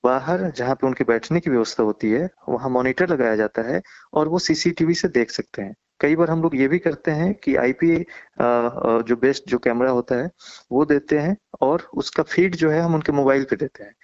बाहर 0.04 0.50
जहाँ 0.52 0.76
पे 0.76 0.88
उनके 0.88 1.04
बैठने 1.04 1.40
की 1.40 1.50
व्यवस्था 1.50 1.84
होती 1.84 2.12
है, 2.12 2.30
वहाँ 2.50 2.70
मॉनिटर 2.70 3.10
लगाया 3.10 3.36
जाता 3.36 3.62
है 3.62 3.82
और 4.14 4.28
वो 4.28 4.40
सीसीटीवी 4.40 4.94
से 4.94 5.08
देख 5.08 5.32
सकते 5.32 5.62
हैं। 5.62 5.76
कई 6.00 6.16
बार 6.16 6.30
हम 6.30 6.42
लोग 6.44 6.56
ये 6.56 6.68
भी 6.68 6.80
करते 6.80 7.12
हैं 7.12 7.34
कि 7.34 7.56
आईपी 7.56 7.96
जो 8.00 9.16
बेस्ट 9.16 9.44
जो 9.48 9.58
कैमरा 9.60 9.92
होता 9.92 10.16
है, 10.16 10.30
वो 10.72 10.86
देते 10.86 11.20
हैं 11.20 11.38
और 11.62 11.88
उसका 11.96 12.24
फ़ीड 12.24 12.56
जो 12.56 12.72
है 12.72 12.82
हम 12.82 12.96
उनके 12.96 13.12
मोबाइल 13.12 13.44
पे 13.44 13.56
देते 13.56 13.84
हैं। 13.84 13.96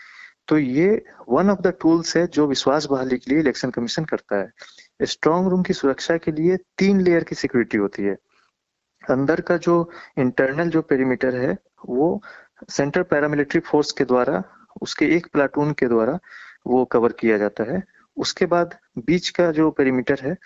तो 0.48 0.58
ये 0.58 1.04
वन 1.30 1.50
ऑफ़ 1.50 1.62
द 1.62 1.74
टूल्स 1.82 2.15
है 2.17 2.28
जो 2.28 2.48
विश्वास 2.48 2.86
बहाली 2.91 3.17
के 3.17 3.32
लिए 3.32 3.39
इलेक्शन 3.39 3.72
कमीशन 3.72 4.06
करता 4.06 4.39
है। 4.39 5.08
स्ट्रॉन्ग 5.08 5.50
रूम 5.50 5.63
की 5.63 5.74
सुरक्षा 5.74 6.17
के 6.17 6.32
लिए 6.32 6.58
तीन 6.78 7.02
लेयर 7.02 7.24
की 7.24 7.36
सिक्योरिटी 7.36 7.78
होती 7.78 8.04
है। 8.04 8.17
अंदर 9.12 9.41
का 9.41 9.58
जो 9.58 9.89
इंटरनल 10.17 10.69
जो 10.69 10.82
पेरीमीटर 10.82 11.36
है, 11.36 11.58
वो 11.89 12.24
सेंट्रल 12.69 13.04
पैरामिलिट्री 13.04 13.60
फोर्स 13.60 13.91
के 13.91 14.06
द्वारा, 14.06 14.43
उसके 14.82 15.06
एक 15.06 15.28
प्लाटून 15.34 15.74
के 15.74 15.86
द्वारा 15.86 16.19
वो 16.67 16.86
कवर 16.86 17.12
किया 17.12 17.38
जाता 17.38 17.63
है। 17.63 17.84
उसके 18.17 18.45
बाद 18.45 18.78
बीच 18.98 19.30
का 19.30 19.52
जो 19.52 19.72
पेरीमीटर 19.72 20.17
है, 20.22 20.38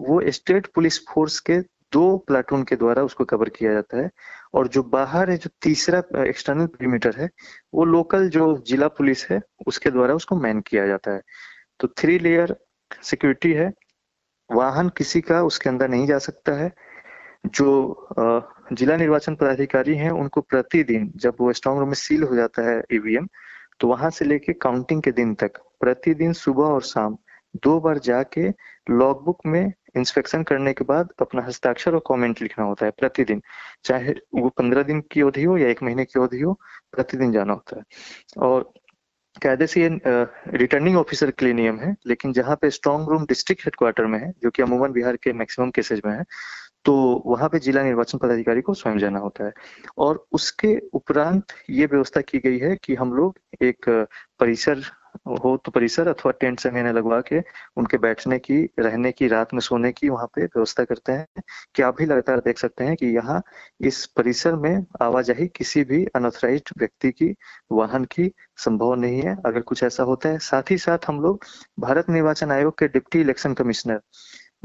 वो 0.00 0.22
स्टेट 0.30 0.66
पुलिस 0.66 1.06
फोर्स 1.06 1.40
के 1.40 1.58
दो 1.92 2.18
प्लाटून 2.18 2.64
के 2.64 2.76
द्वारा 2.76 3.02
उसको 3.02 3.24
कवर 3.24 3.48
किया 3.48 3.72
जाता 3.72 3.98
है। 3.98 4.10
और 4.54 4.68
जो 4.68 4.82
बाहर 4.82 5.30
है, 5.30 5.36
जो 5.36 5.50
तीसरा 5.62 6.24
एक्सटर्नल 6.24 6.66
पेरीमीटर 6.66 7.14
है, 7.16 7.30
वो 7.74 7.84
लोकल 7.84 8.28
जो 8.28 8.64
जिला 8.66 8.88
पुलिस 8.88 9.30
है, 9.30 9.40
उसके 9.66 9.90
द्वारा 9.90 10.14
उसको 10.14 10.36
मैन 10.36 10.60
किया 10.60 10.86
जाता 10.86 11.10
है। 11.10 11.22
तो 11.80 11.88
थ्री 11.88 12.18
लेयर 12.18 12.56
सिक्योरिटी 13.02 13.52
है। 13.52 13.72
वाहन 14.52 14.88
किसी 14.88 15.20
का 15.20 15.42
उसके 15.42 15.68
अंदर 15.68 15.88
नहीं 15.88 16.06
जा 16.06 16.18
सकता 16.18 16.52
है। 16.52 16.72
जो 17.44 18.08
जिला 18.72 18.96
निर्वाचन 18.96 19.34
पदाधिकारी 19.34 19.94
हैं, 19.96 20.10
उनको 20.10 20.40
प्रतिदिन 20.40 21.12
जब 21.16 21.36
वो 21.40 21.52
स्ट्रॉन्ग 21.52 21.80
रूम 21.80 21.88
में 21.88 21.94
सील 21.96 22.22
हो 22.22 22.36
जाता 22.36 22.68
है 22.70 22.82
ईवीएम 22.92 23.28
तो 23.80 23.88
वहाँ 23.88 24.10
से 24.10 24.24
लेके 24.24 24.52
काउंटिंग 24.52 25.02
के 25.02 25.12
दिन 25.12 25.34
तक, 25.34 25.58
प्रतिदिन 25.80 26.32
सुबह 26.32 26.64
और 26.64 26.82
शाम, 26.82 27.16
दो 27.64 27.78
बार 27.80 27.98
जाके 27.98 28.48
लॉगबुक 28.90 29.46
में 29.46 29.72
इंस्पेक्शन 29.96 30.42
करने 30.42 30.72
के 30.72 30.84
बाद 30.84 31.08
अपना 31.20 31.42
हस्ताक्षर 31.42 31.94
और 31.94 32.02
कमेंट 32.08 32.40
लिखना 32.42 32.64
होता 32.64 32.86
है 32.86 32.92
प्रतिदिन। 32.98 33.42
चाहे 33.84 34.14
वो 34.34 34.48
पंद्रह 34.48 34.82
दिन 34.82 35.00
की 35.12 35.20
अवधि 35.20 35.44
हो 35.44 35.56
या 35.58 35.68
एक 35.68 35.82
महीने 35.82 36.04
की 36.04 36.18
अवधि 36.20 36.40
हो, 36.40 36.52
प्रतिदिन 36.92 37.32
जाना 37.32 37.52
होता 37.52 37.76
है। 37.76 37.84
और 38.38 38.72
कायदे 39.42 39.66
से 39.66 39.82
ये 39.82 39.98
रिटर्निंग 40.56 40.96
ऑफिसर 40.96 41.30
के 41.30 41.44
लिए 41.44 41.54
नियम 41.54 41.78
है, 41.80 41.94
लेकिन 42.06 42.32
जहाँ 42.32 42.56
पे 42.56 42.70
स्ट्रॉन्ग 42.70 43.08
रूम 43.10 43.24
डिस्ट्रिक्ट 43.26 43.64
हेडक्वार्टर 43.64 44.06
में 44.06 44.18
है, 44.18 44.32
जो 44.42 44.50
कि 44.50 44.62
अमूमन 44.62 44.92
बिहार 44.92 45.16
के 45.16 45.32
मैक्सिमम 45.32 45.70
केसेज 45.70 46.02
में 46.06 46.12
है 46.12 46.24
तो 46.86 47.22
वहाँ 47.26 47.48
पे 47.48 47.58
जिला 47.58 47.82
निर्वाचन 47.82 48.18
पदाधिकारी 48.18 48.60
को 48.60 48.74
स्वयं 48.74 48.98
जाना 48.98 49.18
होता 49.18 49.44
है। 49.44 49.52
और 49.98 50.26
उसके 50.32 50.76
उपरांत 50.92 51.52
ये 51.70 51.86
व्यवस्था 51.86 52.20
की 52.20 52.38
गई 52.38 52.58
है 52.58 52.76
कि 52.84 52.94
हम 52.94 53.12
लोग 53.14 53.38
एक 53.62 53.90
परिसर 54.40 54.82
हो 55.42 55.56
तो 55.56 55.70
परिसर 55.72 56.08
अथवा 56.08 56.32
टेंट 56.32 56.60
से 56.60 56.70
मैंने 56.70 56.92
लगवा 56.92 57.20
के 57.20 57.38
उनके 57.76 57.98
बैठने 57.98 58.38
की, 58.38 58.62
रहने 58.78 59.12
की, 59.12 59.28
रात 59.28 59.54
में 59.54 59.60
सोने 59.60 59.92
की 59.92 60.08
वहाँ 60.08 60.26
पे 60.26 60.44
व्यवस्था 60.44 60.84
करते 60.84 61.12
हैं। 61.12 61.26
कि 61.74 61.82
आप 61.82 61.96
भी 61.98 62.06
लगातार 62.06 62.40
देख 62.40 62.58
सकते 62.58 62.84
हैं 62.84 62.96
कि 62.96 63.06
यहाँ 63.06 63.42
इस 63.80 64.04
परिसर 64.06 64.54
में 64.56 64.84
आवाजाही 65.02 65.46
किसी 65.48 65.84
भी 65.84 66.04
अनऑथराइज 66.16 66.62
व्यक्ति 66.78 67.10
की, 67.10 67.34
वाहन 67.72 68.04
की 68.04 68.30
संभव 68.56 68.94
नहीं 68.94 69.22
है। 69.22 69.36
अगर 69.46 69.60
कुछ 69.60 69.82
ऐसा 69.84 70.02
होता 70.02 70.28
है, 70.28 70.38
साथ 70.38 70.70
ही 70.70 70.78
साथ 70.78 71.08
हम 71.08 71.20
लोग 71.20 71.44
भारत 71.80 72.10
निर्वाचन 72.10 72.50
आयोग 72.52 72.78
के 72.78 72.88
डिप्टी 72.88 73.20
इलेक्शन 73.20 73.54
कमिश्नर 73.54 74.00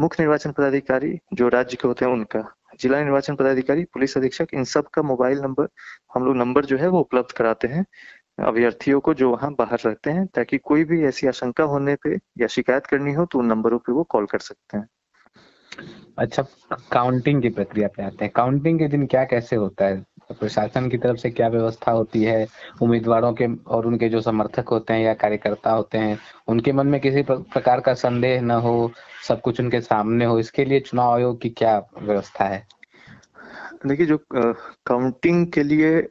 मुख्य 0.02 0.24
निर्वाचन 0.24 0.52
पदाधिकारी 0.52 1.20
जो 1.34 1.48
राज्य 1.48 1.78
के 1.82 1.88
होते 1.88 2.06
हैं 2.06 2.12
उनका। 2.12 2.56
जिला 2.80 3.02
निर्वाचन 3.02 3.36
पदाधिकारी, 3.36 3.84
पुलिस 3.84 4.18
अधीक्षक, 4.18 4.48
इन 4.54 4.64
सब 4.64 4.88
का 4.88 5.02
मोबाइल 5.02 5.40
नंबर, 5.40 5.68
हम 6.16 6.26
लोग 6.26 6.36
नंबर 6.36 6.66
जो 6.66 6.78
है 6.78 6.88
वो 6.88 7.00
उपलब्ध 7.00 7.32
कराते 7.32 7.68
हैं। 7.68 7.86
अभ्यर्थियों 8.46 9.00
को 9.00 9.14
जो 9.14 9.32
वहाँ 9.32 9.54
बाहर 9.54 9.80
रहते 9.86 10.12
हैं, 10.12 10.26
ताकि 10.28 10.58
कोई 10.58 10.84
भी 10.84 11.04
ऐसी 11.04 11.28
आशंका 11.28 11.64
होने 11.64 11.96
पे 11.96 12.20
या 12.38 12.48
शिकायत 12.48 12.86
करनी 12.86 13.14
हो 13.14 13.26
तो 13.26 13.40
उन 13.40 13.46
नंबरों 13.46 13.80
पे 13.80 13.92
वो 13.92 14.04
कॉल 14.04 14.26
कर 14.26 14.40
सकते 14.40 14.78
हैं। 14.78 14.88
अच्छा 16.18 16.46
काउंटिंग 16.92 17.42
की 17.42 17.50
प्रक्रिया 17.50 17.88
पे 17.88 18.04
आते 18.04 18.26
हैं। 18.26 18.32
काउंटिंग 18.36 18.80
के 18.80 18.88
दिन 18.88 19.06
क्या 19.06 19.24
कैसे 19.24 19.56
होता 19.56 19.86
है? 19.86 20.06
प्रशासन 20.40 20.90
की 20.90 20.98
तरफ़ 20.98 21.18
से 21.18 21.30
क्या 21.30 21.48
व्यवस्था 21.48 21.92
होती 21.92 22.24
है? 22.24 22.48
उम्मीदवारों 22.82 23.34
के 23.34 23.48
और 23.68 23.86
उनके 23.88 24.10
जो 24.10 24.22
समर्थक 24.22 24.70
होते 24.70 24.94
हैं 24.94 25.02
या 25.02 25.14
कार्यकर्ता 25.14 25.72
होते 25.72 25.98
हैं, 25.98 26.18
उनके 26.48 26.72
मन 26.72 26.88
में 26.88 27.00
किसी 27.02 27.24
प्रकार 27.30 27.80
का 27.80 27.94
संदेह 27.94 28.42
न 28.42 28.52
हो, 28.52 28.92
सब 29.28 29.42
कुछ 29.42 29.60
उनके 29.60 29.82
सामने 29.82 30.26
हो, 30.26 30.40
इसके 30.40 30.66
लिए 30.66 30.80
चुनाव 30.80 31.14
आयोग 31.14 31.42
की 31.42 31.50
क्या 31.50 31.78
व्यवस्था 32.02 32.46
है? 32.46 32.68
देखिए, 33.86 34.06
जो 34.06 34.20
काउंटिंग 34.34 35.46
के 35.52 35.64
लिए 35.64 36.08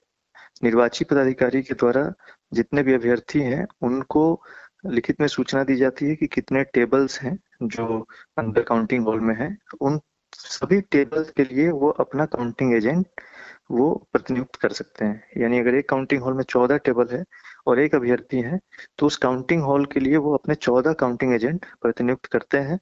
निर्वाची 0.64 1.04
पदाधिकारी 1.04 1.62
के 1.62 1.74
द्वारा 1.74 2.12
जितने 2.52 2.82
भी 2.82 2.94
अभ्यर्थी 2.94 3.40
हैं, 3.40 3.66
उनको 3.82 4.42
लिखित 4.86 5.20
में 5.20 5.26
सूचना 5.28 5.62
दी 5.64 5.76
जाती 5.76 6.06
है 6.06 6.14
कि 6.16 6.26
कितने 6.26 6.62
टेबल्स 6.64 7.20
हैं 7.22 7.38
जो 7.62 8.06
अंदर 8.38 8.62
काउंटिंग 8.62 9.04
हॉल 9.06 9.20
में 9.20 9.34
है। 9.36 9.56
उन 9.80 10.00
सभी 10.32 10.80
टेबल्स 10.80 11.30
के 11.30 11.44
लिए 11.44 11.70
वो 11.70 11.88
अपना 11.90 12.24
काउंटिंग 12.26 12.74
एजेंट 12.74 13.06
वो 13.70 13.92
प्रतिनियुक्त 14.12 14.56
कर 14.56 14.72
सकते 14.72 15.04
हैं। 15.04 15.42
यानी 15.42 15.58
अगर 15.58 15.74
एक 15.74 15.88
काउंटिंग 15.88 16.22
हॉल 16.22 16.34
में 16.34 16.42
चौदह 16.44 16.76
टेबल 16.84 17.08
है 17.12 17.22
और 17.66 17.78
एक 17.80 17.94
अभ्यर्थी 17.94 18.40
है 18.42 18.58
तो 18.98 19.06
उस 19.06 19.16
काउंटिंग 19.18 19.62
हॉल 19.62 19.84
के 19.86 20.00
लिए 20.00 20.16
वो 20.18 20.34
अपने 20.34 20.54
चौदह 20.56 20.92
काउंटिंग 20.94 21.34
एजेंट 21.34 21.66
प्रतिनियुक्त 21.82 22.26
करते 22.26 22.58
हैं, 22.58 22.78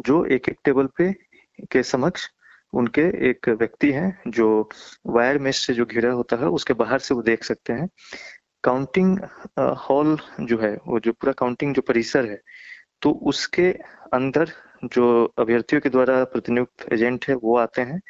जो 0.00 0.24
एक 0.26 0.48
एक 0.48 0.58
टेबल 0.64 0.88
पे, 0.98 1.12
के 1.64 1.82
समक्ष 1.84 2.28
उनके 2.72 3.02
एक 3.30 3.48
व्यक्ति 3.50 3.90
हैं, 3.92 4.22
जो 4.28 4.68
वायर 5.08 5.38
मेश 5.38 5.66
से 5.66 5.74
जो 5.74 5.84
घिरा 5.86 6.12
होता 6.12 6.36
है, 6.36 6.46
उसके 6.48 6.74
बाहर 6.74 6.98
से 6.98 7.14
वो 7.14 7.22
देख 7.22 7.44
सकते 7.44 7.72
हैं। 7.72 7.88
काउंटिंग 8.64 9.18
हॉल 9.80 10.16
जो 10.42 10.58
है, 10.58 10.74
वो 10.78 11.00
जो 11.00 11.12
पूरा 11.12 11.32
काउंटिंग 11.34 11.74
जो 11.74 11.82
परिसर 11.82 12.30
है 12.30 12.40
तो 13.02 13.10
उसके 13.26 13.70
अंदर 14.14 14.50
जो 14.86 15.04
अभ्यर्थियों 15.38 15.80
के 15.80 15.88
द्वारा 15.88 16.22
प्रतिनियुक्त 16.24 16.92
एजेंट 16.92 17.24
है, 17.28 17.34
वो 17.36 17.56
आते 17.58 17.82
हैं 17.82 18.00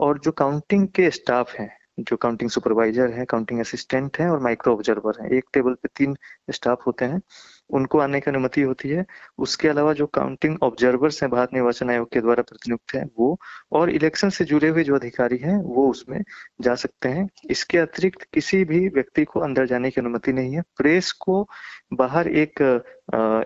और 0.00 0.18
जो 0.18 0.32
काउंटिंग 0.34 0.86
के 0.88 1.10
स्टाफ 1.10 1.54
हैं 1.54 1.70
जो 2.00 2.16
काउंटिंग 2.16 2.50
सुपरवाइजर 2.50 3.10
है 3.10 3.24
काउंटिंग 3.24 3.60
असिस्टेंट 3.60 4.18
है 4.18 4.28
और 4.30 4.40
माइक्रो 4.40 4.72
ऑब्जर्वर 4.74 5.22
है। 5.22 5.36
एक 5.38 5.44
टेबल 5.52 5.74
पे 5.74 5.88
तीन 5.96 6.16
स्टाफ 6.50 6.86
होते 6.86 7.04
हैं। 7.04 7.20
उनको 7.70 7.98
आने 7.98 8.20
की 8.20 8.30
अनुमति 8.30 8.62
होती 8.62 8.88
है। 8.88 9.04
उसके 9.38 9.68
अलावा 9.68 9.92
जो 9.92 10.06
काउंटिंग 10.06 10.56
ऑब्जर्वर्स 10.62 11.22
हैं, 11.22 11.30
भारत 11.30 11.50
निर्वाचन 11.54 11.90
आयोग 11.90 12.10
के 12.12 12.20
द्वारा 12.20 12.42
प्रतिनियुक्त 12.42 12.94
हैं, 12.94 13.04
वो 13.18 13.38
और 13.72 13.90
इलेक्शन 13.90 14.30
से 14.30 14.44
जुड़े 14.44 14.68
हुए 14.68 14.84
जो 14.84 14.94
अधिकारी 14.94 15.36
हैं, 15.36 15.56
वो 15.56 15.88
उसमें 15.90 16.22
जा 16.60 16.74
सकते 16.74 17.08
हैं। 17.08 17.28
इसके 17.50 17.78
अतिरिक्त 17.78 18.26
किसी 18.34 18.64
भी 18.64 18.86
व्यक्ति 18.88 19.24
को 19.24 19.40
अंदर 19.40 19.66
जाने 19.66 19.90
की 19.90 20.00
अनुमति 20.00 20.32
नहीं 20.32 20.54
है। 20.54 20.62
प्रेस 20.76 21.12
को 21.12 21.48
बाहर 21.94 22.28
एक 22.28 22.62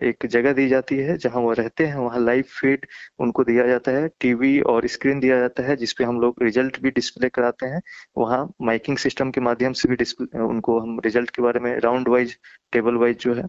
एक 0.03 0.27
जगह 0.27 0.53
दी 0.53 0.69
जाती 0.69 0.97
है, 0.97 1.17
जहाँ 1.19 1.41
वो 1.43 1.53
रहते 1.53 1.87
हैं, 1.87 1.97
वहाँ 1.97 2.21
लाइव 2.21 2.45
फ़ीड 2.51 2.87
उनको 3.21 3.45
दिया 3.45 3.67
जाता 3.67 3.93
है 3.93 4.09
टीवी 4.21 4.61
और 4.63 4.87
स्क्रीन 4.87 5.21
दिया 5.21 5.39
जाता 5.41 5.63
है 5.63 5.77
जिसपे 5.77 6.05
हम 6.05 6.21
लोग 6.21 6.43
रिज़ल्ट 6.43 6.81
भी 6.83 6.91
डिस्प्ले 6.91 7.29
कराते 7.29 7.67
हैं। 7.67 7.81
वहाँ 8.19 8.47
माइकिंग 8.63 8.99
सिस्टम 8.99 9.31
के 9.31 9.41
माध्यम 9.41 9.73
से 9.73 9.89
भी 9.89 9.97
डिस्प्ले 9.97 10.41
उनको 10.41 10.79
हम 10.81 11.01
रिज़ल्ट 11.05 11.31
के 11.31 11.43
बारे 11.43 11.61
में 11.61 11.79
राउंड 11.81 12.09
वाइज 12.09 12.37
टेबल 12.73 12.95
वाइज 12.97 13.19
जो 13.19 13.35
है 13.35 13.45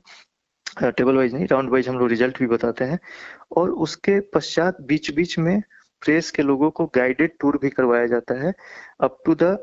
टेबल 0.78 1.16
वाइज 1.16 1.34
नहीं 1.34 1.48
राउंड 1.48 1.70
वाइज 1.72 1.88
हम 1.90 1.98
लोग 2.00 2.10
रिज़ल्ट 2.10 2.40
भी 2.40 2.48
बताते 2.48 2.86
हैं। 2.86 3.00
और 3.58 3.70
उसके 3.86 4.20
पश्चात 4.34 4.82
बीच 4.82 5.12
बीच 5.16 5.38
में 5.40 5.62
प्रेस 6.02 6.32
के 6.32 6.44
लोगों 6.44 6.70
को 6.72 6.86
गाइडेड 6.96 7.32
टूर 7.40 7.58
भी 7.62 7.70
करवाया 7.70 8.08
जाता 8.08 8.34
है। 8.42 8.54
अप 9.02 9.18
टू 9.26 9.36
द 9.36 9.58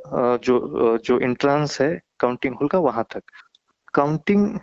जो 0.45 0.99
जो 1.07 1.19
एंट्रांस 1.21 1.81
है 1.81 1.95
काउंटिंग 2.21 2.55
हॉल 2.55 2.69
का, 2.69 2.79
वहाँ 2.79 3.05
तक। 3.15 3.23
काउंटिंग 3.95 4.59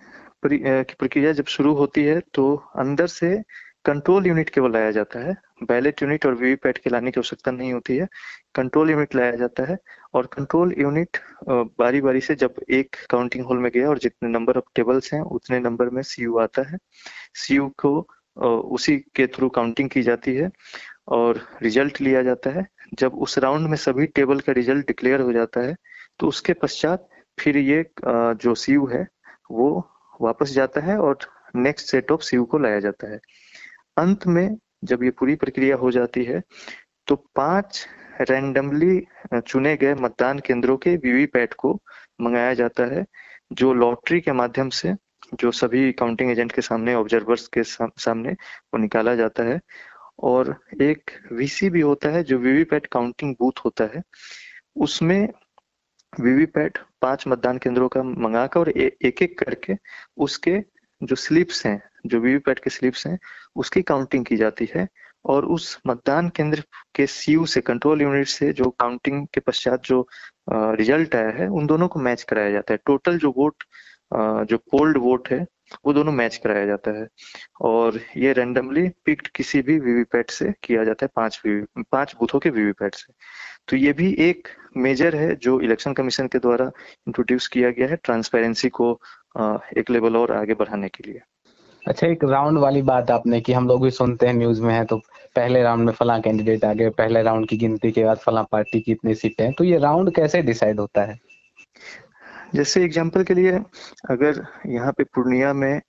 की 0.46 0.96
प्रक्रिया 0.96 1.32
जब 1.34 1.46
शुरू 1.48 1.74
होती 1.76 2.04
है 2.04 2.20
तो 2.34 2.56
अंदर 2.78 3.08
से 3.10 3.32
कंट्रोल 3.90 4.28
यूनिट 4.28 4.50
केवल 4.50 4.72
लाया 4.74 4.90
जाता 4.92 5.20
है। 5.20 5.34
बैलेट 5.64 6.02
यूनिट 6.02 6.26
और 6.26 6.34
वीवीपैट 6.36 6.78
के 6.78 6.90
लाने 6.90 7.12
की 7.12 7.20
आवश्यकता 7.20 7.52
नहीं 7.52 7.72
होती 7.74 7.96
है। 7.98 8.08
कंट्रोल 8.56 8.90
यूनिट 8.92 9.16
लाया 9.16 9.36
जाता 9.36 9.64
है 9.66 9.78
और 10.14 10.26
कंट्रोल 10.34 10.74
यूनिट 10.80 11.18
बारी 11.80 12.02
बारी 12.02 12.22
से 12.22 12.36
जब 12.36 12.56
एक 12.72 12.96
काउंटिंग 13.10 13.46
हॉल 13.46 13.58
में 13.58 13.70
गया 13.72 13.88
और 13.90 14.00
जितने 14.00 14.30
नंबर 14.30 14.58
ऑफ़ 14.58 14.66
टेबल्स 14.76 15.14
हैं, 15.14 15.22
उतने 15.22 15.60
नंबर 15.60 15.90
में 15.90 16.02
सीयू 16.04 16.38
आता 16.40 16.70
है। 16.70 16.78
सीयू 17.36 17.68
को 17.80 18.08
उसी 18.74 18.98
के 19.16 19.28
थ्रू 19.28 19.50
काउंटिंग 19.50 19.90
की 19.90 20.02
जाती 20.04 20.36
है 20.36 20.50
और 21.10 21.42
रिज़ल्ट 21.62 22.02
लिया 22.02 22.22
जाता 22.24 22.50
है। 22.50 22.66
जब 22.94 23.16
उस 23.18 23.38
राउंड 23.40 23.68
में 23.70 23.78
सभी 23.78 24.06
टेबल 24.08 24.40
का 24.40 24.54
रिज़ल्ट 24.54 24.88
डिक्लेयर 24.88 25.22
हो 25.22 25.34
जाता 25.34 25.62
है 25.62 25.76
तो 26.20 26.28
उसके 26.28 26.54
पश्चात 26.56 27.08
फिर 27.38 27.58
ये 27.58 27.84
जो 28.06 28.56
सीयू 28.56 28.86
है, 28.88 29.06
वो 29.52 29.90
वापस 30.22 30.52
जाता 30.54 30.82
है 30.82 30.98
और 31.00 31.18
नेक्स्ट 31.56 31.88
सेट 31.88 32.12
ऑफ़ 32.12 32.22
सीयू 32.22 32.44
को 32.46 32.58
लाया 32.58 32.80
जाता 32.80 33.12
है। 33.12 33.20
अंत 34.00 34.28
में 34.28 34.58
जब 34.84 35.04
ये 35.04 35.10
पूरी 35.12 35.36
प्रक्रिया 35.36 35.76
हो 35.76 35.92
जाती 35.92 36.24
है 36.24 36.42
तो 37.08 37.16
पाँच 37.36 37.86
रैंडमली 38.22 39.02
चुने 39.48 39.76
गए 39.78 39.94
मतदान 39.96 40.40
केंद्रों 40.40 40.78
के 40.78 40.96
वीवीपैट 40.96 41.54
को 41.54 41.74
मंगाया 42.22 42.54
जाता 42.54 42.84
है, 42.94 43.06
जो 43.54 43.74
लॉटरी 43.74 44.20
के 44.22 44.32
माध्यम 44.32 44.70
से, 44.70 44.94
जो 45.40 45.52
सभी 45.52 45.92
काउंटिंग 45.92 46.32
एजेंट 46.32 46.52
के 46.52 46.62
सामने 46.62 46.96
ऑब्जर्वर्स 46.96 47.48
के 47.48 47.64
सामने 47.64 48.32
वो 48.32 48.78
निकाला 48.78 49.16
जाता 49.16 49.44
है। 49.44 49.60
और 50.20 50.56
एक 50.82 51.12
वीसी 51.32 51.70
भी 51.70 51.82
होता 51.82 52.10
है, 52.10 52.24
जो 52.24 52.38
वीवीपैट 52.38 52.86
काउंटिंग 52.86 53.36
बूथ 53.40 53.60
होता 53.66 53.84
है, 53.96 54.02
उसमें 54.76 55.28
वीवीपैट 56.14 56.78
पाँच 57.02 57.24
मतदान 57.28 57.58
केंद्रों 57.58 57.88
का 57.90 58.04
मंगाकर 58.04 58.60
और 58.60 58.70
एक 58.70 59.22
एक 59.22 59.38
करके 59.40 59.76
उसके 60.18 60.58
जो 61.02 61.16
स्लिप्स 61.16 61.66
हैं 61.66 61.82
जो 62.06 62.20
वीवीपैट 62.20 62.60
के 62.60 62.70
स्लिप्स 62.70 63.06
हैं, 63.08 63.18
उसकी 63.56 63.82
काउंटिंग 63.84 64.26
की 64.26 64.38
जाती 64.38 64.70
है 64.76 64.88
और 65.26 65.46
उस 65.46 65.78
मतदान 65.88 66.30
केंद्र 66.30 66.64
के 66.96 67.06
सीयू 67.08 67.46
से 67.46 67.62
कंट्रोल 67.62 68.02
यूनिट 68.02 68.28
से 68.28 68.52
जो 68.54 68.70
काउंटिंग 68.80 69.26
के 69.34 69.40
पश्चात 69.42 69.84
जो 69.86 70.08
रिज़ल्ट 70.50 71.16
आया 71.16 71.30
है, 71.30 71.48
उन 71.48 71.68
दोनों 71.68 71.88
को 71.88 72.00
मैच 72.00 72.24
कराया 72.24 72.52
जाता 72.52 72.74
है। 72.74 72.80
टोटल 72.86 73.18
जो 73.20 73.34
वोट 73.38 73.64
जो 74.50 74.58
पोल्ड 74.72 74.98
वोट 74.98 75.28
है, 75.30 75.46
वो 75.86 75.94
दोनों 75.94 76.12
मैच 76.12 76.38
कराया 76.44 76.66
जाता 76.66 76.92
है। 76.92 77.08
और 77.62 78.00
ये 78.18 78.32
रेंडमली 78.34 78.88
पिक्ड 79.06 79.28
किसी 79.36 79.62
भी 79.62 79.78
वीवीपैट 79.80 80.32
से 80.32 80.52
किया 80.64 80.84
जाता 80.84 81.06
है, 81.06 81.10
पाँच 81.16 81.42
पाँच 81.92 82.16
बूथों 82.20 82.40
के 82.40 82.50
वीवीपैट 82.50 82.96
से। 82.96 83.14
तो 83.68 83.78
ये 83.78 83.94
भी 83.94 84.12
एक 84.20 84.48
मेजर 84.78 85.16
है 85.16 85.36
जो 85.36 85.60
इलेक्शन 85.62 85.94
कमीशन 85.94 86.28
के 86.28 86.40
द्वारा 86.40 86.66
इंट्रोड्यूस 87.08 87.48
किया 87.48 87.70
गया 87.72 87.88
है 87.88 87.96
ट्रांसपेरेंसी 88.04 88.70
को 88.70 88.92
एक 89.78 89.90
लेवल 89.90 90.18
और 90.18 90.32
आगे 90.32 90.54
बढ़ाने 90.54 90.90
के 90.90 91.04
लिए। 91.08 91.22
अच्छा 91.90 92.08
एक 92.08 92.24
राउंड 92.24 92.58
वाली 92.58 92.82
बात 92.82 93.12
आपने 93.12 93.40
कि, 93.42 93.54
हम 93.54 93.68
लोग 93.68 93.84
भी 93.84 93.90
सुनते 93.92 94.28
हैं 94.28 94.34
न्यूज़ 94.34 94.62
में 94.62 94.74
है 94.74 94.84
तो 94.86 94.98
पहले 95.36 95.62
राउंड 95.64 95.86
में 95.86 95.94
फला 95.94 96.18
कैंडिडेट 96.20 96.66
आ 96.66 96.74
गए 96.74 96.90
पहले 96.98 97.22
राउंड 97.24 97.48
की 97.50 97.58
गिनती 97.58 97.92
के 97.92 98.04
बाद 98.06 98.18
फला 98.18 98.42
पार्टी 98.52 98.80
की 98.82 98.92
इतनी 98.92 99.16
सीटें 99.16 99.44
हैं 99.44 99.54
तो 99.54 99.64
ये 99.64 99.78
राउंड 99.78 100.14
कैसे 100.16 100.42
डिसाइड 100.42 100.80
होता 100.80 101.02
है? 101.02 101.18
जैसे 102.56 102.84
एग्ज़ाम्पल 102.84 103.24
के 103.24 103.34
लिए, 103.34 103.52
अगर 104.12 104.44
यहाँ 104.68 104.92
पे 104.98 105.04
पूर्णिया 105.16 105.54
में 105.54 105.82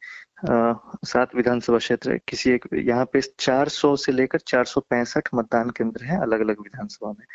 सात 1.07 1.35
विधानसभा 1.37 1.79
क्षेत्र 1.79 2.17
किसी 2.29 2.51
एक, 2.51 2.67
यहाँ 2.75 3.05
पे 3.13 3.21
400 3.39 3.95
से 3.97 4.13
लेकर 4.13 4.39
चार 4.47 4.65
सौ 4.65 4.81
पैंसठ 4.91 5.29
मतदान 5.35 5.71
केंद्र 5.71 6.05
हैं 6.05 6.19
अलग 6.19 6.41
अलग 6.41 6.61
विधानसभा 6.61 7.11
में। 7.11 7.27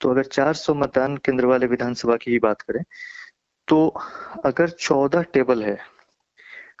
तो 0.00 0.10
अगर 0.10 0.24
400 0.24 0.74
मतदान 0.74 1.16
केंद्र 1.16 1.46
वाले 1.46 1.66
विधानसभा 1.66 2.16
की 2.16 2.30
ही 2.30 2.38
बात 2.38 2.62
करें 2.62 2.82
तो 3.68 3.86
अगर 4.44 4.68
14 4.80 5.22
टेबल 5.34 5.62
है 5.62 5.78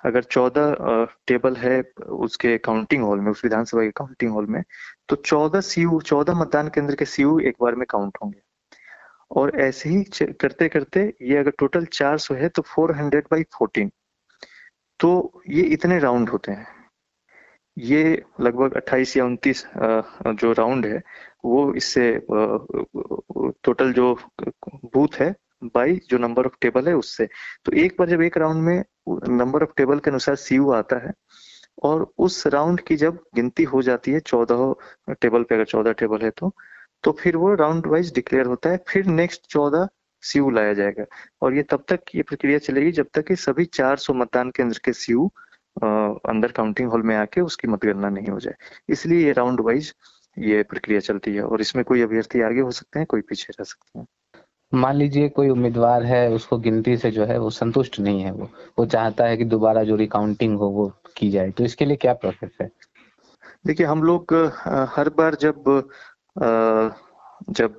अगर 0.04 0.22
14 0.24 1.06
टेबल 1.26 1.56
है 1.56 1.80
उसके 2.00 2.56
काउंटिंग 2.58 3.02
हॉल 3.04 3.20
में, 3.20 3.30
उस 3.30 3.44
विधानसभा 3.44 3.82
के 3.82 3.90
काउंटिंग 3.90 4.32
हॉल 4.32 4.46
में 4.46 4.62
तो 5.08 5.16
14 5.18 5.60
सीयू 5.62 6.00
14 6.02 6.34
मतदान 6.34 6.68
केंद्र 6.74 6.94
के 6.94 7.04
सीयू 7.04 7.38
एक 7.40 7.56
बार 7.62 7.74
में 7.74 7.86
काउंट 7.90 8.18
होंगे। 8.22 8.40
और 9.30 9.50
ऐसे 9.60 9.88
ही 9.88 10.02
करते 10.32 10.68
करते 10.68 11.00
ये 11.22 11.36
अगर 11.36 11.52
टोटल 11.58 11.84
400 11.86 12.34
है 12.34 12.48
तो 12.48 12.62
400 12.64 13.26
बाई 13.30 13.42
14 13.54 13.90
तो 15.00 15.42
ये 15.48 15.62
इतने 15.72 15.98
राउंड 15.98 16.28
होते 16.28 16.52
हैं। 16.52 16.66
ये 17.76 18.22
लगभग 18.40 18.76
28 18.76 19.16
या 19.16 19.24
29 19.24 19.64
जो 20.34 20.52
राउंड 20.52 20.86
है, 20.86 21.02
वो 21.44 21.74
इससे 21.74 22.10
टोटल 23.64 23.92
जो 23.92 24.14
बूथ 24.86 25.20
है 25.20 25.34
बाई 25.62 26.00
जो 26.10 26.18
नंबर 26.18 26.46
ऑफ़ 26.46 26.56
टेबल 26.60 26.88
है 26.88 26.94
उससे। 26.96 27.28
तो 27.64 27.72
एक 27.74 27.96
बार 27.98 28.08
जब 28.08 28.22
एक 28.22 28.36
राउंड 28.38 28.62
में 28.64 28.84
नंबर 29.30 29.62
ऑफ़ 29.62 29.70
टेबल 29.76 29.98
के 29.98 30.10
अनुसार 30.10 30.34
सीयू 30.36 30.70
आता 30.72 30.96
है, 31.06 31.12
और 31.82 32.10
उस 32.18 32.46
राउंड 32.48 32.80
की 32.80 32.96
जब 32.96 33.18
गिनती 33.34 33.64
हो 33.64 33.82
जाती 33.82 34.12
है 34.12 34.20
चौदह 34.22 35.14
टेबल 35.14 35.42
पे, 35.42 35.54
अगर 35.54 35.64
चौदह 35.66 35.92
टेबल 35.94 36.24
है 36.24 36.30
तो 36.32 36.52
तो 37.04 37.12
फिर 37.14 37.36
वो 37.36 37.54
राउंड 37.54 37.86
वाइज 37.86 38.12
डिक्लेयर 38.14 38.46
होता 38.46 38.70
है, 38.70 38.78
फिर 38.88 39.06
नेक्स्ट 39.06 39.46
चौदह 39.50 39.88
सीयू 40.22 40.50
लाया 40.50 40.72
जाएगा। 40.74 41.04
और 41.42 41.54
ये 41.54 41.62
तब 41.62 41.84
तक 41.88 42.00
ये 42.14 42.22
प्रक्रिया 42.22 42.58
चलेगी 42.60 42.92
जब 42.92 43.06
तक 43.14 43.26
कि 43.26 43.36
सभी 43.36 43.64
400 43.66 44.14
मतदान 44.14 44.50
केंद्र 44.50 44.80
के 44.84 44.92
सीयू 44.94 45.26
अंदर 45.76 46.52
काउंटिंग 46.52 46.88
हॉल 46.90 47.02
में 47.02 47.14
आके 47.16 47.40
उसकी 47.40 47.68
मतगणना 47.68 48.08
नहीं 48.10 48.28
हो 48.28 48.38
जाए। 48.40 48.54
इसलिए 48.88 49.26
ये 49.26 49.32
राउंड 49.32 49.60
वाइज 49.60 49.94
ये 50.36 50.62
प्रक्रिया 50.64 51.00
चलती 51.00 51.34
है, 51.34 51.42
और 51.42 51.60
इसमें 51.60 51.84
कोई 51.84 52.02
अभ्यर्थी 52.02 52.40
आगे 52.42 52.60
हो 52.60 52.70
सकते 52.72 52.98
हैं, 52.98 53.06
कोई 53.06 53.20
पीछे 53.22 53.52
रह 53.52 53.64
सकते 53.64 53.98
हैं। 53.98 54.06
मान 54.72 54.96
लीजिए 54.96 55.28
कोई 55.28 55.48
उम्मीदवार 55.48 56.02
है, 56.04 56.28
उसको 56.30 56.58
गिनती 56.58 56.96
से 56.96 57.10
जो 57.10 57.24
है 57.24 57.38
वो 57.38 57.50
संतुष्ट 57.50 57.98
नहीं 58.00 58.20
है 58.22 58.32
वो। 58.32 58.48
वो 58.78 58.86
चाहता 58.86 59.24
है 59.26 59.36
कि 59.36 59.44
दोबारा 59.46 59.82
जो 59.84 59.96
रिकाउंटिंग 59.96 60.56
हो, 60.58 60.68
वो 60.68 60.92
की 61.16 61.30
जाए। 61.30 61.50
तो 61.50 61.64
इसके 61.64 61.84
लिए 61.84 61.96
क्या 61.96 62.12
प्रोसेस 62.14 62.56
है? 62.60 62.70
देखिए, 63.66 63.86
हम 63.86 64.02
लोग 64.02 64.34
हर 64.96 65.08
बार 65.18 65.34
जब 65.36 65.88
जब 67.50 67.78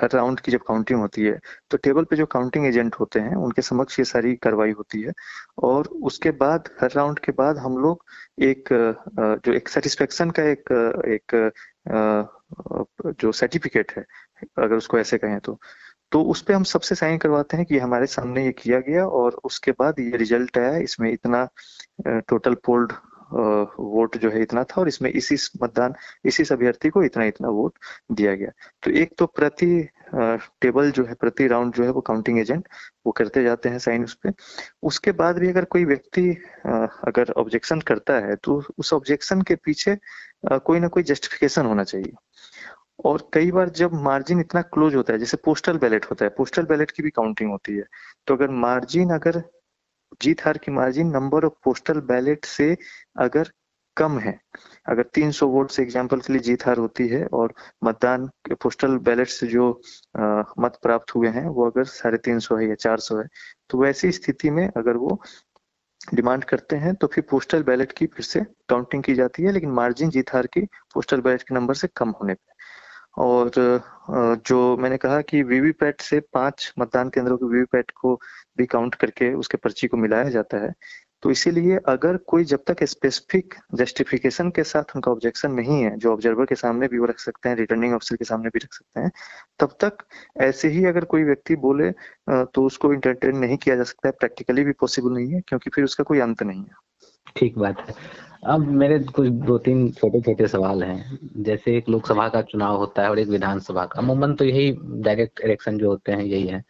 हर 0.00 0.10
राउंड 0.12 0.40
की 0.40 0.52
जब 0.52 0.60
काउंटिंग 0.68 1.00
होती 1.00 1.22
है 1.22 1.38
तो 1.70 1.76
टेबल 1.76 2.04
पे 2.04 2.16
जो 2.16 2.26
काउंटिंग 2.26 2.66
एजेंट 2.66 2.94
होते 3.00 3.20
हैं, 3.20 3.34
उनके 3.36 3.62
समक्ष 3.62 3.98
ये 3.98 4.04
सारी 4.04 4.34
कार्रवाई 4.36 4.70
होती 4.72 5.00
है। 5.02 5.12
और 5.60 5.86
उसके 6.04 6.30
बाद, 6.32 6.68
हर 6.80 6.90
राउंड 6.96 7.18
के 7.18 7.32
बाद 7.32 7.58
हम 7.58 7.76
लोग 7.78 8.04
एक 8.42 8.68
जो 9.44 9.52
एक 9.52 9.68
सेटिस्फेक्शन 9.68 10.30
का 10.30 10.42
एक 10.44 10.72
एक 11.08 11.52
जो 13.20 13.32
सर्टिफिकेट 13.32 13.92
है, 13.96 14.04
अगर 14.58 14.76
उसको 14.76 14.98
ऐसे 14.98 15.18
कहें 15.18 15.38
तो। 15.40 15.58
तो 16.12 16.22
उस 16.24 16.42
पर 16.42 16.54
हम 16.54 16.62
सबसे 16.64 16.94
साइन 16.94 17.18
करवाते 17.18 17.56
हैं 17.56 17.66
कि 17.66 17.78
हमारे 17.78 18.06
सामने 18.06 18.44
ये 18.44 18.52
किया 18.52 18.80
गया 18.88 19.04
और 19.06 19.40
उसके 19.44 19.72
बाद 19.72 20.00
ये 20.00 20.16
रिज़ल्ट 20.16 20.58
आया। 20.58 20.76
इसमें 20.78 21.12
इतना 21.12 21.48
टोटल 22.28 22.54
पोल्ड 22.64 22.92
वोट 23.32 24.16
जो 24.18 24.30
है 24.30 24.40
इतना 24.42 24.62
था 24.64 24.80
और 24.80 24.88
इसमें 24.88 25.10
इसी 25.10 25.36
मतदान, 25.62 25.94
इसी 26.24 26.44
अभ्यर्थी 26.52 26.88
को 26.90 27.02
इतना 27.04 27.24
इतना 27.24 27.48
वोट 27.48 27.74
दिया 28.12 28.34
गया। 28.34 28.50
तो 28.82 28.90
एक 28.90 29.12
तो 29.18 29.26
प्रति 29.26 29.88
टेबल 30.14 30.90
जो 30.90 31.04
है, 31.04 31.14
प्रति 31.14 31.46
राउंड 31.46 31.74
जो 31.74 31.84
है 31.84 31.90
वो 31.90 32.00
काउंटिंग 32.00 32.38
एजेंट 32.40 32.68
वो 33.06 33.12
करते 33.12 33.42
जाते 33.44 33.68
हैं 33.68 33.78
साइन 33.78 34.04
उस 34.04 34.14
पर 34.24 34.32
उसके 34.82 35.12
बाद 35.12 35.38
भी 35.38 35.48
अगर 35.48 35.64
कोई 35.66 35.84
व्यक्ति 35.84 36.28
अगर 36.66 37.32
ऑब्जेक्शन 37.38 37.80
करता 37.82 38.14
है 38.26 38.36
तो 38.36 38.62
उस 38.78 38.92
ऑब्जेक्शन 38.92 39.42
के 39.42 39.54
पीछे 39.64 39.96
कोई 40.46 40.80
ना 40.80 40.88
कोई 40.88 41.02
जस्टिफिकेशन 41.02 41.66
होना 41.66 41.84
चाहिए। 41.84 42.12
और 43.04 43.28
कई 43.34 43.50
बार 43.50 43.68
जब 43.74 43.92
मार्जिन 44.02 44.40
इतना 44.40 44.62
क्लोज 44.64 44.94
होता 44.94 45.12
है 45.12 45.18
जैसे 45.18 45.36
पोस्टल 45.44 45.78
बैलेट 45.78 46.04
होता 46.04 46.24
है 46.24 46.30
पोस्टल 46.36 46.66
बैलेट 46.66 46.90
की 46.90 47.02
भी 47.02 47.10
काउंटिंग 47.10 47.50
होती 47.50 47.76
है 47.76 47.84
तो 48.26 48.34
अगर 48.34 48.50
मार्जिन 48.58 49.10
अगर 49.10 49.42
जीत 50.22 50.44
हार 50.44 50.58
की 50.58 50.72
margin 50.72 51.10
number 51.10 51.44
of 51.44 51.52
postal 51.64 52.00
ballot 52.06 52.44
से 52.46 52.76
अगर 53.18 53.50
कम 53.96 54.18
है 54.18 54.38
अगर 54.86 55.04
300 55.18 55.42
वोट 55.44 55.70
से 55.70 55.82
एग्ज़ाम्पल 55.82 56.20
के 56.20 56.32
लिए 56.32 56.42
जीत 56.42 56.66
हार 56.66 56.78
होती 56.78 57.06
है 57.08 57.24
और 57.32 57.54
मतदान 57.84 58.28
पोस्टल 58.52 58.96
बैलेट 58.98 59.28
से 59.28 59.46
जो 59.46 59.70
आ, 60.18 60.42
मत 60.58 60.78
प्राप्त 60.82 61.14
हुए 61.14 61.28
हैं 61.28 61.46
वो 61.48 61.66
अगर 61.66 61.84
साढ़े 61.92 62.18
तीन 62.18 62.38
सौ 62.38 62.56
है 62.56 62.68
या 62.68 62.74
चार 62.76 63.00
सौ 63.00 63.18
है 63.18 63.26
तो 63.70 63.78
वैसी 63.78 64.12
स्थिति 64.12 64.50
में 64.50 64.66
अगर 64.68 64.96
वो 64.96 65.20
डिमांड 66.14 66.44
करते 66.44 66.76
हैं 66.76 66.94
तो 66.94 67.06
फिर 67.06 67.24
पोस्टल 67.30 67.62
बैलेट 67.62 67.92
की 67.92 68.06
फिर 68.06 68.24
से 68.24 68.40
काउंटिंग 68.68 69.02
की 69.02 69.14
जाती 69.14 69.42
है 69.42 69.52
लेकिन 69.52 69.70
मार्जिन 69.72 70.10
जीत 70.10 70.34
हार 70.34 70.46
की 70.46 70.60
पोस्टल 70.94 71.20
बैलेट 71.20 71.42
के 71.42 71.54
नंबर 71.54 71.74
से 71.74 71.88
कम 71.96 72.10
होने 72.10 72.34
पर 72.34 72.49
और 73.14 73.50
जो 74.46 74.76
मैंने 74.76 74.96
कहा 74.96 75.20
कि 75.22 75.42
वीवीपैट 75.42 76.00
से 76.00 76.20
पाँच 76.32 76.72
मतदान 76.78 77.08
केंद्रों 77.08 77.36
के 77.36 77.46
वीवीपैट 77.46 77.90
को 77.90 78.14
भी 78.58 78.66
काउंट 78.66 78.94
करके 78.94 79.32
उसके 79.34 79.56
पर्ची 79.56 79.86
को 79.86 79.96
मिलाया 79.96 80.28
जाता 80.30 80.64
है। 80.64 80.72
तो 81.22 81.30
इसीलिए 81.30 81.78
अगर 81.88 82.16
कोई 82.26 82.44
जब 82.44 82.62
तक 82.66 82.82
स्पेसिफिक 82.84 83.54
जस्टिफिकेशन 83.74 84.50
के 84.50 84.62
साथ 84.64 84.94
उनका 84.96 85.10
ऑब्जेक्शन 85.12 85.52
नहीं 85.52 85.82
है, 85.82 85.96
जो 85.96 86.12
ऑब्जर्वर 86.12 86.44
के 86.44 86.54
सामने 86.54 86.88
भी 86.88 86.98
वो 86.98 87.06
रख 87.06 87.18
सकते 87.18 87.48
हैं 87.48 87.56
रिटर्निंग 87.56 87.94
ऑफिसर 87.94 88.16
के 88.16 88.24
सामने 88.24 88.48
भी 88.48 88.58
रख 88.58 88.74
सकते 88.74 89.00
हैं, 89.00 89.10
तब 89.60 89.76
तक 89.84 90.04
ऐसे 90.42 90.68
ही 90.68 90.84
अगर 90.84 91.04
कोई 91.04 91.24
व्यक्ति 91.24 91.56
बोले 91.56 91.90
तो 92.30 92.64
उसको 92.64 92.92
इंटरटेन 92.94 93.36
नहीं 93.36 93.56
किया 93.56 93.76
जा 93.76 93.82
सकता 93.84 94.08
है 94.08 94.12
प्रैक्टिकली 94.20 94.64
भी 94.64 94.72
पॉसिबल 94.80 95.12
नहीं 95.12 95.32
है, 95.32 95.40
क्योंकि 95.48 95.70
फिर 95.70 95.84
उसका 95.84 96.04
कोई 96.04 96.20
अंत 96.20 96.42
नहीं 96.42 96.60
है। 96.60 96.88
ठीक 97.36 97.58
बात 97.58 97.88
है। 97.88 97.94
अब 98.42 98.60
मेरे 98.72 98.98
कुछ 99.06 99.26
दो 99.28 99.56
तीन 99.58 99.90
छोटे 99.92 100.20
छोटे 100.20 100.46
सवाल 100.48 100.82
हैं। 100.82 101.18
जैसे 101.38 101.76
एक 101.76 101.88
लोकसभा 101.88 102.28
का 102.28 102.40
चुनाव 102.42 102.76
होता 102.76 103.02
है 103.02 103.10
और 103.10 103.18
एक 103.18 103.28
विधानसभा 103.28 103.84
का। 103.84 104.00
अमूमन 104.00 104.34
तो 104.34 104.44
यही 104.44 104.70
डायरेक्ट 105.02 105.40
इलेक्शन 105.40 105.78
जो 105.78 105.88
होते 105.90 106.12
हैं, 106.12 106.22
यही 106.22 106.46
है। 106.46 106.62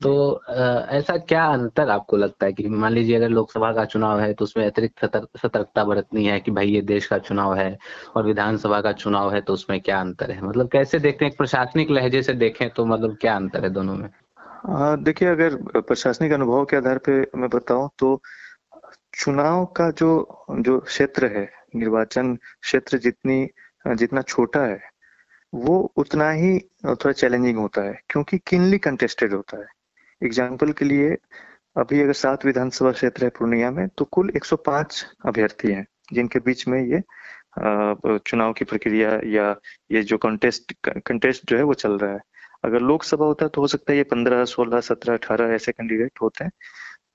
तो 0.00 0.42
ऐसा 0.48 1.16
क्या 1.18 1.44
अंतर 1.46 1.90
आपको 1.90 2.16
लगता 2.16 2.46
है 2.46 2.52
कि 2.52 2.68
मान 2.68 2.92
लीजिए 2.92 3.16
अगर 3.16 3.28
लोकसभा 3.28 3.72
का 3.72 3.84
चुनाव 3.84 4.20
है 4.20 4.32
तो 4.34 4.44
उसमें 4.44 4.64
अतिरिक्त 4.66 5.04
सतर्कता 5.38 5.84
बरतनी 5.84 6.24
है 6.24 6.38
कि 6.40 6.50
भाई 6.50 6.68
ये 6.68 6.80
देश 6.82 7.06
का 7.06 7.18
चुनाव 7.20 7.54
है 7.54 7.76
और 8.16 8.26
विधानसभा 8.26 8.80
का 8.80 8.92
चुनाव 8.94 9.32
है 9.34 9.40
तो 9.40 9.52
उसमें 9.52 9.80
क्या 9.80 10.00
अंतर 10.00 10.30
है? 10.30 10.42
मतलब 10.42 10.68
कैसे 10.68 10.98
देखते 10.98 11.24
हैं? 11.24 11.34
प्रशासनिक 11.38 11.90
लहजे 11.90 12.22
से 12.22 12.34
देखें 12.34 12.68
तो 12.70 12.86
मतलब 12.86 13.16
क्या 13.20 13.36
अंतर 13.36 13.64
है 13.64 13.70
दोनों 13.70 13.94
में? 13.94 14.08
देखिए 15.04 15.28
अगर 15.28 15.56
प्रशासनिक 15.78 16.32
अनुभव 16.32 16.64
के 16.64 16.76
आधार 16.76 16.98
पे 16.98 17.20
मैं 17.36 17.48
बताऊँ 17.50 17.88
तो 17.98 18.20
चुनाव 19.14 19.64
का 19.76 19.90
जो 19.92 20.10
जो 20.52 20.78
क्षेत्र 20.80 21.26
है, 21.36 21.48
निर्वाचन 21.76 22.34
क्षेत्र 22.36 22.98
जितनी, 22.98 23.46
जितना 23.84 24.22
छोटा 24.22 24.60
है, 24.62 24.80
वो 25.52 25.78
उतना 25.96 26.30
ही, 26.30 26.58
थोड़ा 26.84 27.12
चैलेंजिंग 27.12 27.58
होता 27.58 27.82
है, 27.82 27.98
क्योंकि 28.10 28.38
किनली 28.46 28.78
कंटेस्टेड 28.78 29.32
होता 29.34 29.58
है। 29.58 29.66
एग्ज़ाम्पल 30.22 30.72
के 30.72 30.84
लिए, 30.84 31.16
अभी 31.76 32.00
अगर 32.02 32.12
सात 32.14 32.44
विधानसभा 32.46 32.92
क्षेत्र 32.92 33.24
है 33.24 33.30
पूर्णिया 33.38 33.70
में 33.70 33.86
तो 33.88 34.04
कुल 34.12 34.30
105 34.36 35.04
अभ्यर्थी 35.26 35.72
हैं, 35.72 35.86
जिनके 36.12 36.38
बीच 36.40 36.66
में 36.68 36.80
ये 36.82 37.02
चुनाव 38.20 38.52
की 38.52 38.64
प्रक्रिया 38.64 39.10
या 39.26 39.54
ये 39.92 40.02
जो 40.02 40.18
कंटेस्ट 40.18 40.72
कंटेस्ट 41.06 41.48
जो 41.48 41.56
है 41.56 41.62
वो 41.62 41.74
चल 41.74 41.98
रहा 41.98 42.12
है। 42.12 42.20
अगर 42.64 42.80
लोकसभा 42.80 43.24
होता 43.24 43.44
है 43.44 43.50
तो 43.50 43.60
हो 43.60 43.66
सकता 43.66 43.92
है 43.92 43.96
ये 43.98 44.04
पंद्रह, 44.04 44.44
सोलह, 44.44 44.80
सत्रह, 44.80 45.14
अठारह 45.14 45.54
ऐसे 45.54 45.72
कैंडिडेट 45.72 46.18
होते 46.22 46.44
हैं 46.44 46.50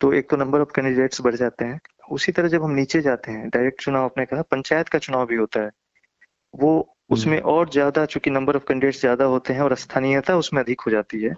तो 0.01 0.11
एक 0.13 0.29
तो 0.29 0.37
नंबर 0.37 0.61
ऑफ़ 0.61 0.71
कैंडिडेट्स 0.75 1.21
बढ़ 1.21 1.35
जाते 1.35 1.65
हैं। 1.65 1.79
उसी 2.11 2.31
तरह 2.31 2.47
जब 2.47 2.63
हम 2.63 2.71
नीचे 2.71 3.01
जाते 3.01 3.31
हैं 3.31 3.49
डायरेक्ट 3.49 3.81
चुनाव 3.81 4.03
आपने 4.05 4.25
कहा 4.25 4.41
पंचायत 4.51 4.89
का 4.89 4.99
चुनाव 4.99 5.25
भी 5.25 5.35
होता 5.35 5.61
है। 5.61 5.69
वो 6.53 6.93
उसमें 7.11 7.39
और 7.41 7.69
ज़्यादा 7.69 8.05
चूँकि 8.05 8.29
नंबर 8.29 8.55
ऑफ़ 8.55 8.63
कैंडिडेट्स 8.67 8.99
ज़्यादा 9.01 9.25
होते 9.25 9.53
हैं 9.53 9.61
और 9.61 9.75
स्थानीयता 9.75 10.35
उसमें 10.37 10.61
अधिक 10.61 10.81
हो 10.81 10.91
जाती 10.91 11.21
है 11.23 11.33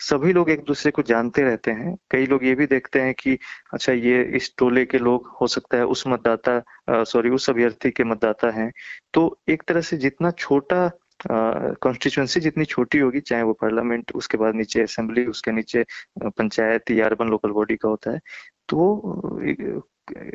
सभी 0.00 0.32
लोग 0.32 0.50
एक 0.50 0.62
दूसरे 0.64 0.90
को 0.90 1.02
जानते 1.02 1.42
रहते 1.42 1.70
हैं। 1.70 1.94
कई 2.10 2.26
लोग 2.26 2.44
ये 2.44 2.54
भी 2.54 2.66
देखते 2.66 3.00
हैं 3.00 3.14
कि 3.14 3.36
अच्छा 3.72 3.92
ये 3.92 4.22
इस 4.36 4.52
टोले 4.58 4.84
के 4.84 4.98
लोग 4.98 5.26
हो 5.40 5.46
सकता 5.46 5.76
है 5.76 5.84
उस 5.86 6.06
मतदाता 6.06 7.02
सॉरी 7.04 7.30
उस 7.30 7.48
अभ्यर्थी 7.50 7.90
के 7.90 8.04
मतदाता 8.04 8.50
हैं। 8.50 8.70
तो 9.14 9.40
एक 9.48 9.62
तरह 9.68 9.80
से 9.80 9.96
जितना 9.96 10.30
छोटा 10.30 10.90
कॉन्स्टिट्यूंसी 11.22 12.40
जितनी 12.40 12.64
छोटी 12.64 12.98
होगी, 12.98 13.20
चाहे 13.20 13.42
वो 13.42 13.52
पार्लियामेंट 13.60 14.12
उसके 14.14 14.38
बाद 14.38 14.54
नीचे 14.54 14.82
असेंबली 14.82 15.24
उसके 15.26 15.52
नीचे 15.52 15.84
पंचायत 16.20 16.90
या 16.90 17.06
अर्बन 17.06 17.28
लोकल 17.30 17.50
बॉडी 17.52 17.76
का 17.76 17.88
होता 17.88 18.12
है 18.12 18.20
तो 18.68 19.40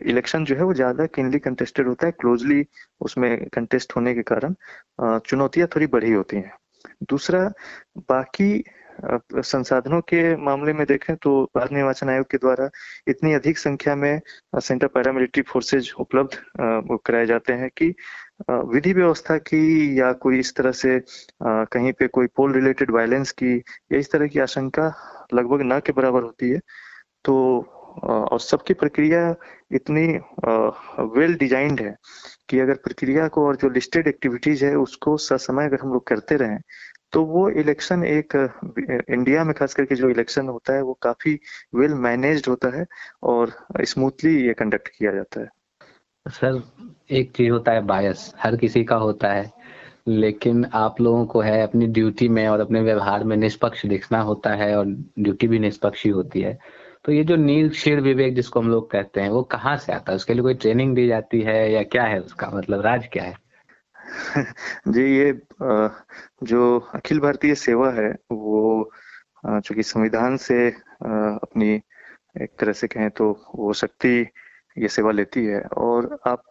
इलेक्शन 0.07 0.45
जो 0.45 0.55
है 0.55 0.63
वो 0.63 0.73
ज़्यादा 0.73 1.05
किनली 1.07 1.39
कंटेस्टेड 1.39 1.87
होता 1.87 2.05
है 2.07 2.11
क्लोजली 2.19 2.65
उसमें 3.01 3.45
कंटेस्ट 3.53 3.95
होने 3.95 4.13
के 4.15 4.21
कारण 4.23 4.55
चुनौतियाँ 5.19 5.67
थोड़ी 5.75 5.87
बढ़ी 5.87 6.11
होती 6.11 6.37
हैं। 6.37 6.51
दूसरा, 7.09 7.47
बाकी 8.09 8.63
संसाधनों 9.35 9.99
के 10.01 10.35
मामले 10.37 10.73
में 10.73 10.85
देखें 10.87 11.15
तो 11.15 11.31
भारत 11.55 11.71
निर्वाचन 11.71 12.09
आयोग 12.09 12.25
के 12.31 12.37
द्वारा 12.37 12.69
इतनी 13.07 13.33
अधिक 13.33 13.57
संख्या 13.57 13.95
में 13.95 14.19
सेंटर 14.59 14.87
पैरामिलिट्री 14.87 15.43
फोर्सेज 15.43 15.91
उपलब्ध 15.99 16.37
कराए 17.05 17.25
जाते 17.25 17.53
हैं 17.53 17.69
कि 17.77 17.93
विधि 18.49 18.93
व्यवस्था 18.93 19.37
की 19.37 19.99
या 19.99 20.11
कोई 20.13 20.39
इस 20.39 20.55
तरह 20.55 20.71
से 20.71 20.99
कहीं 21.43 21.91
पे 21.93 22.07
कोई 22.07 22.27
पोल 22.27 22.53
रिलेटेड 22.53 22.91
वायलेंस 22.91 23.31
की 23.31 23.55
या 23.57 23.97
इस 23.97 24.11
तरह 24.11 24.27
की 24.27 24.39
आशंका 24.39 24.87
लगभग 25.33 25.61
न 25.61 25.79
के 25.79 25.91
बराबर 25.91 26.23
होती 26.23 26.49
है 26.49 26.59
तो 27.25 27.35
और 28.03 28.39
सबकी 28.39 28.73
प्रक्रिया 28.73 29.35
इतनी 29.71 30.07
वेल 31.17 31.35
डिजाइंड 31.35 31.81
है 31.81 31.95
कि 32.49 32.59
अगर 32.59 32.73
प्रक्रिया 32.75 33.27
को 33.27 33.45
और 33.47 33.55
जो 33.55 33.69
लिस्टेड 33.69 34.07
एक्टिविटीज़ 34.07 34.65
है 34.65 34.75
उसको 34.75 35.17
ससमय 35.17 35.65
अगर 35.65 35.81
हम 35.81 35.93
लोग 35.93 36.07
करते 36.07 36.35
रहें 36.35 36.59
तो 37.13 37.23
वो 37.25 37.49
इलेक्शन 37.49 38.03
एक 38.03 38.35
इंडिया 39.09 39.43
में 39.43 39.53
खास 39.53 39.73
करके 39.73 39.95
जो 39.95 40.09
इलेक्शन 40.09 40.47
होता 40.47 40.73
है 40.73 40.81
वो 40.81 40.93
काफ़ी 41.03 41.39
वेल 41.75 41.93
मैनेज्ड 41.93 42.47
होता 42.49 42.77
है 42.77 42.85
और 43.23 43.53
स्मूथली 43.85 44.35
ये 44.47 44.53
कंडक्ट 44.53 44.87
किया 44.87 45.11
जाता 45.11 45.41
है। 45.41 45.47
सर, 46.25 46.61
एक 47.11 47.31
चीज़ 47.31 47.51
होता 47.51 47.71
है 47.71 47.81
बायस 47.81 48.33
हर 48.39 48.55
किसी 48.57 48.83
का 48.83 48.95
होता 48.95 49.31
है। 49.31 49.51
लेकिन 50.07 50.65
आप 50.73 51.01
लोगों 51.01 51.25
को 51.25 51.41
है 51.41 51.61
अपनी 51.61 51.87
ड्यूटी 51.87 52.27
में 52.29 52.47
और 52.47 52.59
अपने 52.59 52.81
व्यवहार 52.81 53.23
में 53.23 53.35
निष्पक्ष 53.37 53.85
दिखना 53.85 54.21
होता 54.21 54.49
है 54.53 54.75
और 54.77 54.85
ड्यूटी 55.19 55.47
भी 55.47 55.59
निष्पक्ष 55.59 56.03
ही 56.05 56.11
होती 56.11 56.41
है। 56.41 56.57
तो 57.05 57.11
ये 57.11 57.23
जो 57.23 57.35
नील 57.35 57.69
शीर 57.71 58.01
विवेक 58.01 58.35
जिसको 58.35 58.59
हम 58.59 58.69
लोग 58.69 58.89
कहते 58.91 59.21
हैं, 59.21 59.29
वो 59.29 59.43
कहाँ 59.43 59.77
से 59.77 59.93
आता 59.93 60.11
है? 60.11 60.15
उसके 60.15 60.33
लिए 60.33 60.43
कोई 60.43 60.53
ट्रेनिंग 60.53 60.95
दी 60.95 61.07
जाती 61.07 61.41
है 61.41 61.71
या 61.71 61.83
क्या 61.83 62.03
है 62.03 62.19
उसका 62.19 62.49
मतलब? 62.53 62.81
राज 62.81 63.07
क्या 63.13 63.23
है? 63.23 63.35
जी, 64.87 65.17
ये 65.17 65.33
जो 66.43 66.79
अखिल 66.95 67.19
भारतीय 67.19 67.55
सेवा 67.55 67.91
है, 67.91 68.09
वो 68.31 68.91
चूँकि 69.45 69.83
संविधान 69.83 70.37
से 70.37 70.69
अपनी 70.69 71.73
एक 72.41 72.49
तरह 72.59 72.73
से 72.73 72.87
कहें 72.87 73.09
तो 73.09 73.29
वो 73.55 73.73
शक्ति 73.73 74.27
ये 74.77 74.87
सेवा 74.89 75.11
लेती 75.11 75.45
है 75.45 75.61
और 75.79 76.17
आप 76.27 76.43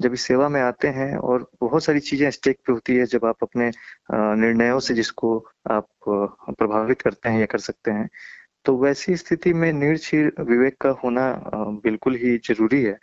जब 0.00 0.12
इस 0.14 0.22
सेवा 0.22 0.48
में 0.48 0.60
आते 0.62 0.88
हैं 0.90 1.16
और 1.18 1.46
बहुत 1.60 1.84
सारी 1.84 2.00
चीज़ें 2.00 2.30
स्टेक 2.30 2.58
पे 2.66 2.72
होती 2.72 2.96
है, 2.96 3.06
जब 3.06 3.24
आप 3.24 3.36
अपने 3.42 3.70
निर्णयों 4.12 4.78
से 4.80 4.94
जिसको 4.94 5.36
आप 5.70 5.88
प्रभावित 6.08 7.02
करते 7.02 7.28
हैं 7.28 7.40
या 7.40 7.46
कर 7.46 7.58
सकते 7.60 7.90
हैं 7.90 8.08
तो 8.64 8.76
वैसी 8.78 9.16
स्थिति 9.16 9.52
में 9.54 9.72
निर्क्षीर 9.72 10.32
विवेक 10.42 10.76
का 10.80 10.90
होना 11.04 11.30
बिल्कुल 11.84 12.14
ही 12.16 12.36
ज़रूरी 12.48 12.82
है। 12.82 12.98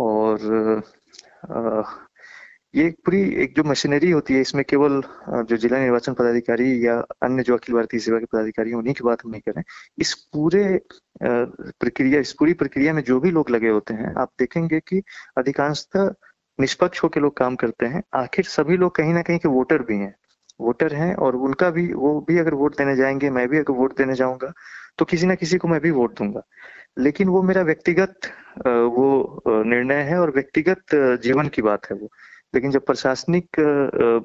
और 0.00 0.82
ये 2.74 2.86
एक 2.86 2.94
पूरी 3.04 3.20
एक 3.42 3.54
जो 3.56 3.62
मशीनरी 3.64 4.10
होती 4.10 4.34
है, 4.34 4.40
इसमें 4.40 4.64
केवल 4.68 5.00
जो 5.48 5.56
जिला 5.56 5.78
निर्वाचन 5.78 6.12
पदाधिकारी 6.14 6.86
या 6.86 6.94
अन्य 7.22 7.42
जो 7.42 7.56
अखिल 7.56 7.74
भारतीय 7.74 8.00
सेवा 8.00 8.18
के 8.18 8.24
पदाधिकारी 8.32 8.72
उन्हीं 8.72 8.94
की 8.94 9.04
बात 9.04 9.24
हम 9.24 9.30
नहीं 9.30 9.40
करें। 9.48 9.62
इस 9.98 10.14
पूरे 10.32 10.64
प्रक्रिया, 11.22 12.20
इस 12.20 12.32
पूरी 12.32 12.52
प्रक्रिया 12.54 12.92
में 12.92 13.02
जो 13.02 13.20
भी 13.20 13.30
लोग 13.30 13.50
लगे 13.50 13.68
होते 13.68 13.94
हैं, 13.94 14.14
आप 14.14 14.30
देखेंगे 14.38 14.80
कि 14.80 15.02
अधिकांशतः 15.38 16.10
निष्पक्ष 16.58 17.02
होकर 17.02 17.20
लोग 17.20 17.36
काम 17.36 17.56
करते 17.56 17.86
हैं। 17.86 18.02
आखिर 18.14 18.44
सभी 18.46 18.76
लोग 18.76 18.94
कहीं 18.96 19.14
ना 19.14 19.22
कहीं 19.22 19.38
के 19.38 19.48
वोटर 19.48 19.82
भी 19.82 19.96
हैं। 19.96 20.14
वोटर 20.60 20.94
हैं 20.94 21.14
और 21.16 21.36
उनका 21.36 21.70
भी, 21.70 21.92
वो 21.92 22.20
भी 22.28 22.38
अगर 22.38 22.54
वोट 22.54 22.76
देने 22.78 22.96
जाएँगे, 22.96 23.30
मैं 23.30 23.48
भी 23.48 23.58
अगर 23.58 23.72
वोट 23.74 23.96
देने 23.98 24.14
जाऊँगा 24.14 24.52
तो 24.98 25.04
किसी 25.04 25.26
ना 25.26 25.34
किसी 25.34 25.58
को 25.58 25.68
मैं 25.68 25.80
भी 25.80 25.90
वोट 25.90 26.18
दूँगा। 26.18 26.42
लेकिन 26.98 27.28
वो 27.28 27.42
मेरा 27.42 27.62
व्यक्तिगत 27.62 28.26
वो 28.66 29.42
निर्णय 29.64 30.02
है 30.02 30.18
और 30.20 30.30
व्यक्तिगत 30.34 30.94
जीवन 31.22 31.48
की 31.48 31.62
बात 31.62 31.90
है 31.90 31.96
वो। 31.96 32.08
लेकिन 32.54 32.70
जब 32.70 32.84
प्रशासनिक 32.86 33.56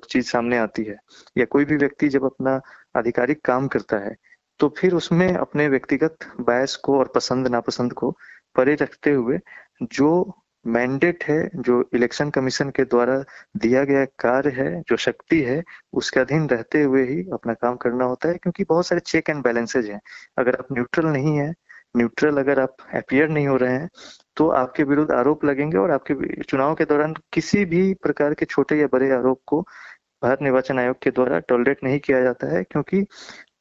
चीज़ 0.10 0.30
सामने 0.30 0.58
आती 0.58 0.84
है 0.84 0.98
या 1.38 1.46
कोई 1.46 1.66
भी 1.66 1.78
व्यक्ति 1.78 2.10
जब 2.10 2.26
अपना 2.26 2.60
आधिकारिक 2.98 3.42
काम 3.46 3.68
करता 3.68 3.98
है 3.98 4.16
तो 4.60 4.74
फिर 4.78 4.94
उसमें 4.94 5.34
अपने 5.34 5.68
व्यक्तिगत 5.68 6.18
बायस 6.42 6.76
को 6.76 6.98
और 7.00 7.12
पसंद, 7.16 7.48
नापसंद 7.48 7.94
को 7.94 8.12
परे 8.56 8.76
रखते 8.76 9.12
हुए 9.12 9.40
जो 9.84 10.34
मैंडेट 10.66 11.24
है, 11.24 11.50
जो 11.56 11.90
इलेक्शन 11.94 12.30
कमीशन 12.30 12.70
के 12.70 12.84
द्वारा 12.84 13.18
दिया 13.58 13.84
गया 13.84 14.06
कार्य 14.20 14.50
है, 14.50 14.82
जो 14.82 14.98
शक्ति 14.98 15.42
है, 15.42 15.64
उसके 15.94 16.20
अधीन 16.20 16.48
रहते 16.50 16.82
हुए 16.84 17.04
ही 17.08 17.22
अपना 17.34 17.54
काम 17.54 17.76
करना 17.76 18.06
होता 18.06 18.30
है, 18.30 18.36
क्योंकि 18.36 18.64
बहुत 18.64 18.88
सारे 18.88 19.02
चेक 19.02 19.30
एंड 19.30 19.44
बैलेंसेज 19.44 19.90
हैं। 19.90 20.00
अगर 20.38 20.56
आप 20.56 20.72
न्यूट्रल 20.72 21.06
नहीं 21.06 21.38
है 21.38 21.54
न्यूट्रल 21.98 22.38
अगर 22.38 22.60
आप 22.60 22.76
अपियर 22.96 23.30
नहीं 23.30 23.48
हो 23.48 23.56
रहे 23.58 23.74
हैं 23.74 23.90
तो 24.40 24.48
आपके 24.50 24.84
विरुद्ध 24.84 25.12
आरोप 25.12 25.44
लगेंगे 25.46 25.78
और 25.78 25.92
आपके 25.92 26.44
चुनाव 26.44 26.74
के 26.76 26.86
दौरान 26.86 27.14
किसी 27.34 27.64
भी 27.66 27.94
प्रकार 27.94 28.34
के 28.34 28.46
छोटे 28.46 28.76
या 28.76 28.88
बड़े 28.94 29.10
आरोप 29.12 29.40
को 29.48 29.62
भारत 30.22 30.42
निर्वाचन 30.42 30.80
आयोग 30.80 31.02
के 31.04 31.12
द्वारा 31.12 31.40
टॉलरेट 31.40 31.84
नहीं 31.84 32.00
किया 32.00 32.22
जाता 32.22 32.48
है, 32.56 32.64
क्योंकि 32.64 33.02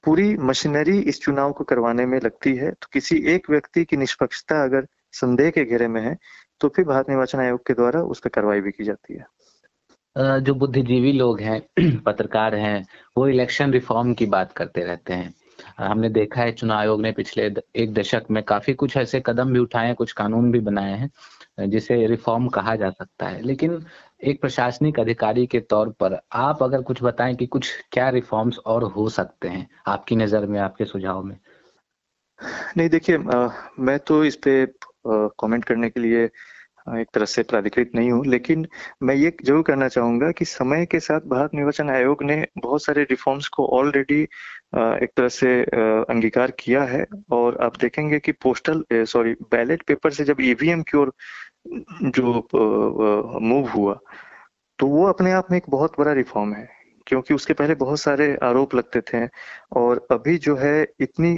पूरी 0.04 0.36
मशीनरी 0.40 0.98
इस 1.00 1.20
चुनाव 1.22 1.52
को 1.52 1.64
करवाने 1.64 2.06
में 2.06 2.18
लगती 2.20 2.54
है। 2.56 2.70
तो 2.72 2.88
किसी 2.92 3.16
एक 3.34 3.50
व्यक्ति 3.50 3.84
की 3.84 3.96
निष्पक्षता 3.96 4.62
अगर 4.64 4.86
संदेह 5.12 5.50
के 5.50 5.64
घेरे 5.64 5.88
में 5.88 6.00
है 6.02 6.16
तो 6.60 6.68
फिर 6.68 6.84
भारत 6.84 7.08
निर्वाचन 7.08 7.40
आयोग 7.40 7.66
के 7.66 7.74
द्वारा 7.74 8.00
उस 8.02 8.20
पर 8.20 8.30
कार्रवाई 8.30 8.60
भी 8.60 8.70
की 8.70 8.84
जाती 8.84 9.14
है। 9.14 10.40
जो 10.40 10.54
बुद्धिजीवी 10.54 11.12
लोग 11.12 11.40
हैं, 11.40 11.60
पत्रकार 12.06 12.54
हैं, 12.54 12.84
वो 13.16 13.28
इलेक्शन 13.28 13.72
रिफॉर्म 13.72 14.14
की 14.14 14.26
बात 14.26 14.52
करते 14.52 14.84
रहते 14.84 15.12
हैं। 15.12 15.32
हमने 15.78 16.08
देखा 16.08 16.40
है 16.40 16.52
चुनाव 16.52 16.78
आयोग 16.78 17.00
ने 17.02 17.12
पिछले 17.12 17.50
एक 17.76 17.92
दशक 17.94 18.24
में 18.30 18.42
काफ़ी 18.42 18.74
कुछ 18.74 18.96
ऐसे 18.96 19.22
कदम 19.26 19.52
भी 19.52 19.58
उठाए 19.58 19.94
कुछ 19.94 20.12
कानून 20.12 20.50
भी 20.52 20.60
बनाए 20.60 20.96
हैं 20.98 21.68
जिसे 21.70 22.06
रिफॉर्म 22.06 22.48
कहा 22.48 22.74
जा 22.76 22.90
सकता 22.90 23.26
है। 23.26 23.42
लेकिन 23.42 23.84
एक 24.24 24.40
प्रशासनिक 24.40 25.00
अधिकारी 25.00 25.46
के 25.46 25.60
तौर 25.60 25.88
पर 25.90 26.18
आप 26.32 26.62
अगर 26.62 26.82
कुछ 26.82 27.02
बताएँ 27.02 27.34
कि 27.34 27.46
कुछ 27.46 27.70
क्या 27.92 28.08
रिफॉर्म्स 28.08 28.58
और 28.58 28.82
हो 28.82 29.08
सकते 29.08 29.48
हैं, 29.48 29.68
आपकी 29.86 30.16
नज़र 30.16 30.46
में, 30.46 30.58
आपके 30.60 30.84
सुझाव 30.84 31.22
में? 31.22 31.36
नहीं, 32.76 32.88
देखिए 32.88 33.18
मैं 33.18 33.98
तो 33.98 34.24
इस 34.24 34.36
पे 34.36 34.66
कमेंट 35.06 35.64
करने 35.64 35.90
के 35.90 36.00
लिए 36.00 36.28
एक 36.96 37.08
तरह 37.14 37.24
से 37.24 37.42
प्राधिकृत 37.42 37.90
नहीं 37.94 38.10
हूँ, 38.10 38.24
लेकिन 38.26 38.66
मैं 39.02 39.14
ये 39.14 39.32
ज़रूर 39.44 39.62
कहना 39.62 39.88
चाहूँगा 39.88 40.30
कि 40.32 40.44
समय 40.44 40.86
के 40.86 41.00
साथ 41.00 41.20
भारत 41.28 41.54
निर्वाचन 41.54 41.90
आयोग 41.90 42.22
ने 42.22 42.46
बहुत 42.58 42.84
सारे 42.84 43.02
रिफॉर्म्स 43.10 43.48
को 43.48 43.66
ऑलरेडी 43.78 44.20
एक 44.22 45.10
तरह 45.16 45.28
से 45.30 45.60
अंगीकार 45.62 46.50
किया 46.60 46.82
है। 46.84 47.04
और 47.32 47.58
आप 47.62 47.76
देखेंगे 47.80 48.18
कि 48.18 48.32
पोस्टल 48.42 48.84
सॉरी 48.92 49.32
बैलेट 49.52 49.82
पेपर 49.88 50.10
से 50.10 50.24
जब 50.24 50.40
ईवीएम 50.42 50.82
की 50.82 50.98
ओर, 50.98 51.12
जो 51.66 53.38
मूव 53.42 53.68
हुआ 53.68 53.98
तो 54.78 54.86
वो 54.86 55.06
अपने 55.08 55.32
आप 55.32 55.46
में 55.50 55.56
एक 55.58 55.70
बहुत 55.70 55.92
बड़ा 55.98 56.12
रिफॉर्म 56.14 56.52
है। 56.54 56.68
क्योंकि 57.08 57.34
उसके 57.34 57.52
पहले 57.52 57.74
बहुत 57.74 58.00
सारे 58.00 58.36
आरोप 58.42 58.74
लगते 58.74 59.00
थे 59.00 59.26
और 59.72 60.06
अभी 60.10 60.36
जो 60.38 60.56
है 60.56 60.86
इतनी 61.00 61.30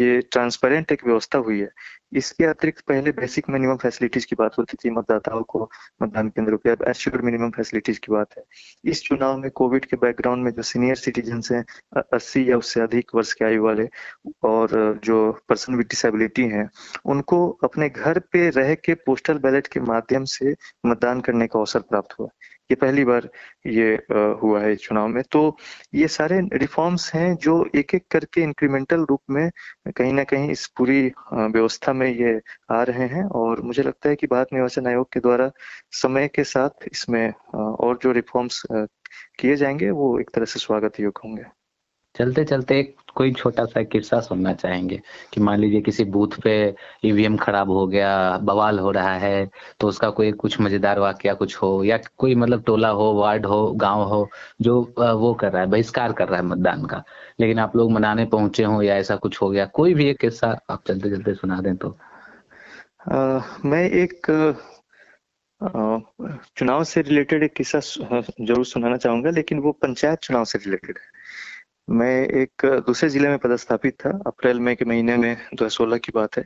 ये 0.00 0.20
ट्रांसपेरेंट 0.32 0.92
एक 0.92 1.06
व्यवस्था 1.06 1.38
हुई 1.38 1.60
है। 1.60 1.68
इसके 2.12 2.44
अतिरिक्त 2.44 2.80
पहले 2.88 3.10
बेसिक 3.12 3.48
मिनिमम 3.50 3.76
फैसिलिटीज़ 3.76 4.26
की 4.26 4.36
बात 4.36 4.58
होती 4.58 4.76
थी, 4.84 4.90
मतदाताओं 4.90 5.42
को, 5.42 5.70
मतदान 6.02 6.28
केंद्रों 6.28 6.58
पे। 6.58 6.70
अब 6.70 6.84
एश्योर्ड 6.88 7.24
मिनिमम 7.24 7.50
फैसिलिटीज़ 7.50 8.00
की 8.00 8.12
बात 8.12 8.36
है। 8.38 8.42
इस 8.84 9.02
चुनाव 9.02 9.38
में 9.38 9.50
कोविड 9.50 9.84
के 9.84 9.96
बैकग्राउंड 9.96 10.44
में 10.44 10.50
जो 10.52 10.62
सीनियर 10.62 10.96
सिटीजन 10.96 11.42
हैं 11.52 11.64
अस्सी 12.12 12.50
या 12.50 12.56
उससे 12.56 12.80
अधिक 12.80 13.10
वर्ष 13.14 13.32
के 13.32 13.44
आयु 13.44 13.64
वाले 13.64 13.88
और 14.42 15.00
जो 15.04 15.20
पर्सन 15.48 15.74
विद 15.74 15.86
डिसेबिलिटी 15.86 16.42
हैं, 16.48 16.68
उनको 17.04 17.48
अपने 17.64 17.88
घर 17.88 18.18
पे 18.32 18.48
रह 18.50 18.74
के 18.74 18.94
पोस्टल 18.94 19.38
बैलेट 19.38 19.66
के 19.66 19.80
माध्यम 19.80 20.24
से 20.24 20.54
मतदान 20.86 21.20
करने 21.20 21.46
का 21.46 21.58
अवसर 21.58 21.80
प्राप्त 21.80 22.18
हुआ। 22.18 22.28
ये 22.70 22.74
पहली 22.76 23.04
बार 23.04 23.28
ये 23.66 23.92
हुआ 24.42 24.60
है 24.60 24.74
चुनाव 24.76 25.08
में। 25.08 25.22
तो 25.32 25.56
ये 25.94 26.08
सारे 26.08 26.40
रिफॉर्म्स 26.52 27.14
हैं 27.14 27.34
जो 27.36 27.64
एक 27.76 27.94
एक 27.94 28.04
करके 28.10 28.40
इंक्रीमेंटल 28.40 29.04
रूप 29.04 29.20
में 29.30 29.50
कहीं 29.96 30.12
ना 30.12 30.24
कहीं 30.24 30.50
इस 30.50 30.66
पूरी 30.76 31.00
व्यवस्था 31.34 31.92
में 31.92 32.06
ये 32.08 32.40
आ 32.72 32.82
रहे 32.82 33.06
हैं 33.08 33.24
और 33.34 33.62
मुझे 33.62 33.82
लगता 33.82 34.08
है 34.08 34.16
कि 34.16 34.26
भारत 34.26 34.48
निर्वाचन 34.52 34.86
आयोग 34.86 35.12
के 35.12 35.20
द्वारा 35.20 35.50
समय 35.92 36.28
के 36.28 36.44
साथ 36.44 36.88
इसमें 36.92 37.32
और 37.54 37.98
जो 38.02 38.12
रिफॉर्म्स 38.12 38.62
किए 39.40 39.56
जाएँगे 39.56 39.90
वो 39.90 40.18
एक 40.20 40.30
तरह 40.34 40.44
से 40.44 40.60
स्वागत 40.60 41.00
योग्य 41.00 41.28
होंगे। 41.28 41.59
चलते 42.20 42.44
चलते 42.44 42.78
एक 42.78 42.94
कोई 43.16 43.32
छोटा 43.32 43.64
सा 43.64 43.82
किस्सा 43.82 44.20
सुनना 44.20 44.52
चाहेंगे 44.54 45.00
कि 45.32 45.40
मान 45.40 45.58
लीजिए 45.60 45.80
किसी 45.80 46.04
बूथ 46.16 46.40
पे 46.42 46.52
ईवीएम 47.04 47.36
खराब 47.36 47.70
हो 47.70 47.86
गया 47.86 48.10
बवाल 48.42 48.78
हो 48.78 48.90
रहा 48.90 49.14
है 49.18 49.48
तो 49.80 49.88
उसका 49.88 50.10
कोई 50.10 50.32
कुछ 50.32 50.60
मज़ेदार 50.60 50.98
वाक्य 50.98 51.34
कुछ 51.34 51.56
हो 51.56 51.72
या 51.84 51.98
कोई 52.18 52.34
मतलब 52.34 52.62
टोला 52.64 52.88
हो 52.90 53.12
वार्ड 53.14 53.46
हो 53.46 53.60
गाँव 53.76 54.02
हो 54.08 54.28
जो 54.60 54.80
वो 54.98 55.32
कर 55.34 55.52
रहा 55.52 55.62
है 55.62 55.68
बहिष्कार 55.70 56.12
कर 56.12 56.28
रहा 56.28 56.40
है 56.40 56.46
मतदान 56.46 56.84
का। 56.86 57.02
लेकिन 57.40 57.58
आप 57.58 57.76
लोग 57.76 57.90
मनाने 57.92 58.24
पहुँचे 58.26 58.64
हो 58.64 58.82
या 58.82 58.96
ऐसा 58.96 59.16
कुछ 59.16 59.40
हो 59.42 59.48
गया 59.50 59.66
कोई 59.74 59.94
भी 59.94 60.08
एक 60.10 60.18
किस्सा 60.20 60.56
आप 60.70 60.82
चलते 60.88 61.10
चलते 61.10 61.34
सुना 61.34 61.60
दें 61.60 61.76
तो। 61.76 61.96
आ, 63.10 63.40
मैं 63.64 63.84
एक 63.84 64.26
चुनाव 65.60 66.84
से 66.84 67.00
रिलेटेड 67.02 67.42
एक 67.42 67.52
किस्सा 67.54 67.80
ज़रूर 67.80 68.64
सुनाना 68.66 68.96
चाहूँगा 68.96 69.30
लेकिन 69.30 69.58
वो 69.58 69.72
पंचायत 69.82 70.18
चुनाव 70.18 70.44
से 70.44 70.58
रिलेटेड 70.58 70.98
है। 70.98 71.18
मैं 71.88 72.10
एक 72.32 72.64
दूसरे 72.86 73.08
ज़िले 73.10 73.28
में 73.28 73.38
पदस्थापित 73.38 73.94
था, 74.00 74.10
अप्रैल 74.26 74.60
मई 74.60 74.74
के 74.74 74.84
महीने 74.84 75.16
में 75.16 75.36
2016 75.54 75.98
की 75.98 76.12
बात 76.14 76.36
है। 76.38 76.44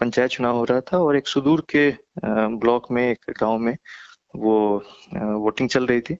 पंचायत 0.00 0.30
चुनाव 0.30 0.56
हो 0.56 0.64
रहा 0.64 0.80
था 0.92 0.98
और 0.98 1.16
एक 1.16 1.28
सुदूर 1.28 1.64
के 1.74 1.90
ब्लॉक 2.56 2.90
में, 2.90 3.02
एक 3.02 3.30
गाँव 3.40 3.58
में 3.58 3.76
वो 4.36 4.82
वोटिंग 5.14 5.68
चल 5.70 5.86
रही 5.86 6.00
थी। 6.02 6.16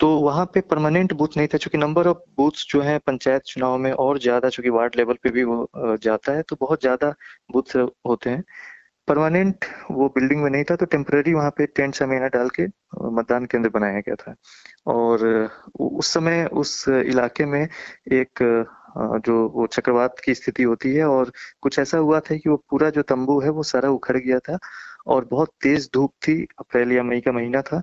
तो 0.00 0.08
वहाँ 0.20 0.44
पे 0.54 0.60
परमानेंट 0.62 1.12
बूथ 1.14 1.36
नहीं 1.36 1.48
था 1.48 1.58
क्योंकि 1.58 1.78
नंबर 1.78 2.08
ऑफ़ 2.08 2.18
बूथ्स 2.38 2.66
जो 2.70 2.80
है 2.82 2.98
पंचायत 3.00 3.42
चुनाव 3.46 3.78
में 3.78 3.92
और 3.92 4.18
ज़्यादा, 4.20 4.48
चूँकि 4.50 4.70
वार्ड 4.70 4.96
लेवल 4.96 5.16
पे 5.22 5.30
भी 5.30 5.44
वो 5.44 5.68
जाता 6.02 6.32
है 6.32 6.42
तो 6.44 6.56
बहुत 6.60 6.80
ज़्यादा 6.82 7.14
बूथ 7.52 7.76
होते 8.08 8.30
हैं। 8.30 8.44
परमानेंट 9.08 9.64
वो 9.90 10.08
बिल्डिंग 10.08 10.42
में 10.42 10.50
नहीं 10.50 10.64
था 10.64 10.76
तो 10.76 10.86
टेम्पररी 10.86 11.34
वहाँ 11.34 11.50
पे 11.50 11.66
टेंट 11.66 11.94
समेना 11.94 12.28
डाल 12.28 12.48
के 12.50 12.66
मतदान 13.12 13.46
केंद्र 13.46 13.70
बनाया 13.70 14.00
गया 14.00 14.14
था। 14.16 14.34
और 14.86 15.50
उस 15.80 16.12
समय 16.14 16.44
उस 16.52 16.84
इलाके 16.88 17.44
में 17.44 17.62
एक 17.62 18.42
जो 19.26 19.34
वो 19.54 19.66
चक्रवात 19.66 20.20
की 20.24 20.34
स्थिति 20.34 20.62
होती 20.62 20.94
है, 20.94 21.04
और 21.04 21.32
कुछ 21.62 21.78
ऐसा 21.78 21.98
हुआ 21.98 22.20
था 22.20 22.36
कि 22.36 22.48
वो 22.50 22.56
पूरा 22.70 22.90
जो 22.90 23.02
तंबू 23.02 23.40
है, 23.40 23.50
वो 23.50 23.62
सारा 23.62 23.90
उखड़ 23.90 24.16
गया 24.16 24.38
था, 24.38 24.58
और 25.06 25.24
बहुत 25.30 25.50
तेज 25.62 25.88
धूप 25.94 26.12
थी, 26.28 26.42
अप्रैल 26.58 26.92
या 26.92 27.02
मई 27.02 27.20
का 27.20 27.32
महीना 27.32 27.62
था। 27.62 27.82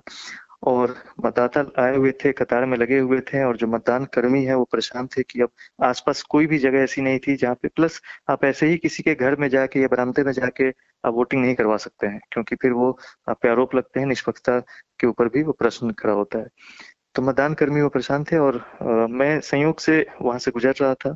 और 0.64 0.94
मतदाता 1.24 1.64
आए 1.78 1.96
हुए 1.96 2.12
थे 2.12 2.32
कतार 2.32 2.64
में 2.66 2.76
लगे 2.78 2.98
हुए 2.98 3.20
थे 3.20 3.44
और 3.44 3.56
जो 3.56 3.66
मतदान 3.66 4.04
कर्मी 4.04 4.44
है 4.44 4.54
वो 4.54 4.64
परेशान 4.64 5.06
थे 5.06 5.22
कि 5.22 5.40
अब 5.40 5.50
आसपास 5.84 6.22
कोई 6.22 6.46
भी 6.46 6.58
जगह 6.58 6.78
ऐसी 6.78 7.02
नहीं 7.02 7.18
थी 7.18 7.36
जहाँ 7.36 7.54
पे 7.54 7.68
प्लस 7.68 8.00
आप 8.30 8.44
ऐसे 8.44 8.66
ही 8.66 8.76
किसी 8.76 9.02
के 9.02 9.14
घर 9.14 9.36
में 9.36 9.48
जाके 9.48 9.80
या 9.80 9.88
बरामदे 9.88 10.22
में 10.24 10.32
जाके 10.32 10.68
आप 11.04 11.14
वोटिंग 11.14 11.42
नहीं 11.42 11.54
करवा 11.54 11.76
सकते 11.76 12.06
हैं 12.06 12.20
क्योंकि 12.32 12.56
फिर 12.56 12.72
वो 12.72 12.98
आप 13.28 13.38
पे 13.42 13.48
आरोप 13.48 13.74
लगते 13.74 14.00
हैं 14.00 14.06
निष्पक्षता 14.06 14.58
के 15.00 15.06
ऊपर 15.06 15.28
भी 15.28 15.42
वो 15.42 15.52
प्रश्न 15.52 15.90
खड़ा 15.92 16.14
होता 16.14 16.38
है। 16.38 16.46
तो 17.14 17.22
मतदान 17.22 17.54
कर्मी 17.54 17.80
वो 17.80 17.88
परेशान 17.88 18.24
थे 18.24 18.38
और 18.38 18.56
आ, 18.82 19.06
मैं 19.06 19.40
संयोग 19.40 19.80
से 19.80 20.06
वहाँ 20.22 20.38
से 20.38 20.50
गुजर 20.50 20.74
रहा 20.80 20.94
था 20.94 21.14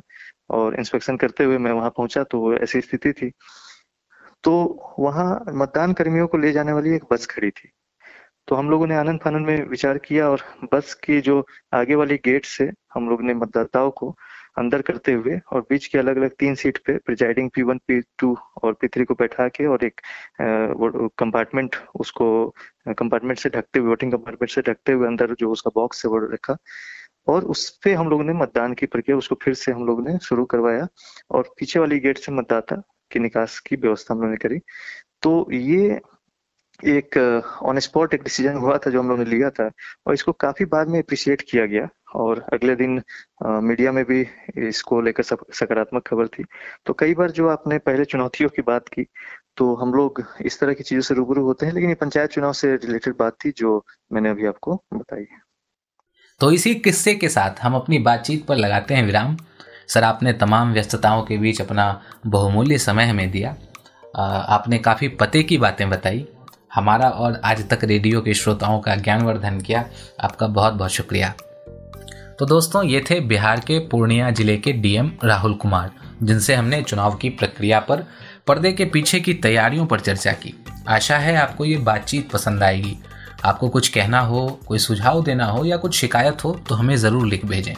और 0.49 0.75
इंस्पेक्शन 0.75 1.17
करते 1.17 1.43
हुए 1.43 1.57
मैं 1.57 1.71
वहाँ 1.71 1.89
पहुँचा 1.89 2.23
तो 2.23 2.53
ऐसी 2.57 2.81
स्थिति 2.81 3.11
थी। 3.11 3.31
तो 4.43 4.53
वहाँ 4.99 5.43
मतदान 5.49 5.93
कर्मियों 5.93 6.27
को 6.27 6.37
ले 6.37 6.51
जाने 6.51 6.73
वाली 6.73 6.95
एक 6.95 7.03
बस 7.11 7.25
खड़ी 7.25 7.49
थी। 7.51 7.71
तो 8.49 8.55
हम 8.55 8.69
लोगों 8.69 8.87
ने 8.87 8.95
आनंद 8.95 9.19
फानंद 9.19 9.47
में 9.47 9.67
विचार 9.69 9.97
किया 9.97 10.29
और 10.29 10.41
बस 10.73 10.93
के 10.93 11.19
जो 11.21 11.45
आगे 11.73 11.95
वाली 11.95 12.15
गेट 12.15 12.45
से 12.45 12.71
हम 12.93 13.09
लोग 13.09 13.21
ने 13.21 13.33
मतदाताओं 13.33 13.91
को 13.91 14.09
अंदर 14.57 14.81
करते 14.81 15.13
हुए 15.13 15.39
और 15.51 15.61
बीच 15.61 15.85
के 15.87 15.97
अलग 15.97 16.17
अलग 16.17 16.31
तीन 16.39 16.55
सीट 16.55 16.77
पे 16.77 16.97
presiding 16.97 17.49
P 17.55 17.61
one 17.61 17.77
P 17.87 17.99
two 18.17 18.35
और 18.63 18.73
पी 18.73 18.87
थ्री 18.87 19.05
को 19.05 19.13
बैठा 19.13 19.47
के 19.47 19.65
और 19.65 19.83
एक 19.85 20.01
कंपार्टमेंट 21.19 21.75
उसको 21.95 22.27
कंपार्टमेंट 22.87 23.39
से 23.39 23.49
ढकते 23.49 23.79
हुए 23.79 23.89
वोटिंग 23.89 24.11
कंपार्टमेंट 24.11 24.51
से 24.51 24.61
ढकते 24.61 24.91
हुए 24.91 25.07
अंदर 25.07 25.35
जो 25.39 25.51
उसका 25.51 25.71
बॉक्स 25.75 26.05
है 26.05 26.11
वो 26.11 26.19
रखा 26.33 26.57
और 27.27 27.43
उस 27.45 27.69
पे 27.83 27.93
हम 27.93 28.09
लोग 28.09 28.21
ने 28.23 28.33
मतदान 28.33 28.73
की 28.73 28.85
प्रक्रिया, 28.85 29.17
उसको 29.17 29.35
फिर 29.43 29.53
से 29.53 29.71
हम 29.71 29.85
लोग 29.85 30.07
ने 30.07 30.17
शुरू 30.23 30.45
करवाया 30.45 30.87
और 31.31 31.53
पीछे 31.59 31.79
वाली 31.79 31.99
गेट 31.99 32.17
से 32.17 32.31
मतदाता 32.31 32.75
की 33.11 33.19
निकास 33.19 33.59
की 33.59 33.75
व्यवस्था 33.75 34.13
हम 34.13 34.19
लोगों 34.21 34.31
ने 34.31 34.37
करी। 34.37 34.59
तो 35.21 35.47
ये 35.51 35.99
एक 36.87 37.17
ऑन 37.63 37.79
स्पॉट 37.79 38.13
एक 38.13 38.23
डिसीज़न 38.23 38.57
हुआ 38.57 38.77
था 38.77 38.89
जो 38.89 38.99
हम 38.99 39.09
लोग 39.09 39.19
ने 39.19 39.25
लिया 39.25 39.49
था 39.49 39.69
और 40.07 40.13
इसको 40.13 40.31
काफ़ी 40.39 40.65
बाद 40.67 40.87
में 40.89 40.99
अप्रिशिएट 40.99 41.41
किया 41.51 41.65
गया 41.65 41.87
और 42.15 42.43
अगले 42.53 42.75
दिन 42.75 43.01
आ, 43.45 43.59
मीडिया 43.61 43.91
में 43.91 44.03
भी 44.05 44.21
इसको 44.67 45.01
लेकर 45.01 45.23
सकारात्मक 45.23 46.07
खबर 46.07 46.27
थी। 46.27 46.43
तो 46.85 46.93
कई 46.93 47.13
बार 47.13 47.31
जो 47.31 47.47
आपने 47.49 47.77
पहले 47.79 48.05
चुनौतियों 48.05 48.49
की 48.49 48.61
बात 48.61 48.87
की 48.87 49.05
तो 49.57 49.73
हम 49.75 49.93
लोग 49.93 50.23
इस 50.45 50.59
तरह 50.59 50.73
की 50.73 50.83
चीज़ों 50.83 51.01
से 51.01 51.15
रूबरू 51.15 51.43
होते 51.45 51.65
हैं 51.65 51.73
लेकिन 51.73 51.89
ये 51.89 51.95
पंचायत 51.95 52.29
चुनाव 52.31 52.53
से 52.53 52.75
रिलेटेड 52.75 53.15
बात 53.19 53.35
थी 53.45 53.51
जो 53.57 53.83
मैंने 54.13 54.29
अभी 54.29 54.45
आपको 54.47 54.75
बताई 54.93 55.25
तो 56.41 56.51
इसी 56.51 56.73
किस्से 56.77 57.13
के 57.15 57.29
साथ 57.29 57.59
हम 57.61 57.75
अपनी 57.75 57.97
बातचीत 57.99 58.45
पर 58.47 58.55
लगाते 58.57 58.93
हैं 58.93 59.05
विराम। 59.05 59.37
सर 59.87 60.03
आपने 60.03 60.33
तमाम 60.35 60.71
व्यस्तताओं 60.73 61.23
के 61.23 61.37
बीच 61.37 61.61
अपना 61.61 61.85
बहुमूल्य 62.27 62.77
समय 62.77 63.05
हमें 63.05 63.29
दिया। 63.31 63.55
आपने 64.15 64.77
काफ़ी 64.79 65.07
पते 65.19 65.41
की 65.43 65.57
बातें 65.57 65.89
बताई। 65.89 66.25
हमारा 66.71 67.09
और 67.09 67.39
आज 67.45 67.67
तक 67.69 67.83
रेडियो 67.83 68.21
के 68.21 68.33
श्रोताओं 68.33 68.79
का 68.79 68.95
ज्ञानवर्धन 68.95 69.59
किया, 69.59 69.83
आपका 70.21 70.47
बहुत 70.47 70.73
बहुत 70.73 70.91
शुक्रिया। 70.91 71.33
तो 72.39 72.45
दोस्तों, 72.45 72.83
ये 72.83 73.03
थे 73.09 73.19
बिहार 73.19 73.59
के 73.59 73.79
पूर्णिया 73.87 74.29
ज़िले 74.31 74.57
के 74.57 74.71
डीएम 74.73 75.11
राहुल 75.23 75.53
कुमार, 75.53 75.91
जिनसे 76.23 76.55
हमने 76.55 76.81
चुनाव 76.81 77.15
की 77.15 77.29
प्रक्रिया 77.29 77.79
पर, 77.79 78.05
पर्दे 78.47 78.71
के 78.71 78.85
पीछे 78.85 79.19
की 79.19 79.33
तैयारियों 79.33 79.85
पर 79.85 79.99
चर्चा 79.99 80.31
की। 80.33 80.53
आशा 80.87 81.17
है 81.17 81.35
आपको 81.35 81.65
ये 81.65 81.77
बातचीत 81.79 82.29
पसंद 82.31 82.63
आएगी। 82.63 82.97
आपको 83.45 83.69
कुछ 83.69 83.87
कहना 83.87 84.19
हो, 84.19 84.47
कोई 84.67 84.79
सुझाव 84.79 85.23
देना 85.23 85.45
हो 85.45 85.65
या 85.65 85.77
कुछ 85.77 85.95
शिकायत 85.95 86.43
हो 86.43 86.53
तो 86.69 86.75
हमें 86.75 86.95
ज़रूर 86.97 87.27
लिख 87.27 87.45
भेजें। 87.45 87.73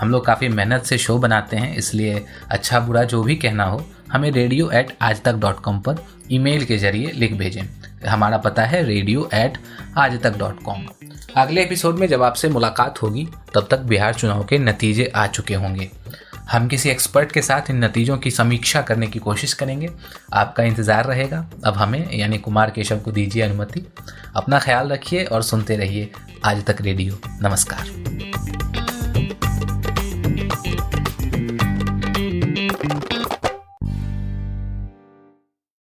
हम 0.00 0.10
लोग 0.10 0.24
काफ़ी 0.26 0.48
मेहनत 0.48 0.82
से 0.82 0.98
शो 0.98 1.18
बनाते 1.18 1.56
हैं, 1.56 1.74
इसलिए 1.76 2.24
अच्छा 2.50 2.80
बुरा 2.80 3.02
जो 3.04 3.22
भी 3.22 3.36
कहना 3.36 3.64
हो, 3.64 3.82
हमें 4.12 4.30
रेडियो 4.30 4.70
एट 4.70 4.96
आज 5.02 5.22
तक 5.22 5.34
डॉट 5.34 5.60
कॉम 5.60 5.78
पर 5.80 6.04
ईमेल 6.32 6.64
के 6.64 6.78
ज़रिए 6.78 7.12
लिख 7.12 7.34
भेजें। 7.34 7.62
हमारा 8.08 8.38
पता 8.38 8.62
है 8.62 8.82
रेडियो 8.82 9.28
एट 9.34 9.58
आज 9.98 10.22
तक 10.22 10.38
डॉट 10.38 10.62
कॉम 10.62 10.86
अगले 11.36 11.62
एपिसोड 11.62 11.98
में 11.98 12.06
जब 12.06 12.22
आपसे 12.22 12.48
मुलाकात 12.48 13.02
होगी, 13.02 13.28
तब 13.54 13.68
तक 13.70 13.78
बिहार 13.78 14.14
चुनाव 14.14 14.44
के 14.44 14.58
नतीजे 14.58 15.12
आ 15.16 15.26
चुके 15.26 15.54
होंगे। 15.54 15.90
हम 16.50 16.68
किसी 16.68 16.90
एक्सपर्ट 16.90 17.32
के 17.32 17.42
साथ 17.42 17.70
इन 17.70 17.84
नतीजों 17.84 18.18
की 18.18 18.30
समीक्षा 18.30 18.82
करने 18.82 19.06
की 19.06 19.18
कोशिश 19.18 19.52
करेंगे। 19.52 19.90
आपका 20.32 20.62
इंतज़ार 20.62 21.04
रहेगा। 21.04 21.50
अब 21.64 21.74
हमें, 21.74 22.12
यानी 22.12 22.38
कुमार 22.38 22.70
केशव 22.70 22.98
को 22.98 23.12
दीजिए 23.12 23.42
अनुमति। 23.42 23.86
अपना 24.36 24.58
ख्याल 24.58 24.88
रखिए 24.88 25.24
और 25.24 25.42
सुनते 25.42 25.76
रहिए 25.76 26.10
आज 26.44 26.64
तक 26.64 26.76
रेडियो। 26.80 27.18
नमस्कार। 27.42 28.75